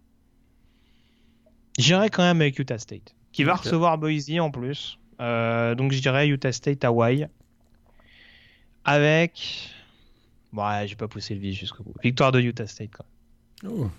[1.79, 4.99] J'irai quand même avec Utah State, qui va recevoir Boise en plus.
[5.21, 7.27] Euh, donc je dirais Utah State Hawaii.
[8.85, 9.69] Avec.
[10.51, 11.93] Bon, ouais, j'ai pas poussé le vis jusqu'au bout.
[12.03, 13.05] Victoire de Utah State quand
[13.63, 13.71] même.
[13.71, 13.89] Oh.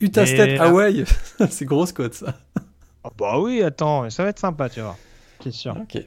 [0.00, 1.04] Utah State, Hawaii,
[1.48, 2.34] c'est grosse cote ça.
[3.04, 4.98] Oh, bah oui, attends, ça va être sympa, tu vois.
[5.42, 5.76] C'est sûr.
[5.76, 6.02] Ok.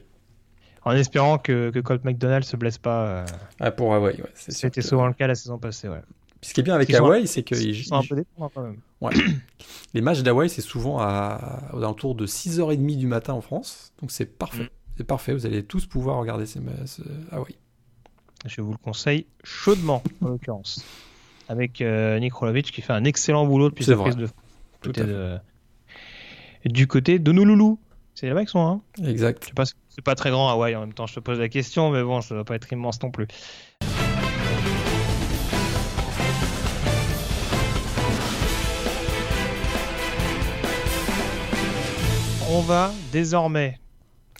[0.88, 3.06] En espérant que, que Colt McDonald se blesse pas.
[3.06, 3.26] euh,
[3.60, 4.28] Ah, pour Hawaii, ouais.
[4.34, 6.00] C'était que- souvent le cas la saison passée, ouais.
[6.40, 8.62] Puis ce qui est bien avec Hawaii, c'est que Ils sont un peu dépendants quand
[8.62, 8.80] même.
[9.94, 13.92] les matchs d'Hawaï, c'est souvent à, aux alentours de 6h30 du matin en France.
[14.00, 14.62] Donc c'est parfait.
[14.64, 14.68] Mm.
[14.96, 15.32] C'est parfait.
[15.34, 17.02] Vous allez tous pouvoir regarder ces, ce
[17.32, 17.54] Hawaï.
[18.46, 20.84] Je vous le conseille chaudement, en l'occurrence.
[21.48, 24.10] Avec euh, Nick Rolovich qui fait un excellent boulot depuis sa vrai.
[24.10, 25.10] prise de Tout côté à fait.
[25.12, 25.38] de-
[26.66, 27.78] Du côté de Nouloulou.
[28.20, 29.44] C'est là-bas qu'ils sont, hein Exact.
[29.44, 31.48] Je sais pas, c'est pas très grand Hawaï en même temps, je te pose la
[31.48, 33.28] question, mais bon, ça doit pas être immense non plus.
[42.50, 43.78] On va désormais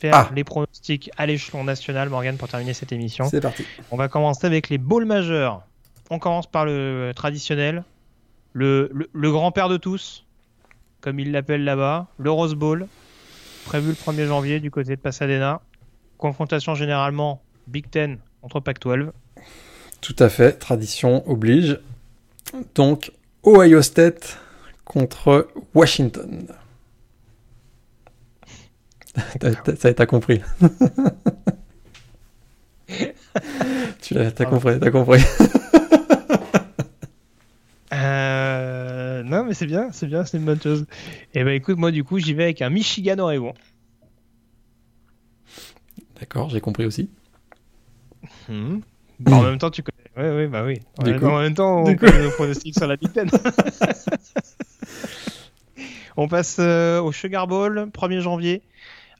[0.00, 0.30] faire Ah.
[0.34, 3.26] les pronostics à l'échelon national, Morgan, pour terminer cette émission.
[3.28, 3.64] C'est parti.
[3.90, 5.62] On va commencer avec les bowls majeurs.
[6.10, 7.84] On commence par le traditionnel,
[8.54, 10.24] le, le- le grand-père de tous,
[11.00, 12.86] comme ils l'appellent là-bas, le Rose Bowl,
[13.68, 15.60] prévu le 1er janvier du côté de Pasadena.
[16.16, 19.10] Confrontation généralement Big Ten contre Pac-12.
[20.00, 20.52] Tout à fait.
[20.52, 21.78] Tradition oblige.
[22.74, 23.12] Donc,
[23.44, 24.38] Ohio State
[24.86, 26.46] contre Washington.
[29.76, 30.40] Ça, t'as compris.
[34.00, 35.22] tu l'as, t'as compris, t'as compris.
[37.92, 40.86] Euh, non, mais c'est bien, c'est bien, c'est une bonne chose.
[41.34, 43.54] Et ben écoute, moi du coup, j'y vais avec un Michigan-Oregon.
[46.20, 47.10] D'accord, j'ai compris aussi.
[48.48, 48.78] Hmm.
[49.20, 49.96] Bah, en même temps, tu connais.
[50.16, 50.80] Oui, oui, bah oui.
[50.98, 53.28] En même- coup- en même temps, on connaît nos pronostics sur la Big Ten.
[56.16, 58.62] on passe euh, au Sugar Bowl, 1er janvier,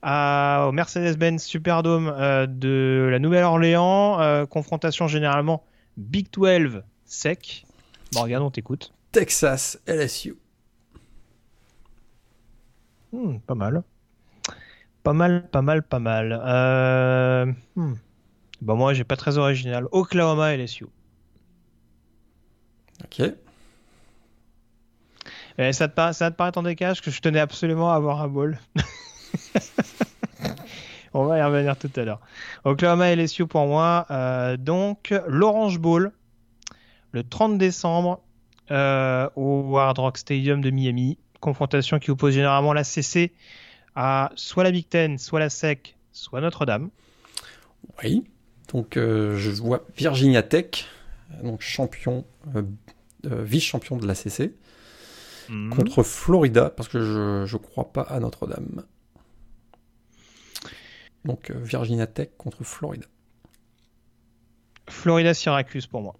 [0.01, 4.19] à- au Mercedes-Benz Superdome euh, de la Nouvelle-Orléans.
[4.21, 5.63] euh, confrontation généralement
[5.97, 7.65] Big 12 sec.
[8.13, 8.93] Morgan, on t'écoute.
[9.11, 10.37] Texas, LSU.
[13.11, 13.83] Hmm, pas mal.
[15.03, 16.39] Pas mal, pas mal, pas mal.
[16.45, 17.45] Euh...
[17.75, 17.95] hmm.
[18.61, 19.87] Bah moi, j'ai pas très original.
[19.91, 20.85] Oklahoma LSU.
[23.03, 23.21] Ok.
[25.57, 28.21] Eh, ça, te paraît, ça te paraît en décalage que je tenais absolument à avoir
[28.21, 28.59] un ball.
[31.13, 32.19] On va y revenir tout à l'heure.
[32.63, 34.05] Oklahoma LSU pour moi.
[34.11, 36.11] Euh, donc, l'Orange Bowl,
[37.11, 38.21] le 30 décembre,
[38.71, 41.17] euh, au Hard Rock Stadium de Miami.
[41.39, 43.31] Confrontation qui oppose généralement la CC
[43.95, 46.89] à soit la Big Ten, soit la SEC, soit Notre-Dame.
[48.03, 48.23] Oui.
[48.73, 50.85] Donc, euh, je vois Virginia Tech,
[51.43, 52.25] donc champion,
[52.55, 52.61] euh,
[53.23, 54.53] vice-champion de la CC,
[55.49, 55.73] Mhm.
[55.73, 58.83] contre Florida, parce que je je crois pas à Notre-Dame.
[61.25, 63.05] Donc, Virginia Tech contre Florida.
[64.87, 66.15] Florida-Syracuse pour moi.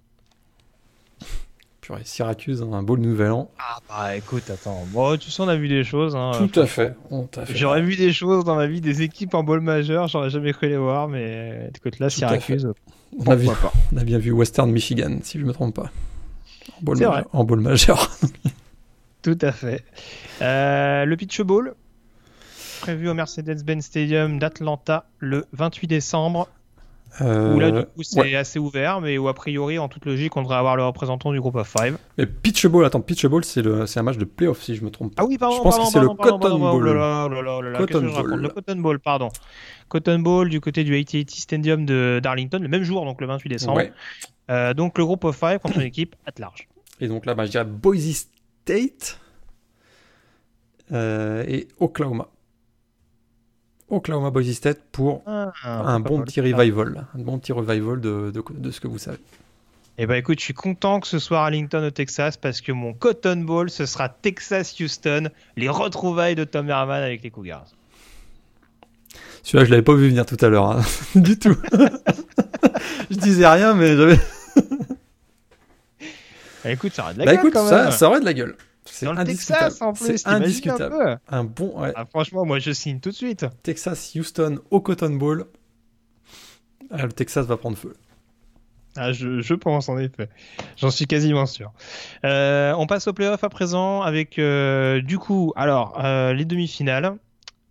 [1.89, 3.49] Purée, Syracuse, un beau nouvel an.
[3.57, 4.85] Ah bah écoute, attends.
[4.91, 6.15] Bon, tu sais, on a vu des choses.
[6.15, 6.31] hein.
[6.37, 6.95] Tout à fait.
[7.09, 7.55] Tout à fait.
[7.55, 10.69] J'aurais vu des choses dans ma vie, des équipes en ball majeur, j'aurais jamais cru
[10.69, 12.67] les voir, mais écoute là, Tout Syracuse,
[13.17, 13.73] on, a vu, pas.
[13.91, 15.89] on a bien vu Western Michigan, si je me trompe pas.
[16.79, 17.25] En ball, majeur, vrai.
[17.33, 18.11] en ball majeur.
[19.23, 19.83] Tout à fait.
[20.43, 21.73] Euh, le Pitch Bowl,
[22.81, 26.49] prévu au Mercedes-Benz Stadium d'Atlanta le 28 décembre,
[27.21, 28.35] Euh, où là du coup c'est ouais.
[28.35, 31.39] assez ouvert, mais où a priori, en toute logique, on devrait avoir le représentant du
[31.39, 31.97] groupe of five.
[32.17, 35.15] Mais Pitch Bowl, attends, Pitch Bowl, c'est un match de playoff, si je me trompe
[35.15, 35.23] pas.
[35.23, 36.85] Ah oui, pardon, Je pense pardon, que c'est le Cotton Bowl.
[36.85, 38.41] là là, là là, là là, Cotton Bowl.
[38.41, 39.29] Le Cotton Bowl, pardon.
[39.89, 43.49] Cotton Bowl du côté du AT&T Stadium de Darlington, le même jour, donc le 28
[43.49, 43.77] décembre.
[43.77, 43.91] Ouais.
[44.49, 46.67] Euh, donc le groupe of five contre une équipe at large.
[46.99, 48.27] Et donc là, bah, je dirais Boise
[48.63, 49.19] State
[50.91, 52.27] euh, et Oklahoma.
[53.89, 57.05] Oklahoma Boise State pour Ah, un bon petit revival.
[57.17, 59.17] Un bon petit revival de, de, de ce que vous savez.
[59.97, 62.93] Et bah écoute, je suis content que ce soit Arlington au Texas parce que mon
[62.93, 67.65] Cotton Bowl, ce sera Texas-Houston, les retrouvailles de Tom Herman avec les Cougars.
[69.43, 70.71] Celui-là, je l'avais pas vu venir tout à l'heure.
[70.71, 70.81] hein.
[71.15, 71.57] du tout.
[73.09, 74.19] je disais rien, mais j'avais.
[76.65, 78.33] Eh, écoute, ça aurait de la Bah gueule écoute, quand ça, ça aurait de la
[78.33, 78.55] gueule.
[78.91, 79.23] C'est Dans le.
[79.23, 80.95] Texas en plus, C'est indiscutable.
[80.95, 83.45] un peu Un bon ouais, Ah, franchement, moi je signe tout de suite.
[83.63, 85.45] Texas Houston au Cotton Bowl.
[86.91, 87.93] Ah, le Texas va prendre feu.
[88.95, 90.29] Ah, je, je pense en effet.
[90.77, 91.71] J'en suis quasiment sûr.
[92.25, 97.15] Euh, on passe au playoff à présent avec euh, du coup, alors euh, les demi-finales.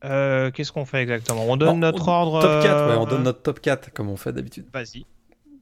[0.04, 1.44] Euh, Qu'est-ce qu'on fait exactement?
[1.48, 2.40] On donne notre on- ordre.
[2.40, 4.66] Top 4, ouais, euh, on donne notre top 4 comme on fait d'habitude.
[4.72, 5.04] Vas-y.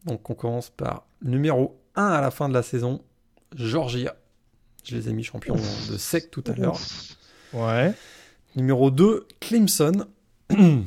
[0.04, 3.00] Donc on commence par numéro 1 à la fin de la saison,
[3.54, 4.14] Georgia.
[4.86, 5.56] Je les ai mis champions
[5.90, 6.78] de sec tout à l'heure.
[7.52, 7.92] Ouais.
[8.54, 10.06] Numéro 2, Clemson.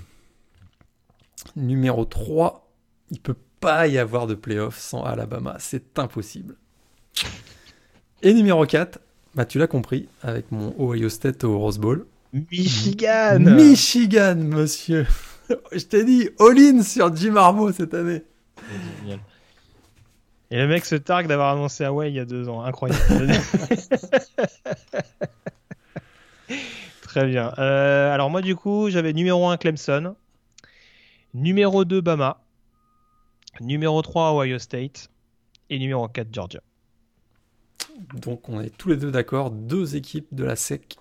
[1.55, 2.71] Numéro 3,
[3.11, 5.57] il peut pas y avoir de playoff sans Alabama.
[5.59, 6.55] C'est impossible.
[8.21, 8.99] Et numéro 4,
[9.35, 12.05] bah, tu l'as compris, avec mon Ohio State au Rose Bowl.
[12.33, 13.39] Michigan.
[13.39, 15.07] Michigan, monsieur.
[15.73, 18.23] Je t'ai dit, all-in sur Jim Harbaugh cette année.
[20.51, 22.63] Et le mec se targue d'avoir annoncé Hawaii il y a deux ans.
[22.63, 23.01] Incroyable.
[27.03, 27.53] Très bien.
[27.57, 30.15] Euh, alors moi du coup j'avais numéro 1 Clemson,
[31.33, 32.41] numéro 2 Bama,
[33.61, 35.09] numéro 3 Ohio State
[35.69, 36.61] et numéro 4 Georgia.
[38.15, 40.97] Donc on est tous les deux d'accord, deux équipes de la SEC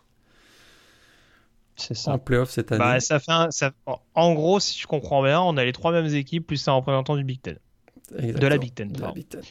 [1.77, 2.13] C'est ça.
[2.13, 2.79] en playoff cette année.
[2.81, 3.73] Bah, ça fait un- ça-
[4.15, 7.17] En gros, si je comprends bien, on a les trois mêmes équipes plus un représentant
[7.17, 7.59] du Big Ten.
[8.17, 9.15] Exactement, de la Big Ten, de la pardon.
[9.15, 9.43] Big Ten.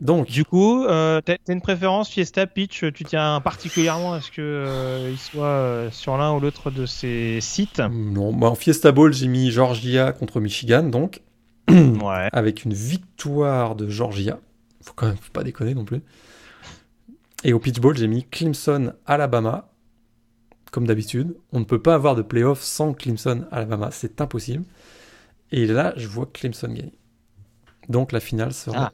[0.00, 4.30] Donc, Du coup, euh, t'as t'as une préférence Fiesta Pitch Tu tiens particulièrement à ce
[4.30, 7.80] que euh, il soit euh, sur l'un ou l'autre de ces sites?
[7.80, 11.22] Non, bah, en Fiesta Bowl, j'ai mis Georgia contre Michigan, donc,
[11.68, 12.28] Ouais.
[12.32, 14.38] avec une victoire de Georgia.
[14.82, 16.02] Faut quand même faut pas déconner non plus.
[17.44, 19.72] Et au Pitch Bowl, j'ai mis Clemson, Alabama.
[20.72, 24.64] Comme d'habitude, on ne peut pas avoir de playoff sans Clemson, Alabama, c'est impossible.
[25.52, 26.92] Et là, je vois Clemson gagner.
[27.88, 28.92] Donc la finale sera Ah.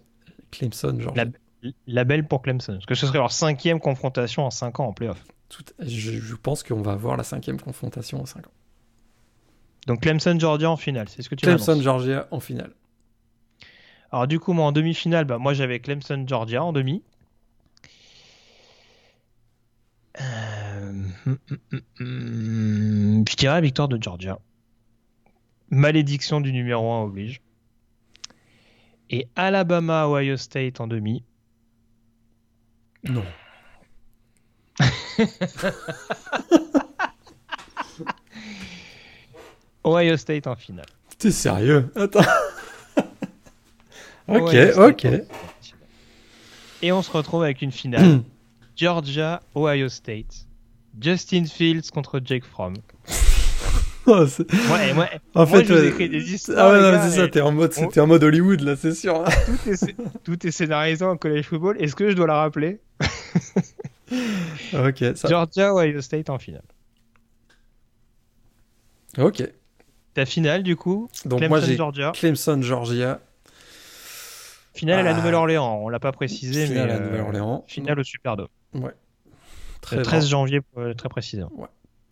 [0.50, 1.24] Clemson, Georgia.
[1.62, 2.72] La, la belle pour Clemson.
[2.74, 5.24] Parce que ce serait leur cinquième confrontation en 5 ans en playoff.
[5.48, 8.52] Tout- je, je pense qu'on va avoir la cinquième confrontation en 5 ans.
[9.86, 11.84] Donc Clemson Georgia en finale, c'est ce que tu Clemson, m'annonces.
[11.84, 12.72] Georgia en finale.
[14.10, 17.02] Alors du coup, moi en demi-finale, bah, moi j'avais Clemson Georgia en demi.
[20.20, 20.90] Euh,
[21.26, 24.38] hum, hum, hum, Je dirais victoire de Georgia.
[25.70, 27.40] Malédiction du numéro 1 oblige.
[29.12, 31.22] Et Alabama Ohio State en demi.
[33.04, 33.24] Non.
[39.84, 40.86] Ohio State en finale.
[41.18, 41.92] T'es sérieux?
[41.94, 42.22] Attends.
[44.28, 45.06] ok, ok.
[46.80, 48.22] Et on se retrouve avec une finale.
[48.76, 50.46] Georgia, Ohio State.
[50.98, 52.76] Justin Fields contre Jake Fromm.
[54.06, 54.24] Oh,
[54.72, 56.08] Ouais, moi, en moi, fait, vous ouais.
[56.08, 56.58] des histoires.
[56.58, 58.94] Ah ouais, mais c'est ça, t'es en mode, on- t'es en mode Hollywood là, c'est
[58.94, 59.22] sûr.
[59.46, 61.76] tout, est, tout est scénarisé en college football.
[61.80, 62.80] Est-ce que je dois la rappeler
[64.74, 65.28] ok, ça.
[65.28, 66.64] Georgia, Ohio State en finale.
[69.18, 69.42] Ok.
[70.14, 72.12] Ta finale, du coup, Donc Clemson, moi j'ai Georgia.
[72.14, 73.20] Clemson, Georgia,
[74.74, 75.14] Finale à la Ah.
[75.14, 75.80] Nouvelle-Orléans.
[75.84, 77.64] On l'a pas précisé, finale mais à euh, Nouvelle-Orléans.
[77.68, 78.48] finale au Superdome.
[79.82, 81.50] Très Le 13 janvier, euh, très précisément.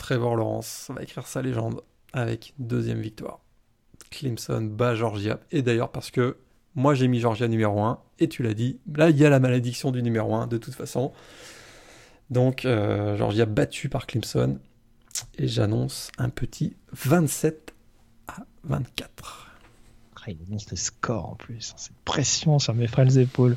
[0.01, 1.83] Trevor Lawrence va écrire sa légende
[2.15, 3.41] avec deuxième victoire.
[4.11, 5.39] Clemson bat Georgia.
[5.53, 6.39] Et d'ailleurs, parce que
[6.75, 9.39] moi j'ai mis Georgia numéro 1, et tu l'as dit, là il y a la
[9.39, 11.13] malédiction du numéro 1 de toute façon.
[12.31, 14.59] Donc euh, Georgia battu par Clemson.
[15.37, 17.75] Et j'annonce un petit 27
[18.27, 19.51] à 24.
[20.17, 21.75] Ah, il annonce les scores en plus.
[21.77, 23.57] Cette pression sur mes frêles épaules.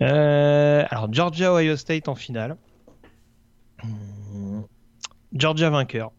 [0.00, 2.56] Euh, alors, Georgia, Ohio State en finale.
[5.34, 6.12] Georgia vainqueur.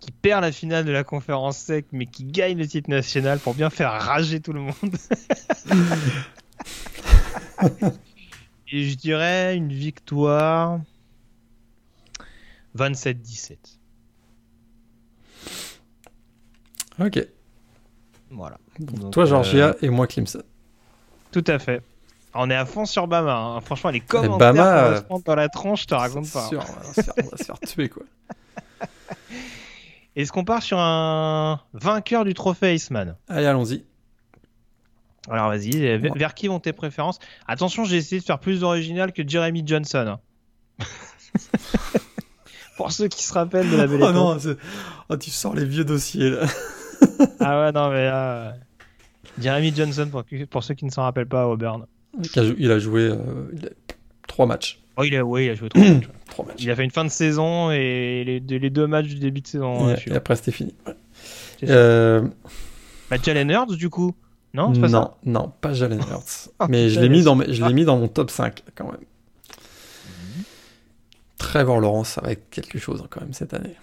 [0.00, 3.54] Qui perd la finale de la conférence sec, mais qui gagne le titre national pour
[3.54, 4.74] bien faire rager tout le monde.
[8.70, 10.80] Et je dirais une victoire
[12.76, 13.56] 27-17.
[17.00, 17.26] Ok.
[18.30, 18.58] Voilà.
[18.78, 20.42] Donc, toi Georgia euh, et moi Clemson.
[21.32, 21.82] Tout à fait.
[22.34, 23.32] On est à fond sur Bama.
[23.34, 23.60] hein.
[23.62, 26.44] Franchement, les commentaires Bama, va euh, se prendre dans la tronche, je te raconte pas.
[26.44, 26.48] hein.
[26.48, 28.02] sûr, on va se faire, on va se faire tuer quoi.
[30.16, 33.16] Est-ce qu'on part sur un vainqueur du trophée Iceman?
[33.28, 33.84] Allez, allons-y.
[35.30, 37.18] Alors vas-y, euh, vers, qui vont tes préférences?
[37.46, 40.16] Attention, j'ai essayé de faire plus original que Jeremy Johnson.
[40.80, 40.84] hein.
[42.76, 44.38] Pour ceux qui se rappellent de la belle Oh non,
[45.08, 46.46] oh, tu sors les vieux dossiers là.
[47.40, 48.24] Ah ouais, non, mais là...
[48.24, 48.52] euh,
[49.40, 51.86] Jeremy Johnson, pour, pour ceux qui ne s'en rappellent pas, Auburn.
[52.58, 53.12] Il a joué
[54.26, 54.80] trois matchs.
[54.96, 56.08] Oh, il a, ouais, il a joué matchs.
[56.28, 56.56] Trois matchs.
[56.62, 59.40] il a fait une fin de saison et les, deux- les deux matchs du début
[59.40, 59.86] de saison.
[59.86, 60.74] Ouais, et après c'était fini.
[60.86, 60.94] Ouais.
[61.68, 62.22] Euh,
[63.10, 64.14] Bah, Jalen Hurts, du coup
[64.54, 66.50] Non, pas non, ça non, pas Jalen Hurts.
[66.58, 68.84] Ah, Mais je l'ai mis, dans mes- je l'ai mis dans mon top 5 quand
[68.92, 69.00] même.
[71.38, 73.74] Trevor Lawrence, ça va être quelque chose hein, quand même cette année.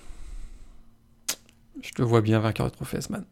[1.82, 3.26] Je te vois bien vainqueur du trophée S-Man.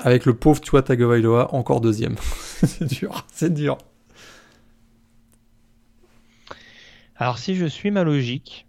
[0.00, 2.16] Avec le pauvre Tua Tagovailoa encore deuxième.
[2.64, 3.78] c'est dur, c'est dur.
[7.16, 8.66] Alors, si je suis ma logique,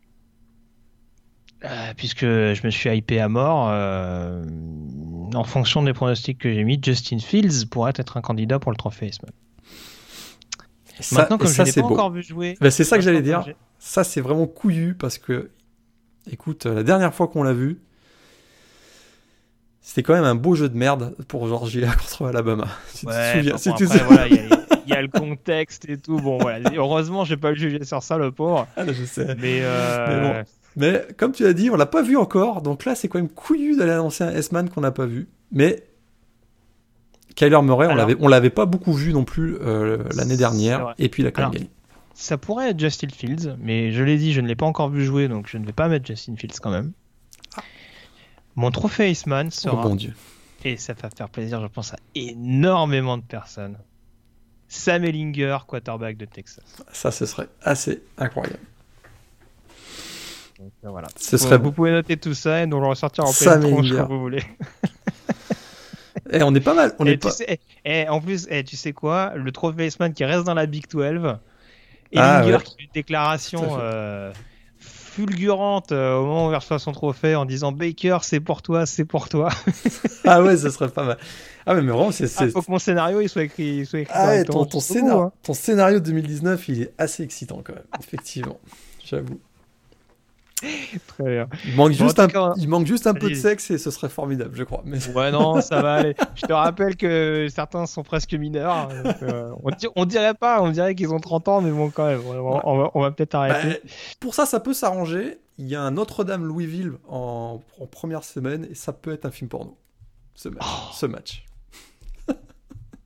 [1.64, 4.44] Euh, puisque je me suis hypé à mort, euh,
[5.34, 8.78] en fonction des pronostics que j'ai mis, Justin Fields pourrait être un candidat pour le
[8.78, 9.10] trophée.
[11.00, 11.96] Ça- Maintenant, comme je ça, ne l'ai c'est pas beau.
[11.96, 13.44] encore vu jouer, Ben, c'est ça que j'allais dire.
[13.80, 15.50] Ça, c'est vraiment couillu parce que,
[16.30, 17.80] écoute, la dernière fois qu'on l'a vu,
[19.88, 22.68] c'était quand même un beau jeu de merde pour Georgia contre Alabama.
[22.88, 23.52] Si tu te Ouais, souviens.
[23.54, 24.04] bon, bon, tu te après, souviens.
[24.08, 26.18] voilà, il y, a- il y a le contexte et tout.
[26.18, 26.72] Bon, voilà.
[26.76, 28.68] Heureusement, j'ai pas le juger sur ça, le pauvre.
[28.78, 29.36] Ah, je sais.
[29.40, 30.50] Mais, euh, Mais bon.
[30.78, 32.62] Mais comme tu as dit, on l'a pas vu encore.
[32.64, 35.28] Donc là, c'est quand même couillu d'aller annoncer un S-Man qu'on n'a pas vu.
[35.52, 35.84] Mais
[37.36, 40.94] Kyler Murray, on l'avait, on l'avait pas beaucoup vu non plus euh, l'année dernière.
[40.98, 41.70] Et puis il a quand même Alors, gagné.
[42.14, 45.04] ça pourrait être Justin Fields, mais je l'ai dit, je ne l'ai pas encore vu
[45.06, 46.92] jouer, donc je ne vais pas mettre Justin Fields quand même.
[48.56, 50.14] Mon trophée Iceman Oh sera, bon Dieu.
[50.64, 53.78] et ça va faire plaisir, je pense, à énormément de personnes.
[54.68, 56.64] Sam Ellinger, quarterback de Texas.
[56.92, 58.60] Ça, ce serait assez incroyable.
[60.60, 61.08] Donc, voilà.
[61.18, 63.92] Ce Vous- serait vous pouvez noter tout ça et nous le ressortir en pleine tronche
[63.92, 64.44] quand vous voulez.
[66.32, 66.96] Eh, on est pas mal.
[66.98, 67.32] On et est tu pas...
[67.32, 69.34] sais, eh, eh, en plus, eh, tu sais quoi?
[69.36, 71.04] Le trophée Iceman qui reste dans la Big 12,
[72.16, 72.64] Ah, Ellinger ouais.
[72.64, 74.34] qui fait une déclaration euh,
[75.16, 78.86] fulgurante euh, au moment où il reçoit son trophée en disant Baker, c'est pour toi,
[78.86, 79.50] c'est pour toi.
[80.28, 81.18] Ah ouais, ce serait pas mal.
[81.68, 82.24] Ah mais, mais vraiment, c'est...
[82.26, 83.78] Il c'est- faut que mon scénario il soit écrit.
[83.78, 85.32] il soit écrit Ah ouais, ton, ton, scénar- hein.
[85.44, 88.60] ton scénario 2019, il est assez excitant quand même, effectivement.
[89.06, 89.40] J'avoue.
[91.08, 91.48] Très bien.
[91.66, 93.92] Il manque, Bon, juste un, cas, il manque juste un peu de sexe et ce
[93.92, 94.82] serait formidable, je crois.
[94.86, 94.98] Mais...
[95.16, 96.16] Ouais, non, ça va aller.
[96.36, 98.88] Je te rappelle que certains sont presque mineurs.
[99.04, 101.90] donc, euh, on, di- on dirait pas, on dirait qu'ils ont 30 ans, mais bon,
[101.90, 103.82] quand même, on va, on va- on va peut-être Bah, arrêter.
[104.20, 105.40] pour ça, ça peut s'arranger.
[105.58, 109.50] Il y a un Notre-Dame-Louisville en, en première semaine et ça peut être un film
[109.50, 109.78] porno.
[110.36, 110.64] Ce match.
[110.66, 110.90] Oh.
[110.94, 111.46] Ce match.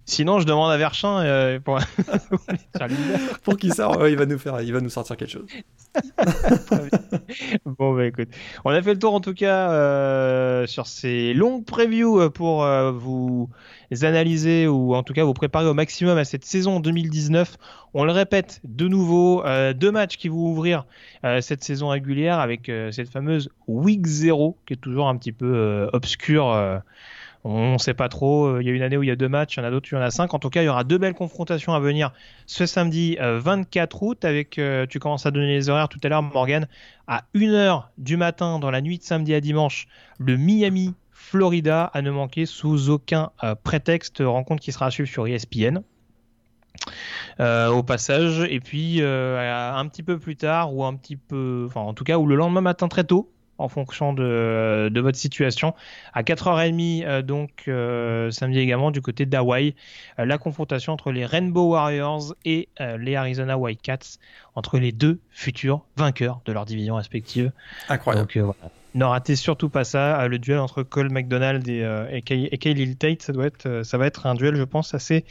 [0.09, 1.79] Sinon, je demande à Verchin euh, pour.
[3.43, 5.45] Pour qui ça ouais, il va nous faire, il va nous sortir quelque chose.
[7.65, 8.29] Bon, bah écoute,
[8.65, 12.63] on a fait le tour en tout cas euh, sur ces longues previews euh, pour
[12.63, 13.49] euh, vous
[14.01, 17.57] analyser ou en tout cas vous préparer au maximum à cette saison 2019.
[17.93, 20.85] On le répète de nouveau, euh, deux matchs qui vont ouvrir
[21.25, 25.31] euh, cette saison régulière avec euh, cette fameuse Week 0 qui est toujours un petit
[25.31, 26.81] peu euh, obscure.
[27.45, 28.45] Euh, on ne sait pas trop.
[28.45, 29.65] Euh, Il y a une année où il y a deux matchs, il y en
[29.65, 30.33] a d'autres il y en a cinq.
[30.33, 32.11] En tout cas, il y aura deux belles confrontations à venir
[32.45, 34.25] ce samedi euh, 24 août.
[34.25, 36.67] Avec, euh, tu commences à donner les horaires tout à l'heure, Morgan,
[37.07, 39.87] à 1h du matin dans la nuit de samedi à dimanche,
[40.17, 44.21] le Miami, Florida, à ne manquer sous aucun euh, prétexte.
[44.25, 45.81] Rencontre qui sera à suivre sur ESPN.
[47.39, 51.65] Euh, au passage, et puis euh, un petit peu plus tard, ou un petit peu,
[51.67, 55.17] enfin en tout cas, ou le lendemain matin très tôt, en fonction de, de votre
[55.17, 55.75] situation.
[56.13, 59.75] À 4h30, euh, donc euh, samedi également, du côté d'Hawaï,
[60.17, 64.17] euh, la confrontation entre les Rainbow Warriors et euh, les Arizona Wildcats,
[64.55, 67.51] entre les deux futurs vainqueurs de leur division respective.
[67.89, 68.27] Incroyable.
[68.33, 68.71] Donc voilà.
[68.95, 70.27] Ne ratez surtout pas ça.
[70.27, 73.99] le duel entre Cole McDonald et, et, Kay, et Khalil Tate, ça, doit être, ça
[73.99, 75.25] va être un duel, je pense, assez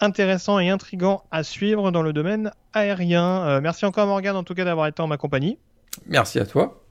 [0.00, 3.60] intéressant et intrigant à suivre dans le domaine aérien.
[3.60, 5.58] Merci encore Morgan en tout cas d'avoir été en ma compagnie
[6.06, 6.83] Merci à toi.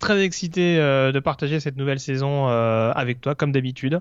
[0.00, 4.00] Très excité euh, de partager cette nouvelle saison euh, avec toi, comme d'habitude.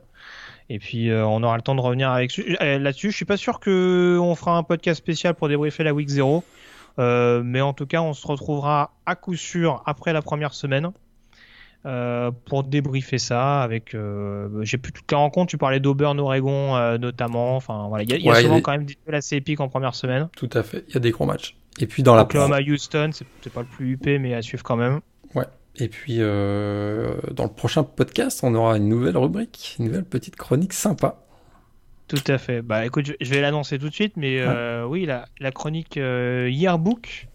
[0.71, 3.11] Et puis, euh, on aura le temps de revenir avec là-dessus.
[3.11, 6.43] Je suis pas sûr que on fera un podcast spécial pour débriefer la week 0.
[6.97, 10.89] Euh, mais en tout cas, on se retrouvera à coup sûr après la première semaine
[11.85, 13.61] euh, pour débriefer ça.
[13.61, 13.95] Avec,
[14.61, 15.49] j'ai plus toutes les rencontres.
[15.49, 17.55] Tu parlais d'Auburn, Oregon notamment.
[17.55, 18.71] Enfin voilà, il y a, il y a Ouais, il y a souvent des- quand
[18.71, 20.29] même des duels assez épiques en première semaine.
[20.35, 20.83] Tout à fait.
[20.89, 21.55] Il y a des gros matchs.
[21.79, 24.75] Et puis dans la Oklahoma, Houston, c'est pas le plus UP, mais à suivre quand
[24.75, 24.99] même.
[25.79, 30.35] Et puis euh, dans le prochain podcast, on aura une nouvelle rubrique, une nouvelle petite
[30.35, 31.23] chronique sympa.
[32.07, 32.61] Tout à fait.
[32.61, 36.49] Bah écoute, je, vais l'annoncer tout de suite, mais euh, oui, la, la chronique euh,
[36.49, 37.27] Yearbook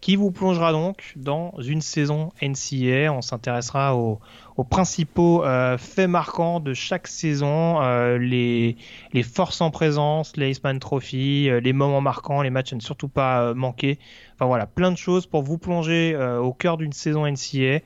[0.00, 3.12] qui vous plongera donc dans une saison NCA.
[3.12, 4.20] On s'intéressera aux,
[4.56, 8.76] aux principaux euh, faits marquants de chaque saison, euh, les,
[9.22, 13.08] forces en présence, les Iceman Trophy, euh, les moments marquants, les matchs à ne surtout
[13.08, 13.98] pas manquer.
[14.34, 17.80] Enfin voilà, plein de choses pour vous plonger au cœur d'une saison NCA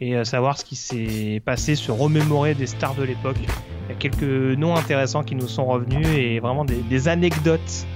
[0.00, 3.38] et savoir ce qui s'est passé, se remémorer des stars de l'époque.
[3.40, 7.86] Il y a quelques noms intéressants qui nous sont revenus et vraiment des anecdotes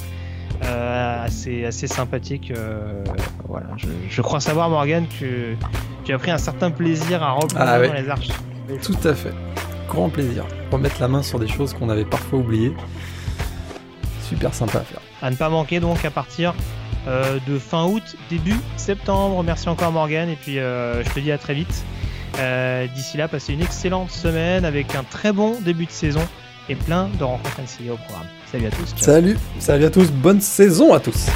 [0.65, 2.53] euh, assez, assez sympathiques.
[2.57, 3.03] euh,
[3.49, 3.67] voilà.
[3.77, 5.55] je, je crois savoir, Morgan, que
[6.05, 7.89] tu as pris un certain plaisir à replonger Ah ouais.
[7.89, 8.37] dans les archives.
[8.83, 9.33] Tout à fait.
[9.89, 10.45] Grand plaisir.
[10.71, 12.73] Remettre la main sur des choses qu'on avait parfois oubliées.
[14.23, 15.01] Super sympa à faire.
[15.23, 16.55] À ne pas manquer donc à partir
[17.09, 19.43] euh, de fin août, début septembre.
[19.43, 21.85] Merci encore Morgan et puis euh, je te dis à très vite.
[22.39, 26.23] Euh, D'ici là, passez une excellente semaine avec un très bon début de saison
[26.69, 28.27] et plein de rencontres NCA au programme.
[28.51, 28.95] Salut à tous.
[28.97, 31.29] Salut, salut à tous, bonne saison à tous.